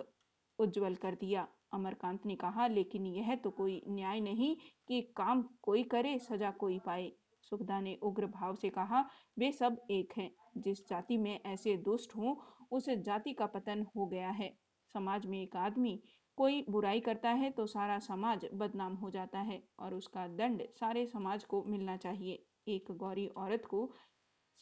उज्जवल 0.58 0.94
कर 0.94 1.14
दिया। 1.14 1.46
अमरकांत 1.72 2.26
ने 2.26 2.34
कहा, 2.34 2.66
लेकिन 2.66 3.06
यह 3.06 3.34
तो 3.34 3.50
कोई 3.50 3.82
न्याय 3.88 4.20
नहीं 4.20 4.56
कि 4.88 5.00
काम 5.16 5.42
कोई 5.62 5.82
करे, 5.82 6.18
सजा 6.18 6.50
कोई 6.50 6.78
पाए। 6.78 7.12
सुखदा 7.42 7.80
ने 7.80 7.98
उग्र 8.02 8.26
भाव 8.26 8.54
से 8.54 8.68
कहा, 8.68 9.04
वे 9.38 9.50
सब 9.52 9.76
एक 9.90 10.12
हैं। 10.18 10.30
जिस 10.56 10.88
जाति 10.88 11.16
में 11.16 11.40
ऐसे 11.46 11.76
दुष्ट 11.76 12.16
हों, 12.16 12.34
उस 12.70 12.88
जाति 12.90 13.32
का 13.32 13.46
पतन 13.46 13.86
हो 13.96 14.06
गया 14.06 14.30
है। 14.30 14.52
समाज 14.94 15.26
में 15.26 15.40
एक 15.42 15.56
आदमी 15.56 16.00
कोई 16.40 16.64
बुराई 16.70 17.00
करता 17.00 17.30
है 17.30 17.50
तो 17.50 17.66
सारा 17.66 17.98
समाज 17.98 18.46
बदनाम 18.54 18.94
हो 18.94 19.10
जाता 19.10 19.38
है 19.38 19.62
और 19.78 19.94
उसका 19.94 20.26
दंड 20.28 20.62
सारे 20.70 21.04
समाज 21.06 21.44
को 21.44 21.62
मिलना 21.64 21.96
चाहिए। 21.96 22.42
एक 22.68 22.90
गौरी 22.92 23.26
औरत 23.38 23.64
को 23.64 23.80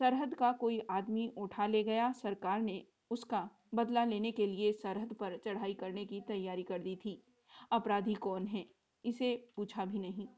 सरहद 0.01 0.35
का 0.35 0.51
कोई 0.53 0.81
आदमी 0.91 1.29
उठा 1.37 1.67
ले 1.67 1.83
गया, 1.85 2.11
सरकार 2.12 2.61
ने 2.61 2.83
उसका 3.11 3.49
बदला 3.75 4.05
लेने 4.05 4.33
के 4.33 4.47
लिए 4.47 4.73
सरहद 4.73 5.12
पर 5.12 5.37
चढ़ाई 5.37 5.75
करने 5.75 6.05
की 6.05 6.21
तैयारी 6.21 6.62
कर 6.62 6.79
दी 6.79 6.97
थी। 6.97 7.23
अपराधी 7.73 8.14
कौन 8.14 8.47
है? 8.47 8.67
इसे 9.05 9.35
पूछा 9.57 9.85
भी 9.85 9.99
नहीं। 9.99 10.29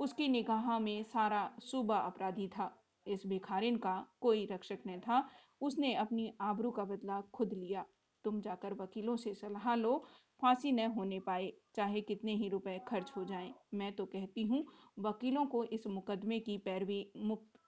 उसकी 0.00 0.28
निगाह 0.28 0.78
में 0.78 1.02
सारा 1.04 1.50
सूबा 1.60 1.98
अपराधी 1.98 2.48
था। 2.48 2.72
इस 3.06 3.26
भिखारिन 3.26 3.76
का 3.76 3.96
कोई 4.20 4.46
रक्षक 4.46 4.78
न 4.86 5.00
था। 5.00 5.28
उसने 5.60 5.94
अपनी 5.94 6.32
आबरू 6.40 6.70
का 6.70 6.84
बदला 6.84 7.20
खुद 7.32 7.52
लिया। 7.52 7.84
तुम 8.24 8.40
जाकर 8.40 8.74
वकीलों 8.74 9.16
से 9.16 9.34
सलाह 9.34 9.74
लो 9.74 10.04
फांसी 10.42 10.72
न 10.72 10.86
होने 10.90 11.18
पाए, 11.20 11.52
चाहे 11.74 12.00
कितने 12.00 12.34
ही 12.34 12.48
रुपए 12.48 12.78
खर्च 12.88 13.12
हो 13.16 13.24
जाएँ, 13.24 13.52
मैं 13.74 13.92
तो 13.92 14.06
कहती 14.06 14.42
हूँ, 14.42 14.64
वकीलों 14.98 15.44
को 15.46 15.64
इस 15.64 15.86
मुकदमे 15.86 16.38
की 16.40 16.56
पैरवी 16.58 17.06
मुक्त 17.16 17.60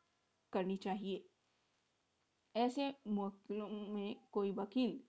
करनी 0.53 0.77
चाहिए। 0.77 1.25
ऐसे 2.55 2.89
वकीलों 3.09 3.69
में 3.69 4.17
कोई 4.33 4.51
वकील 4.53 5.01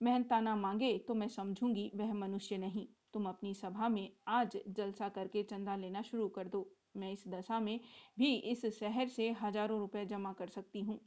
मेहनताना 0.00 0.54
मांगे 0.56 0.96
तो 0.98 1.14
मैं 1.14 1.28
समझूँगी 1.28 1.90
वह 1.94 2.12
मनुष्य 2.14 2.58
नहीं। 2.58 2.86
तुम 3.14 3.28
अपनी 3.28 3.54
सभा 3.54 3.88
में 3.88 4.10
आज 4.28 4.58
जलसा 4.68 5.08
करके 5.08 5.42
चंदा 5.42 5.76
लेना 5.76 6.02
शुरू 6.02 6.28
कर 6.28 6.48
दो। 6.48 6.66
मैं 6.96 7.12
इस 7.12 7.24
दशा 7.28 7.60
में 7.60 7.78
भी 8.18 8.34
इस 8.34 8.64
शहर 8.78 9.08
से 9.08 9.30
हज़ारों 9.42 9.78
रुपए 9.78 10.04
जमा 10.06 10.32
कर 10.32 10.48
सकती 10.48 10.80
हूँ। 10.80 10.98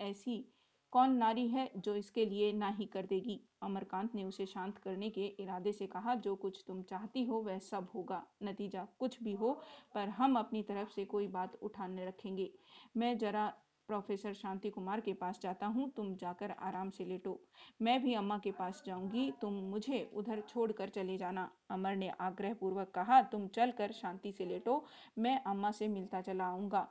ऐसी 0.00 0.44
कौन 0.92 1.12
नारी 1.16 1.48
है 1.48 1.70
जो 1.76 1.94
इसके 1.94 2.24
लिए 2.26 2.52
ना 2.52 2.68
ही 2.68 2.86
कर 2.86 3.06
देगी? 3.06 3.40
अमरकांत 3.62 4.14
ने 4.14 4.24
उसे 4.24 4.46
शांत 4.46 4.78
करने 4.78 5.10
के 5.10 5.26
इरादे 5.26 5.72
से 5.72 5.86
कहा, 5.86 6.14
जो 6.14 6.34
कुछ 6.34 6.64
तुम 6.66 6.82
चाहती 6.82 7.24
हो, 7.24 7.36
वह 7.36 7.58
सब 7.58 7.88
होगा। 7.94 8.22
नतीजा 8.42 8.86
कुछ 8.98 9.22
भी 9.22 9.32
हो, 9.32 9.52
पर 9.94 10.08
हम 10.08 10.38
अपनी 10.38 10.62
तरफ़ 10.62 10.88
से 10.88 11.04
कोई 11.04 11.26
बात 11.28 11.58
उठाने 11.62 12.06
रखेंगे। 12.06 12.50
मैं 12.96 13.18
जरा 13.18 13.52
प्रोफेसर 13.88 14.32
शांति 14.32 14.70
कुमार 14.70 15.00
के 15.00 15.12
पास 15.12 15.40
जाता 15.42 15.66
हूँ। 15.66 15.90
तुम 15.90 16.14
जाकर 16.16 16.50
आराम 16.50 16.90
से 16.90 17.04
लेटो। 17.04 17.40
मैं 17.82 18.02
भी 18.02 18.14
अम्मा 18.14 18.38
के 18.38 18.50
पास 18.50 18.82
जाऊँगी। 18.86 19.32
तुम 19.40 19.52
मुझे 19.52 20.10
उधर 20.14 20.40
छोड़कर 20.40 20.88
चले 20.88 21.16
जाना। 21.16 21.50
अमर 21.70 21.96
ने 21.96 22.08
आग्रह 22.20 22.54
पूर्वक 22.54 22.90
कहा, 22.90 23.22
तुम 23.22 23.46
चलकर 23.48 23.92
शांति 23.92 24.32
से 24.32 24.44
लेटो। 24.44 24.84
मैं 25.18 25.42
अम्मा 25.44 25.70
से 25.70 25.88
मिलता 25.88 26.20
चला 26.20 26.44
आऊँगा। 26.44 26.88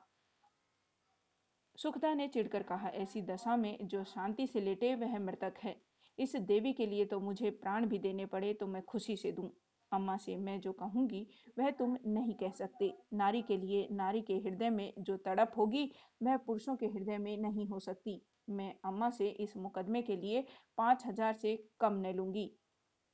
सुखदा 1.80 2.14
ने 2.14 2.28
चिढ़कर 2.28 2.64
कहा, 2.64 2.90
ऐसी 2.90 3.22
दशा 3.22 3.56
में 3.56 3.78
जो 3.84 4.04
शांति 4.04 4.48
से 4.48 4.62
लेटे, 4.62 4.94
वह 4.96 5.20
मृतक 5.20 5.54
है। 5.64 5.76
इस 6.18 6.36
देवी 6.38 6.74
के 6.74 6.86
लिए 6.86 7.06
तो 7.06 7.20
मुझे 7.20 7.50
प्राण 7.52 7.86
भी 7.86 8.00
देने 8.00 8.26
पड़े 8.26 8.54
तो 8.54 8.68
मैं 8.68 8.82
खुशी 8.84 9.16
से 9.16 9.32
दूँ। 9.32 9.50
अम्मा 9.92 10.16
से 10.18 10.36
मैं 10.38 10.60
जो 10.62 10.72
कहूँगी, 10.74 11.26
वह 11.60 11.70
तुम 11.72 11.98
नहीं 12.08 12.34
कह 12.34 12.52
सकते। 12.52 12.92
नारी 13.14 13.42
के 13.42 13.58
लिए, 13.58 13.88
नारी 13.92 14.22
के 14.22 14.34
हृदय 14.38 14.70
में 14.70 14.94
जो 15.00 15.16
तड़प 15.18 15.54
होगी, 15.58 15.92
वह 16.24 16.38
पुरुषों 16.38 16.76
के 16.76 16.86
हृदय 16.88 17.18
में 17.18 17.38
नहीं 17.38 17.68
हो 17.68 17.80
सकती। 17.80 18.22
मैं 18.50 18.74
अम्मा 18.86 19.10
से 19.10 19.30
इस 19.30 19.56
मुकदमे 19.58 20.02
के 20.02 20.16
लिए 20.16 20.46
पाँच 20.78 21.06
हज़ार 21.06 21.34
से 21.34 21.56
कम 21.80 22.02
न 22.06 22.14
लूँगी। 22.16 22.50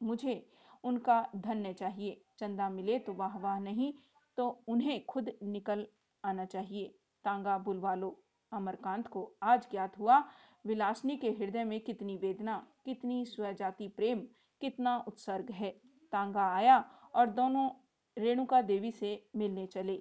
मुझे 0.01 0.45
उनका 0.83 1.21
धन्य 1.37 1.73
चाहिए। 1.73 2.21
चंदा 2.39 2.69
मिले 2.69 2.99
तो 2.99 3.13
वाह 3.13 3.37
वाह 3.39 3.59
नहीं 3.59 3.93
तो 4.37 4.49
उन्हें 4.67 5.05
खुद 5.05 5.31
निकल 5.43 5.87
आना 6.23 6.45
चाहिए। 6.47 6.93
तांगा 7.25 7.57
बुलवा 7.59 7.95
लो। 7.95 8.15
अमरकांत 8.55 9.07
को 9.07 9.31
आज 9.43 9.67
ज्ञात 9.71 9.99
हुआ, 9.99 10.23
विलासनी 10.65 11.17
के 11.17 11.29
हृदय 11.29 11.63
में 11.63 11.79
कितनी 11.79 12.17
वेदना, 12.17 12.57
कितनी 12.85 13.25
स्वजाति 13.25 13.87
प्रेम, 13.87 14.19
कितना 14.61 14.97
उत्सर्ग 15.07 15.51
है। 15.51 15.69
तांगा 16.13 16.47
आया 16.55 16.77
और 17.15 17.29
दोनों 17.29 17.69
रेणुका 18.17 18.61
देवी 18.61 18.91
से 18.91 19.27
मिलने 19.35 19.65
चले। 19.67 19.97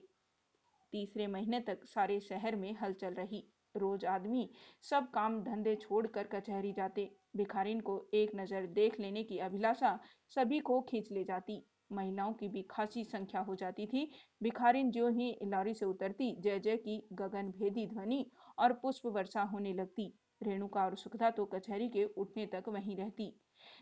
तीसरे 0.92 1.26
महीने 1.26 1.60
तक 1.60 1.84
सारे 1.84 2.20
शहर 2.20 2.56
में 2.56 2.72
हलचल 2.82 3.14
रही। 3.14 3.44
रोज 3.76 4.04
आदमी 4.04 4.48
सब 4.82 5.10
काम 5.10 5.40
धंधे 5.42 5.74
छोड़कर 5.76 6.26
कचहरी 6.26 6.72
जाते। 6.72 7.10
भिखारिन 7.36 7.80
को 7.80 8.06
एक 8.14 8.34
नज़र 8.36 8.66
देख 8.66 9.00
लेने 9.00 9.22
की 9.22 9.38
अभिलाषा 9.38 9.98
सभी 10.28 10.60
को 10.60 10.80
खींच 10.80 11.10
ले 11.12 11.24
जाती। 11.24 11.62
महिलाओं 11.94 12.32
की 12.32 12.48
भी 12.48 12.62
खासी 12.70 13.04
संख्या 13.04 13.40
हो 13.40 13.54
जाती 13.54 13.86
थी। 13.86 14.10
भिखारिन 14.42 14.90
जो 14.90 15.08
ही 15.08 15.34
लारी 15.44 15.74
से 15.74 15.86
उतरती, 15.86 16.34
जय 16.40 16.58
जय 16.58 16.76
की 16.76 17.02
गगन 17.12 17.50
भेदी 17.50 17.86
ध्वनि 17.86 18.24
और 18.58 18.72
पुष्प 18.72 19.06
वर्षा 19.06 19.42
होने 19.42 19.72
लगती। 19.72 20.12
रेणुका 20.40 20.84
और 20.84 20.96
सुखदा 20.96 21.30
तो 21.30 21.44
कचहरी 21.44 21.88
के 21.88 22.04
उठने 22.04 22.46
तक 22.46 22.68
वहीं 22.68 22.96
रहती। 22.96 23.32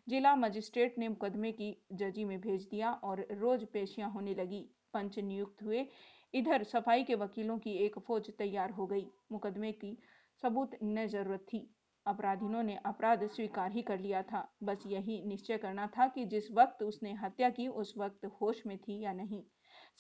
जिला 0.09 0.35
मजिस्ट्रेट 0.37 0.99
ने 0.99 1.09
मुकदमे 1.09 1.53
की 1.53 1.77
जजी 1.93 2.25
में 2.25 2.41
भेज 2.41 2.69
दिया 2.71 2.93
और 3.05 3.27
रोज 3.33 3.65
पेशियाँ 3.65 4.11
होने 4.11 4.35
लगी। 4.35 4.61
पंच 4.95 5.19
नियुक्त 5.19 5.63
हुए। 5.63 5.87
इधर 6.35 6.63
सफ़ाई 6.63 7.05
के 7.05 7.15
वकीलों 7.15 7.59
की 7.59 7.73
एक 7.77 7.99
फौज 7.99 8.31
तैयार 8.39 8.71
हो 8.71 8.87
गई। 8.87 9.07
मुकदमे 9.33 9.73
की 9.73 9.97
सबूत 10.43 10.79
न 10.83 11.07
ज़रूरत 11.07 11.47
थी। 11.53 11.69
अपराधियों 12.07 12.63
ने 12.63 12.77
अपराध 12.77 13.27
स्वीकार 13.27 13.73
ही 13.73 13.83
कर 13.83 13.99
लिया 13.99 14.23
था। 14.23 14.53
बस 14.63 14.83
यही 14.87 15.25
निश्चय 15.25 15.59
करना 15.59 15.87
था 15.87 16.09
कि 16.09 16.25
जिस 16.25 16.53
वक्त 16.53 16.83
उसने 16.83 17.13
हत्या 17.13 17.51
की, 17.51 17.69
उस 17.69 17.95
वक्त 17.99 18.27
होश 18.27 18.63
में 18.67 18.79
थी 18.79 19.01
या 19.01 19.13
नहीं। 19.13 19.45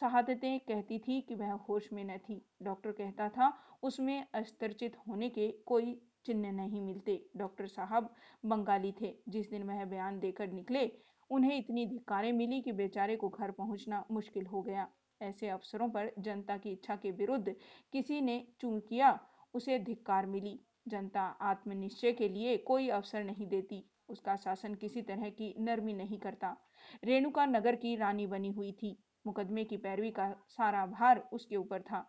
शहादतें 0.00 0.60
कहती 0.60 0.98
थी 0.98 1.20
कि 1.20 1.34
वह 1.34 1.52
होश 1.52 1.92
में 1.92 2.04
न 2.04 2.18
थी। 2.18 2.46
डॉक्टर 2.62 2.92
कहता 2.92 3.28
था, 3.28 3.58
उसमें 3.82 4.26
अस्त्रचित 4.34 4.96
होने 5.08 5.28
के 5.28 5.50
कोई 5.66 6.02
चिन्ह 6.26 6.52
नहीं 6.52 6.80
मिलते। 6.80 7.30
डॉक्टर 7.36 7.66
साहब 7.66 8.14
बंगाली 8.44 8.94
थे। 9.00 9.18
जिस 9.28 9.50
दिन 9.50 9.62
वह 9.62 9.84
बयान 9.84 10.18
देकर 10.20 10.48
निकले, 10.48 10.92
उन्हें 11.30 11.56
इतनी 11.56 11.86
धिक्कारें 11.86 12.32
मिली 12.32 12.60
कि 12.60 12.72
बेचारे 12.72 13.16
को 13.16 13.28
घर 13.28 13.50
पहुँचना 13.50 14.06
मुश्किल 14.10 14.46
हो 14.46 14.62
गया। 14.62 14.88
ऐसे 15.22 15.48
अवसरों 15.48 15.90
पर 15.90 16.12
जनता 16.18 16.56
की 16.56 16.70
इच्छा 16.72 16.96
के 16.96 17.10
विरुद्ध 17.10 17.56
किसी 17.92 18.20
ने 18.20 18.48
चूं 18.60 18.80
किया, 18.80 19.20
उसे 19.54 19.78
धिक्कार 19.78 20.26
मिली। 20.26 20.60
जनता 20.86 21.22
आत्मनिश्चय 21.22 22.12
के 22.12 22.28
लिए 22.28 22.56
कोई 22.56 22.88
अवसर 22.88 23.24
नहीं 23.24 23.46
देती। 23.46 23.84
उसका 24.08 24.36
शासन 24.36 24.74
किसी 24.74 25.02
तरह 25.02 25.30
की 25.30 25.54
नरमी 25.58 25.92
नहीं 25.92 26.18
करता। 26.18 26.56
रेणुका 27.04 27.46
नगर 27.46 27.74
की 27.74 27.96
रानी 27.96 28.26
बनी 28.26 28.50
हुई 28.50 28.72
थी। 28.72 28.96
मुकदमे 29.26 29.64
की 29.64 29.76
पैरवी 29.76 30.10
का 30.10 30.34
सारा 30.48 30.86
भार 30.86 31.28
उसके 31.32 31.56
ऊपर 31.56 31.82
था। 31.82 32.08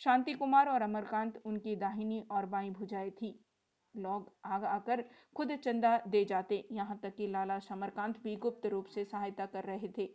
शांति 0.00 0.32
कुमार 0.32 0.68
और 0.68 0.82
अमरकांत 0.82 1.42
उनकी 1.44 1.76
दाहिनी 1.76 2.20
और 2.30 2.46
बाई 2.46 2.70
भुजाएँ 2.70 3.10
थी। 3.10 3.46
लोग 3.96 4.32
आग 4.44 4.64
आकर 4.64 5.04
खुद 5.36 5.52
चंदा 5.56 5.98
दे 6.08 6.24
जाते। 6.24 6.68
यहाँ 6.72 6.98
तक 7.02 7.14
कि 7.14 7.26
लाला 7.26 7.58
समरकांत 7.58 8.22
भी 8.22 8.36
गुप्त 8.36 8.66
रूप 8.66 8.86
से 8.86 9.04
सहायता 9.04 9.46
कर 9.46 9.64
रहे 9.64 9.88
थे। 9.98 10.08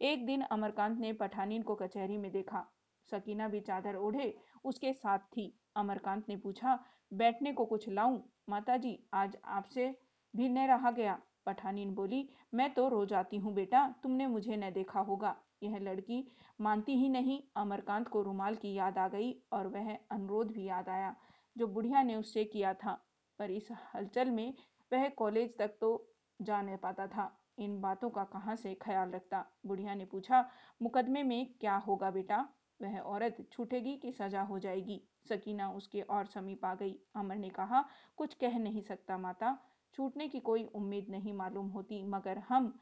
एक 0.00 0.26
दिन 0.26 0.42
अमरकांत 0.42 0.98
ने 0.98 1.12
पठानीन 1.12 1.62
को 1.62 1.74
कचहरी 1.74 2.16
में 2.16 2.30
देखा। 2.32 2.66
सकीना 3.10 3.48
भी 3.48 3.60
चादर 3.60 3.96
ओढ़े, 3.96 4.34
उसके 4.64 4.92
साथ 4.92 5.18
थी। 5.18 5.60
अमरकांत 5.76 6.28
ने 6.28 6.36
पूछा 6.36 6.78
बैठने 7.12 7.52
को 7.52 7.64
कुछ 7.64 7.88
लाऊं? 7.88 8.20
माताजी, 8.48 8.98
आज 9.14 9.36
आपसे 9.44 9.94
भी 10.34 10.48
न 10.48 10.58
रहा 10.58 10.90
गया। 10.90 11.18
पठानीन 11.46 11.94
बोली, 11.94 12.28
मैं 12.54 12.74
तो 12.74 12.88
रोज 12.88 13.12
आती 13.12 13.36
हूँ 13.36 13.54
बेटा, 13.54 13.94
तुमने 14.02 14.26
मुझे 14.26 14.56
न 14.56 14.70
देखा 14.70 15.00
होगा। 15.00 15.36
यह 15.62 15.78
लड़की 15.78 16.26
मानती 16.60 16.94
ही 16.94 17.08
नहीं। 17.08 17.40
अमरकांत 17.56 18.08
को 18.08 18.22
रुमाल 18.22 18.54
की 18.54 18.72
याद 18.74 18.98
आ 18.98 19.08
गई 19.08 19.32
और 19.52 19.66
वह 19.66 19.96
अनुरोध 20.10 20.52
भी 20.52 20.64
याद 20.64 20.88
आया। 20.88 21.14
जो 21.56 21.66
बुढ़िया 21.66 22.02
ने 22.02 22.14
उससे 22.14 22.44
किया 22.44 22.74
था, 22.74 22.92
पर 23.38 23.50
इस 23.50 23.68
हलचल 23.94 24.30
में 24.30 24.54
वह 24.92 25.08
कॉलेज 25.08 25.56
तक 25.58 25.76
तो 25.80 26.12
जा 26.42 26.62
नहीं 26.62 26.76
पाता 26.76 27.06
था। 27.06 27.36
इन 27.58 27.80
बातों 27.80 28.10
का 28.10 28.24
कहाँ 28.24 28.56
से 28.56 28.74
ख्याल 28.74 29.10
रखता? 29.10 29.44
बुढ़िया 29.66 29.94
ने 29.94 30.04
पूछा, 30.04 30.48
मुकदमे 30.82 31.22
में 31.22 31.54
क्या 31.60 31.76
होगा 31.76 32.10
बेटा? 32.10 32.48
वह 32.82 32.98
औरत 32.98 33.48
छूटेगी 33.52 33.96
कि 33.96 34.12
सजा 34.12 34.42
हो 34.42 34.58
जाएगी। 34.58 35.02
सकीना 35.28 35.72
उसके 35.72 36.00
और 36.00 36.26
समीप 36.26 36.64
आ 36.64 36.74
गई। 36.74 36.98
अमर 37.14 37.36
ने 37.36 37.48
कहा, 37.48 37.84
कुछ 38.16 38.34
कह 38.34 38.58
नहीं 38.58 38.82
सकता 38.82 39.18
माता। 39.18 39.58
छूटने 39.94 40.28
की 40.28 40.40
कोई 40.40 40.64
उम्मीद 40.64 41.08
नहीं 41.08 41.32
मालूम 41.32 41.68
होती, 41.68 42.02
मगर 42.02 42.38
हम 42.38 42.80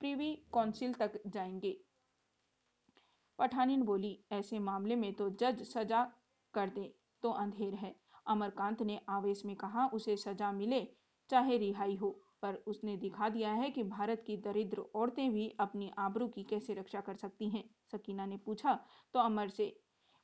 प्रीवी 0.00 0.34
काउंसिल 0.34 0.94
तक 0.94 1.20
जाएँगे। 1.26 1.80
पठानिन 3.38 3.82
बोली, 3.82 4.24
ऐसे 4.32 4.58
मामले 4.58 4.96
में 4.96 5.14
तो 5.14 5.30
जज 5.30 5.62
सजा 5.62 6.12
कर 6.54 6.70
दे 6.70 6.94
तो 7.22 7.30
अंधेर 7.30 7.74
है। 7.74 8.00
अमरकांत 8.26 8.82
ने 8.82 9.00
आवेश 9.08 9.44
में 9.44 9.56
कहा, 9.56 9.86
उसे 9.86 10.16
सजा 10.16 10.52
मिले, 10.52 10.88
चाहे 11.30 11.58
रिहाई 11.58 11.96
हो। 11.96 12.22
पर 12.42 12.54
उसने 12.66 12.96
दिखा 12.96 13.28
दिया 13.28 13.52
है 13.52 13.70
कि 13.70 13.82
भारत 13.84 14.22
की 14.26 14.36
दरिद्र 14.36 14.80
औरतें 14.94 15.30
भी 15.32 15.48
अपनी 15.60 15.90
आबरू 15.98 16.28
की 16.28 16.44
कैसे 16.44 16.74
रक्षा 16.74 17.00
कर 17.00 17.16
सकती 17.16 17.48
हैं? 17.50 17.64
सकीना 17.92 18.26
ने 18.26 18.36
पूछा 18.36 18.78
तो 19.14 19.20
अमर 19.20 19.48
से, 19.48 19.66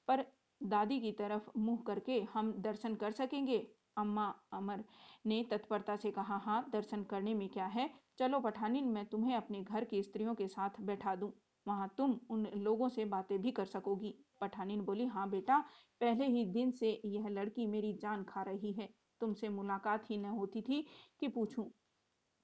पर 0.09 0.25
दादी 0.61 1.01
की 1.01 1.13
तरफ़ 1.13 1.51
मुँह 1.57 1.83
करके 1.87 2.21
हम 2.35 2.53
दर्शन 2.63 2.95
कर 2.95 3.13
सकेंगे? 3.13 3.59
अम्मा 3.97 4.27
अमर 4.53 4.85
ने 5.27 5.43
तत्परता 5.51 5.97
से 5.97 6.11
कहा 6.11 6.37
हाँ 6.37 6.65
दर्शन 6.73 7.03
करने 7.05 7.35
में 7.35 7.49
क्या 7.49 7.67
है? 7.67 7.91
चलो 8.19 8.41
पठानिन, 8.41 8.85
मैं 8.85 9.05
तुम्हें 9.07 9.35
अपने 9.37 9.63
घर 9.63 9.85
की 9.85 10.03
स्त्रियों 10.03 10.35
के 10.35 10.49
साथ 10.49 10.81
बैठा 10.81 11.15
दूँ। 11.17 11.33
वहाँ 11.67 11.89
तुम 11.99 12.19
उन 12.31 12.47
लोगों 12.57 12.89
से 12.89 13.05
बातें 13.05 13.41
भी 13.43 13.51
कर 13.51 13.65
सकोगी। 13.67 14.15
पठानिन 14.41 14.81
बोली 14.81 15.07
हाँ 15.07 15.29
बेटा, 15.31 15.59
पहले 16.01 16.27
ही 16.27 16.45
दिन 16.53 16.71
से 16.73 17.01
यह 17.05 17.29
लड़की 17.29 17.67
मेरी 17.67 17.93
जान 17.93 18.25
खा 18.25 18.43
रही 18.43 18.73
है। 18.73 18.89
तुमसे 19.21 19.49
मुलाकात 19.49 20.11
ही 20.11 20.19
न 20.19 20.25
होती 20.33 20.63
थी 20.63 20.85
कि 21.21 21.29
पूछूँ। 21.29 21.71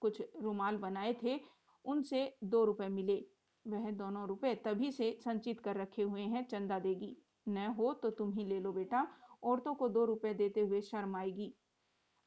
कुछ 0.00 0.22
रुमाल 0.42 0.76
बनाए 0.76 1.16
थे, 1.22 1.40
उनसे 1.84 2.38
दो 2.44 2.64
रुपए 2.64 2.88
मिले। 2.88 3.26
वह 3.66 3.90
दोनों 3.90 4.28
रुपए 4.28 4.54
तभी 4.54 4.92
से 4.92 5.18
संचित 5.24 5.60
कर 5.60 5.76
रखे 5.76 6.02
हुए 6.02 6.22
हैं, 6.22 6.48
चंदा 6.48 6.78
देगी। 6.78 7.16
न 7.48 7.58
हो 7.58 7.92
तो 7.92 8.10
तुम 8.10 8.32
ही 8.32 8.44
ले 8.44 8.60
लो 8.60 8.72
बेटा। 8.72 9.08
औरतों 9.42 9.74
को 9.74 9.88
दो 9.88 10.04
रुपए 10.04 10.34
देते 10.34 10.60
हुए 10.60 10.80
शर्म 10.80 11.16
आएगी। 11.16 11.54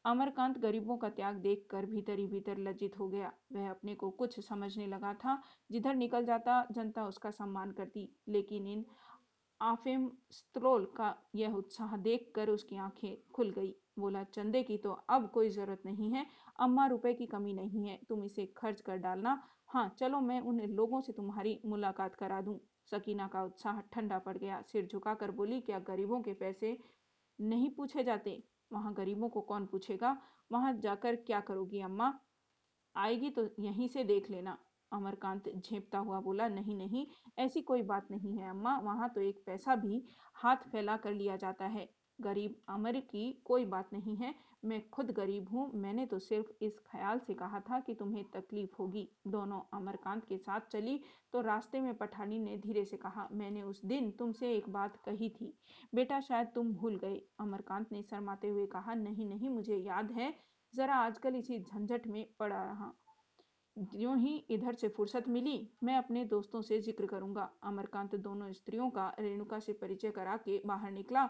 अमरकांत 0.05 0.57
गरीबों 0.57 0.97
का 0.97 1.09
त्याग 1.09 1.35
देखकर 1.35 1.85
भीतर 1.85 2.19
ही 2.19 2.27
भीतर 2.27 2.57
लज्जित 2.57 2.99
हो 2.99 3.09
गया। 3.09 3.33
वह 3.53 3.69
अपने 3.69 3.95
को 3.95 4.09
कुछ 4.09 4.39
समझने 4.47 4.87
लगा 4.87 5.13
था। 5.13 5.41
जिधर 5.71 5.95
निकल 5.95 6.25
जाता, 6.25 6.67
जनता 6.71 7.07
उसका 7.07 7.31
सम्मान 7.31 7.71
करती। 7.71 8.15
लेकिन 8.27 8.67
इन 8.67 8.85
आफिम 9.63 10.11
स्त्रोल 10.31 10.85
का 10.85 11.15
यह 11.35 11.53
उत्साह 11.53 11.97
देखकर 11.97 12.49
उसकी 12.49 12.77
आँखें 12.77 13.31
खुल 13.33 13.49
गई। 13.49 13.75
बोला, 13.99 14.23
चंदे 14.23 14.63
की 14.63 14.77
तो 14.77 14.91
अब 15.09 15.29
कोई 15.29 15.49
ज़रूरत 15.49 15.81
नहीं 15.85 16.11
है। 16.11 16.25
अम्मा 16.59 16.87
रुपए 16.87 17.13
की 17.13 17.25
कमी 17.25 17.53
नहीं 17.53 17.87
है। 17.87 17.99
तुम 18.09 18.23
इसे 18.23 18.45
खर्च 18.45 18.81
कर 18.81 18.97
डालना। 18.97 19.41
हाँ 19.67 19.95
चलो 19.99 20.19
मैं 20.19 20.41
उन 20.41 20.59
लोगों 20.61 21.01
से 21.01 21.13
तुम्हारी 21.13 21.59
मुलाकात 21.65 22.15
करा 22.15 22.41
दूँ। 22.41 22.59
सकीना 22.91 23.27
का 23.27 23.43
उत्साह 23.43 23.79
ठंडा 23.79 24.19
पड़ 24.19 24.37
गया। 24.37 24.61
सिर 24.61 24.87
झुकाकर 24.91 25.31
बोली, 25.31 25.61
क्या 25.61 25.79
गरीबों 25.79 26.21
के 26.21 26.33
पैसे 26.33 26.77
नहीं 27.41 27.69
पूछे 27.69 28.03
जाते? 28.03 28.43
वहाँ 28.73 28.93
गरीबों 28.93 29.29
को 29.29 29.41
कौन 29.41 29.65
पूछेगा? 29.65 30.17
वहाँ 30.51 30.73
जाकर 30.73 31.15
क्या 31.15 31.39
करोगी 31.39 31.81
अम्मा? 31.81 32.19
आएगी 32.95 33.29
तो 33.29 33.49
यहीं 33.59 33.87
से 33.87 34.03
देख 34.03 34.29
लेना। 34.31 34.57
अमरकांत 34.93 35.49
झेपता 35.57 35.97
हुआ 35.97 36.19
बोला, 36.19 36.47
नहीं 36.47 36.75
नहीं, 36.75 37.05
ऐसी 37.39 37.61
कोई 37.61 37.81
बात 37.83 38.11
नहीं 38.11 38.37
है, 38.37 38.49
अम्मा, 38.49 38.77
वहाँ 38.79 39.09
तो 39.09 39.21
एक 39.21 39.43
पैसा 39.45 39.75
भी 39.75 40.03
हाथ 40.35 40.69
फैला 40.71 40.97
कर 40.97 41.13
लिया 41.13 41.35
जाता 41.37 41.65
है। 41.65 41.89
गरीब 42.19 42.55
अमर 42.69 42.99
की 43.01 43.31
कोई 43.45 43.65
बात 43.65 43.89
नहीं 43.93 44.15
है, 44.15 44.33
मैं 44.65 44.81
खुद 44.89 45.09
गरीब 45.11 45.47
हूँ, 45.49 45.69
मैंने 45.75 46.05
तो 46.05 46.19
सिर्फ़ 46.19 46.51
इस 46.61 46.77
ख्याल 46.91 47.19
से 47.19 47.33
कहा 47.33 47.59
था 47.59 47.79
कि 47.79 47.93
तुम्हें 47.93 48.23
तकलीफ़ 48.31 48.75
होगी 48.79 49.07
दोनों 49.27 49.59
अमरकांत 49.73 50.25
के 50.25 50.37
साथ 50.37 50.69
चली 50.71 50.99
तो 51.33 51.41
रास्ते 51.41 51.81
में 51.81 51.93
पठानी 51.97 52.39
ने 52.39 52.57
धीरे 52.57 52.85
से 52.85 52.97
कहा, 52.97 53.27
मैंने 53.31 53.61
उस 53.61 53.85
दिन 53.85 54.11
तुमसे 54.11 54.53
एक 54.53 54.69
बात 54.69 54.97
कही 55.05 55.29
थी। 55.29 55.53
बेटा, 55.95 56.19
शायद 56.19 56.47
तुम 56.47 56.73
भूल 56.73 56.95
गए 56.95 57.21
अमरकांत 57.39 57.91
ने 57.91 58.01
शर्माते 58.03 58.49
हुए 58.49 58.65
कहा, 58.67 58.93
नहीं 58.93 59.25
नहीं, 59.25 59.49
मुझे 59.49 59.77
याद 59.77 60.11
है, 60.11 60.33
जरा 60.73 60.95
आजकल 60.95 61.35
इसी 61.35 61.59
झंझट 61.59 62.07
में 62.07 62.25
पड़ा 62.39 62.63
रहा। 62.63 62.93
जो 63.77 64.13
ही 64.15 64.35
इधर 64.49 64.73
से 64.73 64.87
फुर्सत 64.89 65.27
मिली, 65.27 65.69
मैं 65.83 65.95
अपने 65.97 66.23
दोस्तों 66.25 66.61
से 66.61 66.79
ज़िक्र 66.81 67.05
करूँगा। 67.05 67.49
अमरकांत 67.63 68.15
दोनों 68.17 68.51
स्त्रियों 68.53 68.89
का, 68.89 69.07
रेणुका 69.19 69.59
से 69.59 69.73
परिचय 69.73 70.11
करा 70.11 70.37
के 70.37 70.61
बाहर 70.65 70.91
निकला 70.91 71.29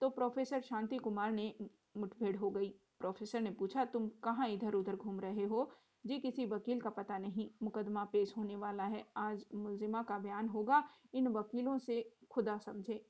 तो 0.00 0.08
प्रोफेसर 0.10 0.60
शांति 0.60 0.96
कुमार 0.98 1.32
ने 1.32 1.54
मुठभेड़ 1.96 2.36
हो 2.36 2.50
गई। 2.50 2.68
प्रोफेसर 3.00 3.40
ने 3.40 3.50
पूछा, 3.50 3.84
तुम 3.84 4.08
कहाँ 4.24 4.48
इधर 4.48 4.74
उधर 4.74 4.96
घूम 4.96 5.20
रहे 5.20 5.44
हो? 5.44 5.70
जी 6.04 6.18
किसी 6.18 6.46
वकील 6.46 6.80
का 6.80 6.90
पता 6.90 7.18
नहीं। 7.18 7.48
मुकदमा 7.62 8.04
पेश 8.04 8.32
होने 8.36 8.56
वाला 8.56 8.84
है। 8.84 9.04
आज 9.16 9.44
मुलजिमा 9.54 10.02
का 10.02 10.18
बयान 10.18 10.48
होगा। 10.48 10.82
इन 11.14 11.28
वकीलों 11.28 11.76
से 11.78 12.00
खुदा 12.30 12.56
समझे। 12.58 13.04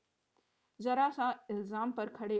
जरा 0.79 1.09
सा 1.09 1.29
इल्ज़ाम 1.51 1.91
पर 1.91 2.09
खड़े 2.09 2.37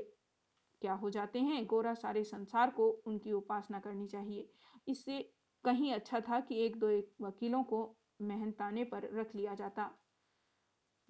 क्या 0.82 0.94
हो 0.94 1.10
जाते 1.10 1.40
हैं? 1.40 1.66
गोरा 1.66 1.94
सारे 1.94 2.24
संसार 2.24 2.70
को 2.70 2.90
उनकी 3.06 3.34
उपासना 3.34 3.80
करनी 3.80 4.08
चाहिए। 4.08 4.50
इससे 4.88 5.20
कहीं 5.66 5.94
अच्छा 5.94 6.20
था 6.20 6.40
कि 6.40 6.56
एक 6.66 6.80
दो 6.80 6.90
एक 6.90 7.14
वकीलों 7.22 7.64
को 7.64 7.98
मेहनताने 8.22 8.84
पर 8.84 9.10
रख 9.14 9.36
लिया 9.36 9.54
जाता। 9.56 9.92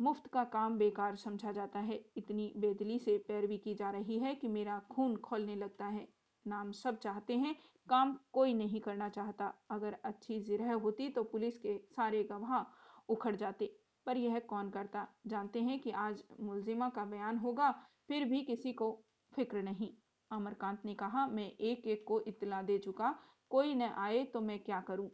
मुफ़्त 0.02 0.28
का 0.28 0.44
काम 0.44 0.78
बेकार 0.78 1.16
समझा 1.16 1.52
जाता 1.52 1.80
है। 1.80 2.06
इतनी 2.18 2.54
बेदली 2.58 3.00
से 3.00 3.18
पैरवी 3.18 3.58
की 3.58 3.76
जा 3.76 3.92
रही 3.92 4.20
है 4.20 4.36
कि 4.36 4.48
मेरा 4.48 4.80
खून 4.92 5.16
खोलने 5.18 5.56
लगता 5.56 5.86
है। 5.86 6.08
नाम 6.48 6.72
सब 6.72 7.00
चाहते 7.00 7.34
हैं, 7.34 7.56
काम 7.90 8.20
कोई 8.32 8.54
नहीं 8.54 8.82
करना 8.82 9.10
चाहता। 9.10 9.54
अगर 9.72 9.98
अच्छी 10.04 10.40
जिरह 10.40 10.74
होती 10.74 11.10
तो 11.10 11.24
पुलिस 11.24 11.58
के 11.58 11.78
सारे 11.92 12.24
गवाह 12.24 12.64
उखड़ 13.10 13.36
जाते। 13.36 13.76
पर 14.06 14.18
यह 14.18 14.40
कौन 14.40 14.70
करता? 14.70 15.08
जानते 15.28 15.62
हैं 15.62 15.80
कि 15.80 15.92
आज 15.92 16.24
मुलजिमा 16.40 16.90
का 16.90 17.06
बयान 17.06 17.38
होगा, 17.38 17.72
फिर 18.08 18.26
भी 18.26 18.42
किसी 18.42 18.74
को 18.74 19.04
फ़िक्र 19.34 19.62
नहीं। 19.62 19.94
अमरकांत 20.32 20.82
ने 20.86 20.94
कहा, 20.94 21.28
मैं 21.28 21.52
एक 21.52 21.88
एक 21.88 22.06
को 22.08 22.22
इतला 22.22 22.62
दे 22.62 22.78
चुका 22.78 23.20
कोई 23.52 23.74
न 23.76 23.92
आए 23.98 24.24
तो 24.24 24.42
मैं 24.42 24.60
क्या 24.60 24.80
करूँ? 24.82 25.10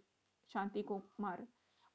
शांति 0.50 0.82
को 0.82 1.02
मार। 1.20 1.46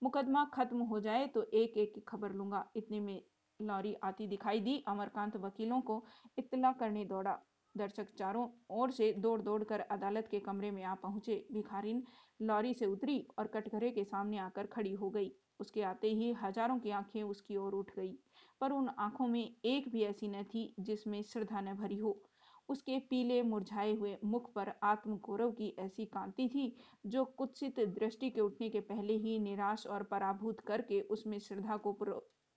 मुकदमा 0.02 0.44
खत्म 0.44 0.82
हो 0.82 1.00
जाए 1.00 1.26
तो 1.26 1.42
एक 1.42 1.76
एक 1.76 1.94
की 1.94 2.00
खबर 2.00 2.32
लूँगा। 2.32 2.64
इतने 2.76 3.00
में 3.00 3.22
लॉरी 3.60 3.94
आती 4.04 4.26
दिखाई 4.26 4.60
दी। 4.60 4.82
अमरकांत 4.88 5.36
वकीलों 5.36 5.80
को 5.80 6.02
इतला 6.38 6.72
करने 6.72 7.04
दौड़ा। 7.04 7.38
दर्शक 7.74 8.14
चारों 8.18 8.46
ओर 8.70 8.90
से 8.90 9.12
दौड़ 9.12 9.40
दौड़ 9.42 9.62
कर 9.64 9.80
अदालत 9.80 10.28
के 10.30 10.40
कमरे 10.40 10.70
में 10.70 10.82
आ 10.84 10.94
पहुँचे। 10.94 11.46
भिखारिन 11.52 12.02
लॉरी 12.42 12.72
से 12.74 12.86
उतरी 12.86 13.18
और 13.38 13.46
कटघरे 13.46 13.90
के 13.90 14.04
सामने 14.04 14.38
आकर 14.38 14.66
खड़ी 14.66 14.92
हो 14.92 15.10
गई। 15.10 15.32
उसके 15.60 15.82
आते 15.82 16.08
ही 16.08 16.32
हज़ारों 16.32 16.78
की 16.78 16.90
आँखें 16.90 17.22
उसकी 17.22 17.56
ओर 17.56 17.74
उठ 17.74 17.90
गई। 17.96 18.12
पर 18.60 18.72
उन 18.72 18.88
आँखों 18.98 19.26
में 19.26 19.56
एक 19.64 19.88
भी 19.88 20.02
ऐसी 20.02 20.28
न 20.28 20.42
थी 20.44 20.74
जिसमें 20.80 21.22
श्रद्धा 21.22 21.60
न 21.60 21.74
भरी 21.74 21.98
हो। 21.98 22.20
उसके 22.68 22.98
पीले 22.98 23.42
मुरझाए 23.42 23.94
हुए 23.94 24.16
मुख 24.24 24.52
पर 24.52 24.72
आत्मगौरव 24.82 25.50
की 25.50 25.74
ऐसी 25.78 26.04
कांति 26.04 26.48
थी, 26.48 26.76
जो 27.06 27.24
कुत्सित 27.24 27.80
दृष्टि 27.80 28.30
के 28.30 28.40
उठने 28.40 28.70
के 28.70 28.80
पहले 28.80 29.16
ही 29.16 29.38
निराश 29.38 29.86
और 29.86 30.02
पराभूत 30.02 30.60
करके 30.60 31.00
उसमें 31.00 31.38
श्रद्धा 31.38 31.76
को 31.76 31.96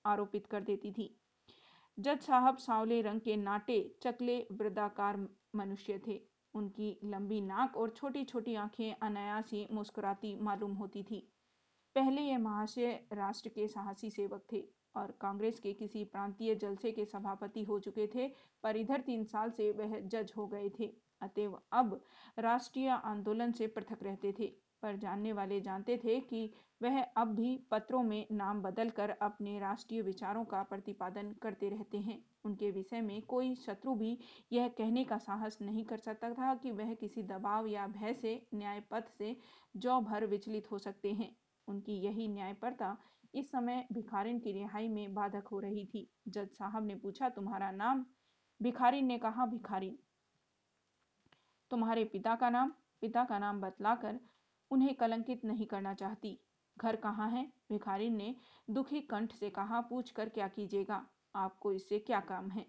आरोपित 0.06 0.46
कर 0.46 0.62
देती 0.62 0.92
थी। 0.92 1.16
जज 2.00 2.20
साहब 2.20 2.58
सांवले 2.58 3.02
रंग 3.02 3.22
के 3.22 3.36
नाटे 3.36 3.96
चकले 4.04 4.40
वृद्धाकार 4.52 5.28
मनुष्य 5.56 6.02
थे। 6.08 6.22
उनकी 6.54 7.00
लंबी 7.04 7.42
नाक 7.42 7.78
और 7.78 7.90
छोटी 7.90 8.24
छोटी 8.24 8.56
आँखें 8.56 8.96
अनायास 9.02 9.52
ही 9.54 9.68
मुस्कुराती 9.72 10.36
मालूम 10.36 10.74
होती 10.74 11.04
थी। 11.04 11.20
पहले 11.96 12.22
ये 12.22 12.38
महाशय 12.38 13.00
राष्ट्र 13.14 13.50
के 13.50 13.68
साहसी 13.68 14.10
सेवक 14.10 14.46
थे। 14.52 14.64
और 15.00 15.14
कांग्रेस 15.22 15.60
के 15.60 15.74
किसी 15.74 16.04
प्रांतीय 16.06 16.56
जलसे 16.56 16.92
के 16.92 17.06
सभापति 17.06 17.64
हो 17.64 17.80
चुके 17.80 18.08
थे, 18.08 18.28
पर 18.64 18.78
इधर 18.78 19.02
तीन 19.02 19.24
साल 19.26 19.52
से 19.52 19.72
वह 19.72 20.00
जज 20.00 20.34
हो 20.38 20.48
गए 20.48 20.70
थे। 20.80 20.92
अतएव 21.22 21.60
अब 21.74 22.00
राष्ट्रीय 22.38 22.90
आंदोलन 22.90 23.52
से 23.52 23.68
पृथक 23.68 24.04
रहते 24.04 24.34
थे, 24.40 24.48
पर 24.84 24.96
जानने 24.96 25.32
वाले 25.34 25.60
जानते 25.62 25.98
थे 25.98 26.20
कि 26.20 26.50
वह 26.82 27.02
अब 27.02 27.34
भी 27.36 27.56
पत्रों 27.72 28.02
में 28.04 28.28
नाम 28.32 28.62
बदलकर 28.62 29.10
अपने 29.22 29.58
राष्ट्रीय 29.60 30.02
विचारों 30.02 30.44
का 30.46 30.62
प्रतिपादन 30.64 31.34
करते 31.42 31.70
रहते 31.70 31.98
हैं। 31.98 32.18
उनके 32.46 32.70
विषय 32.72 33.02
में 33.02 33.22
कोई 33.22 33.54
शत्रु 33.56 33.96
भी 33.96 34.18
यह 34.52 34.68
कहने 34.68 35.04
का 35.04 35.18
साहस 35.18 35.58
नहीं 35.62 35.84
कर 35.86 35.98
सकता 35.98 36.30
था 36.30 36.54
कि 36.56 36.72
वह 36.72 36.94
किसी 36.94 37.24
दबाव 37.24 37.68
या 37.68 37.88
भय 37.90 38.14
से 38.14 38.42
न्याय 38.54 38.80
पथ 38.92 39.10
से 39.18 39.36
जौ 39.76 40.00
भर 40.02 40.26
विचलित 40.26 40.72
हो 40.72 40.80
सकते 40.80 41.12
हैं। 41.14 41.36
उनकी 41.68 42.00
यही 42.00 42.28
न्यायपरता 42.28 42.98
इस 43.34 43.52
समय 43.52 43.88
भिखारिन 43.94 44.40
की 44.40 44.52
रिहाई 44.52 44.88
में 44.88 45.14
बाधक 45.14 45.48
हो 45.48 45.60
रही 45.60 45.86
थी। 45.86 46.10
जज 46.28 46.50
साहब 46.50 46.86
ने 46.86 46.96
पूछा, 46.96 47.30
तुम्हारा 47.30 47.72
नाम? 47.72 48.06
भिखारिन 48.62 49.06
ने 49.06 49.18
कहा, 49.18 49.46
भिखारिन। 49.46 49.98
तुम्हारे 51.72 52.04
पिता 52.04 52.36
का 52.36 52.50
नाम? 52.50 52.74
पिता 53.02 53.24
का 53.24 53.40
नाम 53.40 53.62
बतलाकर 53.62 54.20
उन्हें 54.72 54.96
कलंकित 54.96 55.46
नहीं 55.46 55.66
करना 55.66 55.94
चाहती। 55.94 56.40
घर 56.78 56.96
कहाँ 56.96 57.30
है? 57.30 57.54
भिखारिन 57.72 58.16
ने 58.16 58.36
दुखी 58.70 59.02
कंठ 59.02 59.32
से 59.32 59.50
कहा 59.50 59.82
पूछ 59.82 60.12
कर 60.12 60.30
क्या 60.30 60.48
कीजिएगा? 60.48 61.06
आपको 61.36 61.74
इससे 61.74 62.00
क्या 62.00 62.20
काम 62.20 62.50
है? 62.50 62.66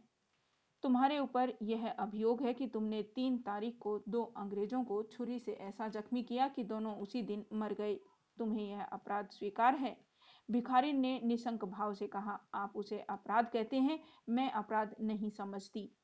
तुम्हारे 0.82 1.18
ऊपर 1.18 1.52
यह 1.62 1.88
अभियोग 1.88 2.42
है 2.42 2.54
कि 2.54 2.66
तुमने 2.66 3.02
तीन 3.02 3.38
तारीख 3.38 3.78
को 3.80 4.02
दो 4.08 4.22
अंग्रेज़ों 4.22 4.84
को 4.84 5.02
छुरी 5.02 5.38
से 5.38 5.52
ऐसा 5.52 5.88
जख्मी 5.88 6.22
किया 6.22 6.48
कि 6.48 6.64
दोनों 6.64 6.96
उसी 6.96 7.22
दिन 7.22 7.44
मर 7.52 7.72
गए। 7.72 7.94
तुम्हें 8.38 8.70
यह 8.70 8.82
अपराध 8.82 9.28
स्वीकार 9.28 9.74
है? 9.74 10.09
भिखारी 10.50 10.92
ने 10.92 11.20
निशंक 11.24 11.64
भाव 11.64 11.94
से 11.94 12.06
कहा, 12.06 12.40
आप 12.54 12.72
उसे 12.76 12.98
अपराध 13.00 13.50
कहते 13.52 13.76
हैं? 13.76 14.00
मैं 14.28 14.50
अपराध 14.50 14.94
नहीं 15.00 15.30
समझती। 15.30 15.96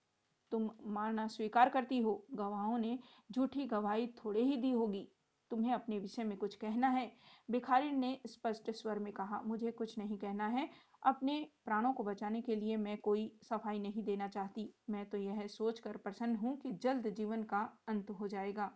तुम 0.51 0.71
मारना 0.87 1.27
स्वीकार 1.27 1.69
करती 1.69 2.01
हो। 2.01 2.27
गवाहों 2.35 2.79
ने 2.79 2.99
झूठी 3.33 3.67
गवाही 3.67 4.07
थोड़े 4.07 4.43
ही 4.43 4.57
दी 4.57 4.71
होगी। 4.71 5.09
तुम्हें 5.51 5.73
अपने 5.73 5.99
विषय 5.99 6.25
में 6.25 6.39
कुछ 6.39 6.55
कहना 6.55 6.89
है? 6.89 7.13
भिखारी 7.51 7.93
ने 7.93 8.21
स्पष्ट 8.27 8.71
स्वर 8.71 8.99
में 8.99 9.13
कहा, 9.13 9.43
मुझे 9.47 9.71
कुछ 9.71 9.99
नहीं 9.99 10.19
कहना 10.19 10.47
है। 10.47 10.71
अपने 11.03 11.49
प्राणों 11.65 11.93
को 11.93 12.05
बचाने 12.05 12.41
के 12.41 12.57
लिए 12.57 12.77
मैं 12.77 12.99
कोई 12.99 13.39
सफ़ाई 13.43 13.79
नहीं 13.79 14.03
देना 14.03 14.29
चाहती। 14.29 14.75
मैं 14.91 15.11
तो 15.11 15.19
यह 15.19 15.47
सोचकर 15.47 15.97
प्रसन्न 15.97 16.37
हूँ 16.37 16.57
कि 16.57 16.73
जल्द 16.73 17.09
जीवन 17.09 17.43
का 17.43 17.79
अंत 17.89 18.11
हो 18.11 18.29
जाएगा। 18.29 18.71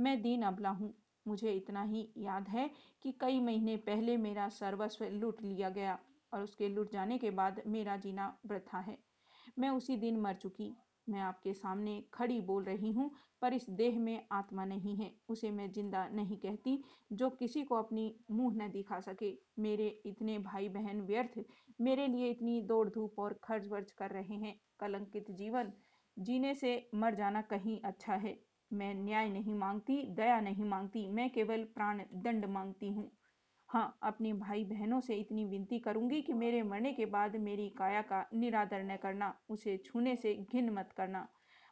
मैं 0.00 0.22
दीन 0.22 0.42
अबला 0.42 0.70
हूँ। 0.70 1.01
मुझे 1.26 1.52
इतना 1.52 1.82
ही 1.82 2.08
याद 2.18 2.48
है 2.48 2.70
कि 3.02 3.12
कई 3.20 3.40
महीने 3.40 3.76
पहले 3.86 4.16
मेरा 4.16 4.48
सर्वस्व 4.50 5.04
लूट 5.12 5.42
लिया 5.42 5.68
गया 5.70 5.98
और 6.32 6.42
उसके 6.42 6.68
लूट 6.68 6.92
जाने 6.92 7.18
के 7.18 7.30
बाद 7.30 7.60
मेरा 7.66 7.96
जीना 7.96 8.36
वृथा 8.46 8.78
है। 8.78 8.96
मैं 9.58 9.70
उसी 9.70 9.96
दिन 9.96 10.20
मर 10.20 10.34
चुकी। 10.34 10.74
मैं 11.08 11.20
आपके 11.20 11.52
सामने 11.54 12.02
खड़ी 12.14 12.40
बोल 12.40 12.64
रही 12.64 12.90
हूँ, 12.92 13.10
पर 13.42 13.52
इस 13.52 13.68
देह 13.70 13.98
में 13.98 14.26
आत्मा 14.32 14.64
नहीं 14.64 14.96
है। 14.96 15.10
उसे 15.28 15.50
मैं 15.50 15.70
ज़िंदा 15.72 16.06
नहीं 16.08 16.36
कहती 16.36 16.78
जो 17.12 17.30
किसी 17.30 17.62
को 17.62 17.74
अपनी 17.74 18.14
मुँह 18.30 18.54
न 18.56 18.70
दिखा 18.70 19.00
सके। 19.00 19.32
मेरे 19.58 19.86
इतने 20.06 20.38
भाई 20.38 20.68
बहन 20.68 21.00
व्यर्थ 21.00 21.38
मेरे 21.80 22.06
लिए 22.06 22.30
इतनी 22.30 22.60
दौड़ 22.62 22.88
धूप 22.88 23.18
और 23.18 23.38
खर्च 23.44 23.66
वर्च 23.68 23.90
कर 23.90 24.10
रहे 24.10 24.34
हैं। 24.36 24.54
कलंकित 24.80 25.30
जीवन, 25.30 25.72
जीने 26.16 26.54
से 26.54 26.88
मर 26.94 27.14
जाना 27.14 27.42
कहीं 27.42 27.80
अच्छा 27.84 28.14
है। 28.14 28.38
मैं 28.72 28.94
न्याय 28.94 29.28
नहीं 29.28 29.54
मांगती, 29.54 30.02
दया 30.14 30.40
नहीं 30.40 30.64
मांगती, 30.64 31.08
मैं 31.08 31.30
केवल 31.30 31.64
प्राण 31.64 32.02
दंड 32.14 32.44
मांगती 32.44 32.88
हूँ। 32.88 33.10
हाँ 33.68 33.98
अपने 34.02 34.32
भाई 34.32 34.64
बहनों 34.64 35.00
से 35.00 35.14
इतनी 35.16 35.44
विनती 35.44 35.78
करूँगी 35.78 36.20
कि 36.22 36.32
मेरे 36.32 36.62
मरने 36.62 36.92
के 36.92 37.06
बाद 37.06 37.36
मेरी 37.36 37.68
काया 37.68 38.02
का 38.02 38.24
निरादर 38.34 38.82
न 38.82 38.96
करना, 38.96 39.34
उसे 39.50 39.76
छूने 39.76 40.16
से 40.16 40.34
घिन 40.52 40.70
मत 40.70 40.92
करना। 40.96 41.28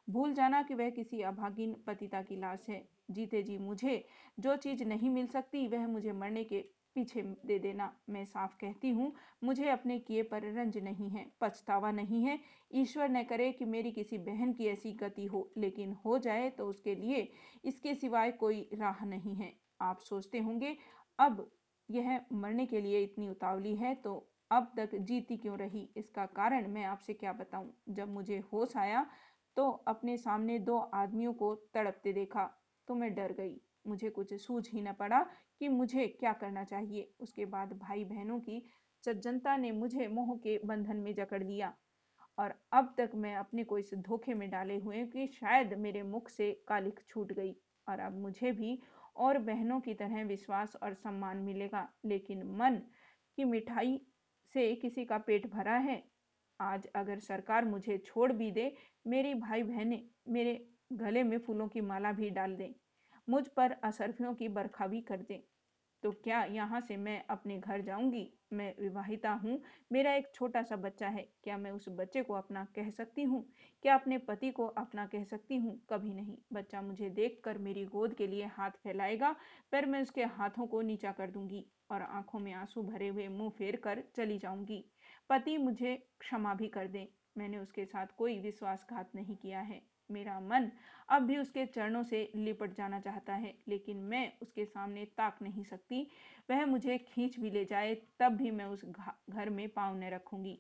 भूल 0.09 0.35
जाना 0.35 0.63
कि 0.63 0.75
वह 0.75 0.91
किसी 0.91 1.21
अभागिन 1.23 1.75
पतिता 1.87 2.23
की 2.23 2.37
लाश 2.37 2.67
है। 2.69 2.89
जीते 3.11 3.43
जी 3.43 3.59
मुझे 3.59 4.05
जो 4.41 4.57
चीज़ 4.57 4.85
नहीं 4.85 5.11
मिल 5.11 5.27
सकती, 5.27 5.67
वह 5.69 5.87
मुझे 5.87 6.13
मरने 6.13 6.45
के 6.45 6.65
पीछे 6.97 7.23
दे 7.47 7.59
देना, 7.59 7.93
मैं 8.11 8.25
साफ़ 8.25 8.55
कहती 8.57 8.91
हूँ, 8.91 9.13
मुझे 9.45 9.69
अपने 9.69 9.99
किए 9.99 10.23
पर 10.23 10.43
रंज 10.55 10.79
नहीं 10.79 11.11
है, 11.11 11.27
पछतावा 11.41 11.91
नहीं 11.93 12.23
है। 12.25 12.39
ईश्वर 12.75 13.09
न 13.09 13.23
करे 13.23 13.51
कि 13.53 13.65
मेरी 13.65 13.93
किसी 13.93 14.19
बहन 14.21 14.53
की 14.53 14.67
ऐसी 14.69 14.93
गति 14.95 15.25
हो, 15.27 15.51
लेकिन 15.59 15.93
हो 16.05 16.19
जाए 16.19 16.51
तो 16.51 16.67
उसके 16.67 16.95
लिए 16.95 17.31
इसके 17.65 17.95
सिवाय 17.95 18.33
कोई 18.33 18.69
राह 18.75 19.05
नहीं 19.05 19.35
है। 19.35 19.53
आप 19.81 20.01
सोचते 20.01 20.39
होंगे, 20.39 20.77
अब 21.19 21.51
यह 21.89 22.21
मरने 22.33 22.67
के 22.67 22.81
लिए 22.81 23.03
इतनी 23.03 23.29
उतावली 23.29 23.75
है 23.77 23.95
तो 23.95 24.15
अब 24.51 24.73
तक 24.77 24.95
जीती 24.99 25.37
क्यों 25.37 25.59
रही? 25.59 25.89
इसका 25.97 26.27
कारण 26.27 26.69
मैं 26.69 26.85
आपसे 26.85 27.15
क्या 27.15 27.33
बताऊँ? 27.33 27.73
जब 27.89 28.09
मुझे 28.09 28.39
होश 28.53 28.77
आया 28.77 29.07
तो 29.57 29.69
अपने 29.89 30.17
सामने 30.19 30.59
दो 30.59 30.79
आदमियों 30.95 31.33
को 31.33 31.55
तड़पते 31.75 32.13
देखा 32.13 32.45
तो 32.89 32.95
मैं 32.95 33.15
डर 33.15 33.33
गई। 33.33 33.61
मुझे 33.87 34.11
कुछ 34.11 34.35
सूझ 34.35 34.69
ही 34.71 34.83
न 34.83 34.93
पड़ा 34.93 35.23
कि 35.59 35.69
मुझे 35.69 36.07
क्या 36.09 36.33
करना 36.33 36.65
चाहिए। 36.65 37.11
उसके 37.21 37.45
बाद 37.45 37.73
भाई 37.73 38.05
बहनों 38.05 38.41
की 38.41 38.63
सज्जनता 39.05 39.57
ने 39.57 39.71
मुझे 39.73 40.09
मोह 40.09 40.37
के 40.37 40.59
बंधन 40.65 40.97
में 40.97 41.15
जकड़ 41.15 41.43
दिया। 41.43 41.75
और 42.39 42.55
अब 42.73 42.95
तक 42.99 43.11
मैं 43.15 43.35
अपने 43.37 43.65
को 43.65 43.79
इस 43.79 43.91
धोखे 43.95 44.35
में 44.35 44.51
डाले 44.51 44.77
हुए 44.79 45.05
कि 45.07 45.27
शायद 45.27 45.75
मेरे 45.75 46.03
मुख 46.03 46.29
से 46.29 46.53
कालिक 46.69 47.01
छूट 47.09 47.33
गई 47.33 47.57
और 47.89 48.01
अब 48.01 48.19
मुझे 48.19 48.53
भी 48.53 48.79
और 49.17 49.39
बहनों 49.39 49.81
की 49.81 49.95
तरह 49.95 50.25
विश्वास 50.25 50.77
और 50.83 50.95
सम्मान 50.95 51.37
मिलेगा। 51.37 51.89
लेकिन 52.05 52.43
मन 52.43 52.77
की 53.37 53.45
मिठाई 53.45 54.01
से 54.55 54.75
किसी 54.75 55.05
का 55.05 55.19
पेट 55.19 55.47
भरा 55.47 55.77
है। 55.79 56.03
आज 56.61 56.87
अगर 56.87 57.19
सरकार 57.19 57.65
मुझे 57.65 57.99
छोड़ 57.99 58.33
भी 58.33 58.51
दे, 58.51 58.75
मेरी 59.07 59.35
भाई 59.35 59.63
बहनें 59.63 60.03
मेरे 60.29 60.69
गले 60.93 61.23
में 61.23 61.39
फूलों 61.39 61.69
की 61.69 61.81
माला 61.81 62.13
भी 62.13 62.31
डाल 62.31 62.57
दें। 62.57 62.73
मुझ 63.31 63.47
पर 63.49 63.73
असरफियों 63.85 64.35
की 64.35 64.49
बरखा 64.49 64.87
भी 64.87 65.01
कर 65.01 65.17
दें। 65.17 65.41
तो 66.03 66.11
क्या 66.25 66.43
यहाँ 66.45 66.81
से 66.81 66.97
मैं 66.97 67.23
अपने 67.31 67.59
घर 67.59 67.81
जाऊँगी? 67.81 68.27
मैं 68.53 68.75
विवाहिता 68.81 69.31
हूँ। 69.33 69.61
मेरा 69.93 70.15
एक 70.15 70.31
छोटा 70.35 70.63
सा 70.63 70.77
बच्चा 70.77 71.09
है। 71.09 71.23
क्या 71.45 71.57
मैं 71.57 71.71
उस 71.71 71.89
बच्चे 71.89 72.23
को 72.23 72.35
अपना 72.35 72.65
कह 72.77 72.91
सकती 72.91 73.23
हूँ? 73.23 73.45
क्या 73.83 73.95
अपने 73.95 74.19
पति 74.19 74.51
को 74.51 74.67
अपना 74.67 75.07
कह 75.07 75.25
सकती 75.25 75.57
हूँ? 75.57 75.77
कभी 75.91 76.15
नहीं। 76.15 76.37
बच्चा 76.53 76.83
मुझे 76.83 77.11
देखकर 77.11 77.59
मेरी 77.59 77.85
गोद 77.85 78.15
के 78.15 78.27
लिए 78.27 78.47
हाथ 78.47 78.71
फैलाएगा, 78.71 79.35
पर 79.73 79.87
मैं 79.87 80.03
उसके 80.03 80.25
हाथों 80.25 80.67
को 80.67 80.81
नीचा 80.81 81.13
कर 81.13 81.31
दूँगी 81.31 81.65
और 81.91 82.03
आँखों 82.03 82.39
में 82.39 82.53
आँसू 82.53 82.83
भरे 82.83 83.09
हुए 83.09 83.29
मुँह 83.29 83.51
फेर 83.51 83.77
कर 83.77 84.03
चली 84.17 84.39
जाऊँगी। 84.39 84.85
पति 85.31 85.57
मुझे 85.59 85.97
क्षमा 86.21 86.55
भी 86.55 86.69
कर 86.69 86.87
दे। 86.87 87.09
मैंने 87.39 87.59
उसके 87.59 87.85
साथ 87.85 88.07
कोई 88.19 88.39
विश्वासघात 88.39 89.11
नहीं 89.15 89.37
किया 89.37 89.61
है। 89.61 89.90
मेरा 90.11 90.41
मन 90.41 90.71
अब 91.09 91.23
भी 91.23 91.37
उसके 91.37 91.67
चरणों 91.67 92.03
से 92.03 92.31
लिपट 92.35 92.75
जाना 92.75 93.01
चाहता 93.01 93.35
है, 93.35 93.55
लेकिन 93.69 93.97
मैं 93.97 94.33
उसके 94.43 94.65
सामने 94.65 95.05
ताक 95.05 95.39
नहीं 95.43 95.65
सकती। 95.65 96.07
वह 96.51 96.67
मुझे 96.67 96.99
खींच 96.99 97.39
भी 97.39 97.51
ले 97.51 97.65
जाए, 97.65 97.95
तब 98.19 98.33
भी 98.33 98.51
मैं 98.51 98.65
उस 98.65 98.85
घर 99.31 99.51
में 99.51 99.69
पाँव 99.69 99.97
न 99.97 100.11
रखूँगी। 100.11 100.59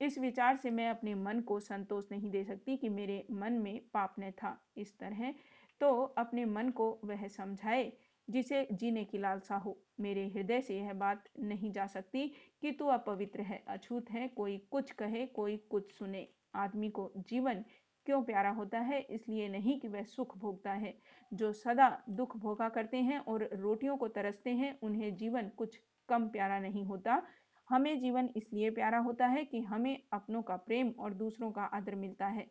इस 0.00 0.18
विचार 0.18 0.56
से 0.56 0.70
मैं 0.70 0.88
अपने 0.90 1.14
मन 1.14 1.40
को 1.40 1.60
संतोष 1.60 2.04
नहीं 2.12 2.30
दे 2.30 2.44
सकती 2.44 2.76
कि 2.76 2.88
मेरे 2.88 3.26
मन 3.30 3.52
में 3.52 3.80
पाप 3.94 4.14
न 4.20 4.30
था। 4.30 4.66
इस 4.76 4.98
तरह 4.98 5.34
तो 5.80 6.02
अपने 6.18 6.44
मन 6.44 6.70
को 6.70 7.00
वह 7.04 7.26
समझाए, 7.28 7.92
जिसे 8.30 8.68
जीने 8.72 9.04
की 9.04 9.18
लालसा 9.18 9.56
हो। 9.56 9.76
मेरे 10.00 10.26
हृदय 10.28 10.60
से 10.60 10.78
यह 10.78 10.92
बात 10.92 11.24
नहीं 11.38 11.72
जा 11.72 11.86
सकती 11.86 12.26
कि 12.60 12.72
तू 12.72 12.86
अपवित्र 12.86 13.40
है, 13.40 13.62
अछूत 13.68 14.10
है, 14.10 14.28
कोई 14.28 14.58
कुछ 14.70 14.90
कहे, 14.90 15.26
कोई 15.26 15.56
कुछ 15.56 15.92
सुने। 15.92 16.28
आदमी 16.54 16.90
को 16.90 17.12
जीवन 17.16 17.64
क्यों 18.06 18.22
प्यारा 18.22 18.50
होता 18.50 18.78
है? 18.80 19.00
इसलिए 19.00 19.48
नहीं 19.48 19.78
कि 19.80 19.88
वह 19.88 20.04
सुख 20.04 20.36
भोगता 20.38 20.72
है। 20.72 20.94
जो 21.32 21.52
सदा 21.52 21.88
दुख 22.10 22.36
भोगा 22.36 22.68
करते 22.68 22.96
हैं 22.96 23.18
और 23.18 23.48
रोटियों 23.52 23.96
को 23.96 24.08
तरसते 24.08 24.50
हैं, 24.50 24.78
उन्हें 24.82 25.14
जीवन 25.14 25.48
कुछ 25.48 25.78
कम 26.08 26.28
प्यारा 26.28 26.58
नहीं 26.58 26.84
होता। 26.84 27.22
हमें 27.68 27.98
जीवन 28.00 28.28
इसलिए 28.36 28.70
प्यारा 28.70 28.98
होता 28.98 29.26
है 29.26 29.44
कि 29.44 29.60
हमें 29.60 30.02
अपनों 30.12 30.42
का 30.42 30.56
प्रेम 30.56 30.90
और 30.98 31.14
दूसरों 31.14 31.50
का 31.50 31.62
आदर 31.62 31.94
मिलता 31.94 32.26
है। 32.26 32.46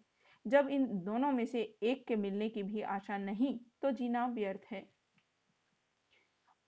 जब 0.45 0.68
इन 0.68 0.88
दोनों 1.03 1.32
में 1.32 1.45
से 1.45 1.62
एक 1.84 2.08
के 2.08 2.16
मिलने 2.16 2.49
की 2.49 2.64
भी 2.64 2.82
आशा 2.82 3.18
नहीं 3.18 3.58
तो 3.82 3.91
जीना 3.91 4.28
व्यर्थ 4.28 4.66
है। 4.72 4.84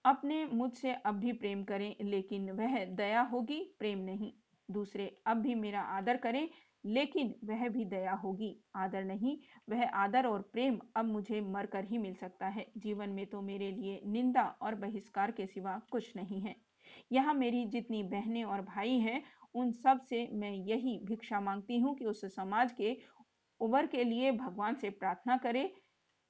अपने 0.05 0.45
मुझसे 0.45 0.93
अब 0.93 1.15
भी 1.15 1.31
प्रेम 1.33 1.63
करें, 1.63 1.95
लेकिन 2.01 2.51
वह 2.51 2.85
दया 2.85 3.21
होगी, 3.21 3.75
प्रेम 3.79 3.99
नहीं। 3.99 4.33
दूसरे, 4.71 5.17
अब 5.25 5.37
भी 5.37 5.55
मेरा 5.55 5.81
आदर 5.81 6.17
करें 6.17 6.49
लेकिन 6.87 7.33
वह 7.43 7.67
भी 7.69 7.85
दया 7.85 8.13
होगी, 8.13 8.55
आदर 8.75 9.03
नहीं। 9.03 9.37
वह 9.69 9.83
आदर 9.85 10.27
और 10.27 10.41
प्रेम 10.53 10.79
अब 10.95 11.05
मुझे 11.05 11.41
मरकर 11.41 11.85
ही 11.85 11.97
मिल 11.97 12.13
सकता 12.13 12.47
है। 12.47 12.65
जीवन 12.77 13.09
में 13.09 13.25
तो 13.25 13.41
मेरे 13.41 13.71
लिए 13.71 14.01
निंदा 14.05 14.43
और 14.61 14.75
बहिष्कार 14.75 15.31
के 15.31 15.47
सिवा 15.47 15.81
कुछ 15.91 16.15
नहीं 16.15 16.41
है। 16.41 16.55
यहाँ 17.11 17.33
मेरी 17.33 17.65
जितनी 17.65 18.03
बहनें 18.03 18.43
और 18.43 18.61
भाई 18.61 18.99
हैं, 18.99 19.23
उन 19.55 19.71
सबसे 19.71 20.27
मैं 20.33 20.51
यही 20.51 20.99
भिक्षा 21.05 21.39
मांगती 21.39 21.79
हूँ 21.79 21.95
कि 21.95 22.05
उस 22.05 22.25
समाज 22.35 22.71
के 22.71 22.97
उबर 23.61 23.85
के 23.85 24.03
लिए 24.03 24.31
भगवान 24.31 24.75
से 24.75 24.89
प्रार्थना 24.89 25.37
करे, 25.37 25.71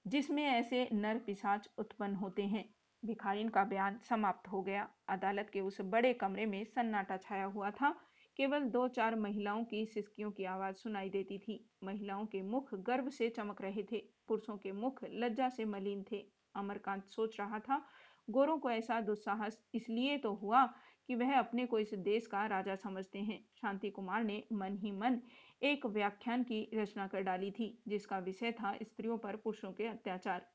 जिसमें 0.06 0.44
ऐसे 0.44 0.88
नर 0.94 1.18
पिशाच 1.18 1.70
उत्पन्न 1.78 2.16
होते 2.16 2.44
हैं। 2.44 2.66
भिखारिन 3.04 3.50
का 3.50 3.64
बयान 3.64 3.98
समाप्त 4.00 4.48
हो 4.48 4.62
गया। 4.62 4.88
अदालत 5.10 5.50
के 5.54 5.62
उस 5.62 5.78
बड़े 5.82 6.14
कमरे 6.14 6.46
में 6.46 6.64
सन्नाटा 6.66 7.18
छाया 7.18 7.46
हुआ 7.46 7.72
था। 7.72 7.96
केवल 8.38 8.64
दो 8.70 8.88
चार 8.88 9.16
महिलाओं 9.16 9.64
की 9.66 9.86
सिसकियों 9.86 10.32
की 10.32 10.44
आवाज़ 10.46 10.76
सुनाई 10.76 11.10
देती 11.10 11.38
थी। 11.38 11.64
महिलाओं 11.84 12.26
के 12.26 12.42
मुख 12.42 12.74
गर्व 12.82 13.10
से 13.10 13.30
चमक 13.30 13.62
रहे 13.62 13.84
थे, 13.84 13.98
पुरुषों 14.28 14.58
के 14.58 14.72
मुख 14.72 15.04
लज्जा 15.04 15.50
से 15.50 15.66
मलिन 15.66 16.04
थे। 16.12 16.26
अमरकांत 16.56 17.06
सोच 17.06 17.40
रहा 17.40 17.60
था, 17.60 17.86
गोरों 18.28 18.58
को 18.60 18.70
ऐसा 18.70 19.00
दुस्साहस 19.02 19.62
इसलिए 19.74 20.18
तो 20.18 20.34
हुआ 20.34 20.66
कि 21.10 21.16
वह 21.16 21.38
अपने 21.40 21.66
को 21.66 21.80
इस 21.80 21.94
देश 21.94 22.28
का 22.28 22.46
राजा 22.46 22.76
समझते 22.76 23.20
हैं। 23.20 23.40
शांति 23.62 23.90
कुमार 23.90 24.24
ने 24.24 24.44
मन 24.54 24.78
ही 24.78 24.92
मन 24.92 25.20
एक 25.62 25.86
व्याख्यान 25.86 26.44
की 26.44 26.70
रचना 26.74 27.08
कर 27.08 27.22
डाली 27.22 27.52
थी, 27.52 27.84
जिसका 27.88 28.20
विषय 28.20 28.52
था 28.52 28.78
स्त्रियों 28.84 29.18
पर 29.18 29.36
पुरुषों 29.36 29.72
के 29.72 29.88
अत्याचार। 29.88 30.46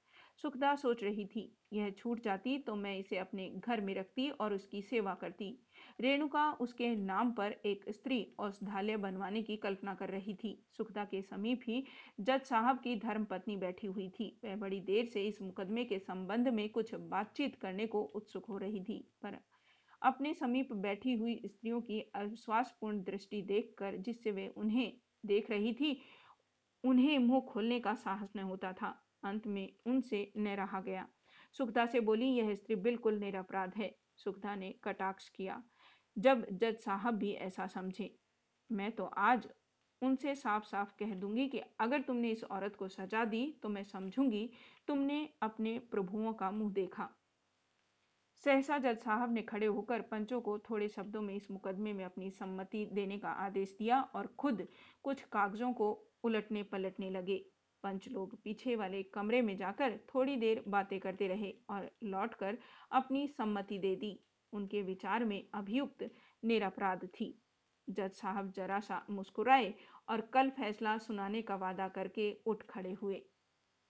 सुखदा 0.42 0.74
सोच 0.76 1.02
रही 1.02 1.24
थी, 1.26 1.56
यह 1.72 1.90
छूट 1.90 2.20
जाती 2.20 2.58
तो 2.58 2.74
मैं 2.74 2.98
इसे 2.98 3.18
अपने 3.18 3.48
घर 3.58 3.80
में 3.80 3.94
रखती 3.94 4.28
और 4.30 4.54
उसकी 4.54 4.82
सेवा 4.82 5.14
करती। 5.14 5.58
रेणुका 6.00 6.52
उसके 6.52 6.94
नाम 6.96 7.32
पर 7.32 7.52
एक 7.66 7.84
स्त्री 7.88 8.34
औषधालय 8.38 8.96
बनवाने 8.96 9.42
की 9.42 9.56
कल्पना 9.56 9.94
कर 9.94 10.08
रही 10.08 10.34
थी। 10.34 10.66
सुखदा 10.76 11.04
के 11.04 11.22
समीप 11.22 11.60
ही 11.66 11.84
जज 12.20 12.42
साहब 12.42 12.78
की 12.78 12.96
धर्म 12.96 13.24
पत्नी 13.24 13.56
बैठी 13.56 13.86
हुई 13.86 14.08
थी। 14.08 14.40
वह 14.44 14.56
बड़ी 14.56 14.80
देर 14.80 15.06
से 15.06 15.26
इस 15.26 15.42
मुकदमे 15.42 15.84
के 15.84 15.98
संबंध 15.98 16.48
में 16.48 16.68
कुछ 16.68 16.94
बातचीत 16.94 17.56
करने 17.56 17.86
को 17.86 18.02
उत्सुक 18.02 18.46
हो 18.46 18.58
रही 18.58 18.80
थी, 18.80 18.98
पर 19.22 19.38
अपने 20.02 20.34
समीप 20.34 20.72
बैठी 20.72 21.12
हुई 21.12 21.40
स्त्रियों 21.46 21.80
की 21.80 22.00
अविश्वासपूर्ण 22.00 23.02
दृष्टि 23.02 23.42
देखकर 23.42 23.96
जिससे 23.96 24.30
वे 24.30 24.48
उन्हें 24.48 24.92
देख 25.26 25.50
रही 25.50 25.72
थी, 25.72 26.00
उन्हें 26.84 27.18
मुँह 27.18 27.40
खोलने 27.40 27.80
का 27.80 27.94
साहस 27.94 28.32
न 28.36 28.40
होता 28.40 28.72
था। 28.72 28.98
अंत 29.24 29.46
में 29.46 29.72
उनसे 29.86 30.32
न 30.36 30.48
रहा 30.48 30.80
गया। 30.80 31.08
सुखदा 31.52 31.86
से 31.86 32.00
बोली, 32.00 32.26
यह 32.26 32.54
स्त्री 32.54 32.76
बिल्कुल 32.76 33.18
निरपराध 33.18 33.74
है। 33.76 33.94
सुखदा 34.16 34.54
ने 34.54 34.74
कटाक्ष 34.84 35.28
किया। 35.28 35.62
जब 36.16 36.46
जज 36.52 36.76
साहब 36.76 37.14
भी 37.14 37.32
ऐसा 37.32 37.66
समझे, 37.66 38.14
मैं 38.70 38.90
तो 38.92 39.04
आज 39.04 39.48
उनसे 40.02 40.34
साफ़ 40.34 40.64
साफ़ 40.64 40.92
कह 40.98 41.14
दूँगी 41.14 41.48
कि 41.48 41.60
अगर 41.80 42.00
तुमने 42.00 42.30
इस 42.30 42.44
औरत 42.44 42.76
को 42.76 42.88
सजा 42.88 43.24
दी 43.24 43.46
तो 43.62 43.68
मैं 43.68 43.82
समझूँगी 43.84 44.48
तुमने 44.88 45.28
अपने 45.42 45.78
प्रभुओं 45.90 46.32
का 46.32 46.50
मुँह 46.50 46.72
देखा। 46.72 47.08
सहसा 48.44 48.78
जज 48.78 48.98
साहब 48.98 49.32
ने 49.32 49.42
खड़े 49.42 49.66
होकर 49.66 50.00
पंचों 50.02 50.40
को 50.40 50.58
थोड़े 50.58 50.88
शब्दों 50.88 51.20
में 51.22 51.34
इस 51.34 51.50
मुकदमे 51.50 51.92
में 51.92 52.04
अपनी 52.04 52.30
सम्मति 52.30 52.84
देने 52.92 53.18
का 53.18 53.28
आदेश 53.44 53.74
दिया 53.78 54.00
और 54.14 54.26
खुद 54.38 54.66
कुछ 55.04 55.22
कागजों 55.22 55.72
को 55.72 55.90
उलटने 56.24 56.62
पलटने 56.62 57.10
लगे। 57.10 57.36
पंच 57.84 58.08
लोग 58.08 58.34
पीछे 58.42 58.76
वाले 58.76 59.02
कमरे 59.02 59.42
में 59.42 59.56
जाकर 59.56 59.96
थोड़ी 60.14 60.36
देर 60.36 60.62
बातें 60.68 60.98
करते 61.00 61.28
रहे 61.28 61.54
और 61.70 61.90
लौटकर 62.04 62.58
अपनी 62.92 63.26
सम्मति 63.28 63.78
दे 63.78 63.94
दी। 63.96 64.18
उनके 64.52 64.82
विचार 64.82 65.24
में 65.24 65.42
अभियुक्त 65.54 66.10
निरपराध 66.42 67.06
थी। 67.14 67.34
जज 67.88 68.10
साहब 68.10 68.52
जरा 68.52 68.80
सा 68.80 69.04
मुस्कुराए 69.10 69.74
और 70.08 70.20
कल 70.34 70.50
फैसला 70.50 70.96
सुनाने 70.98 71.42
का 71.42 71.56
वादा 71.56 71.88
करके 71.88 72.32
उठ 72.46 72.62
खड़े 72.70 72.92
हुए। 72.92 73.22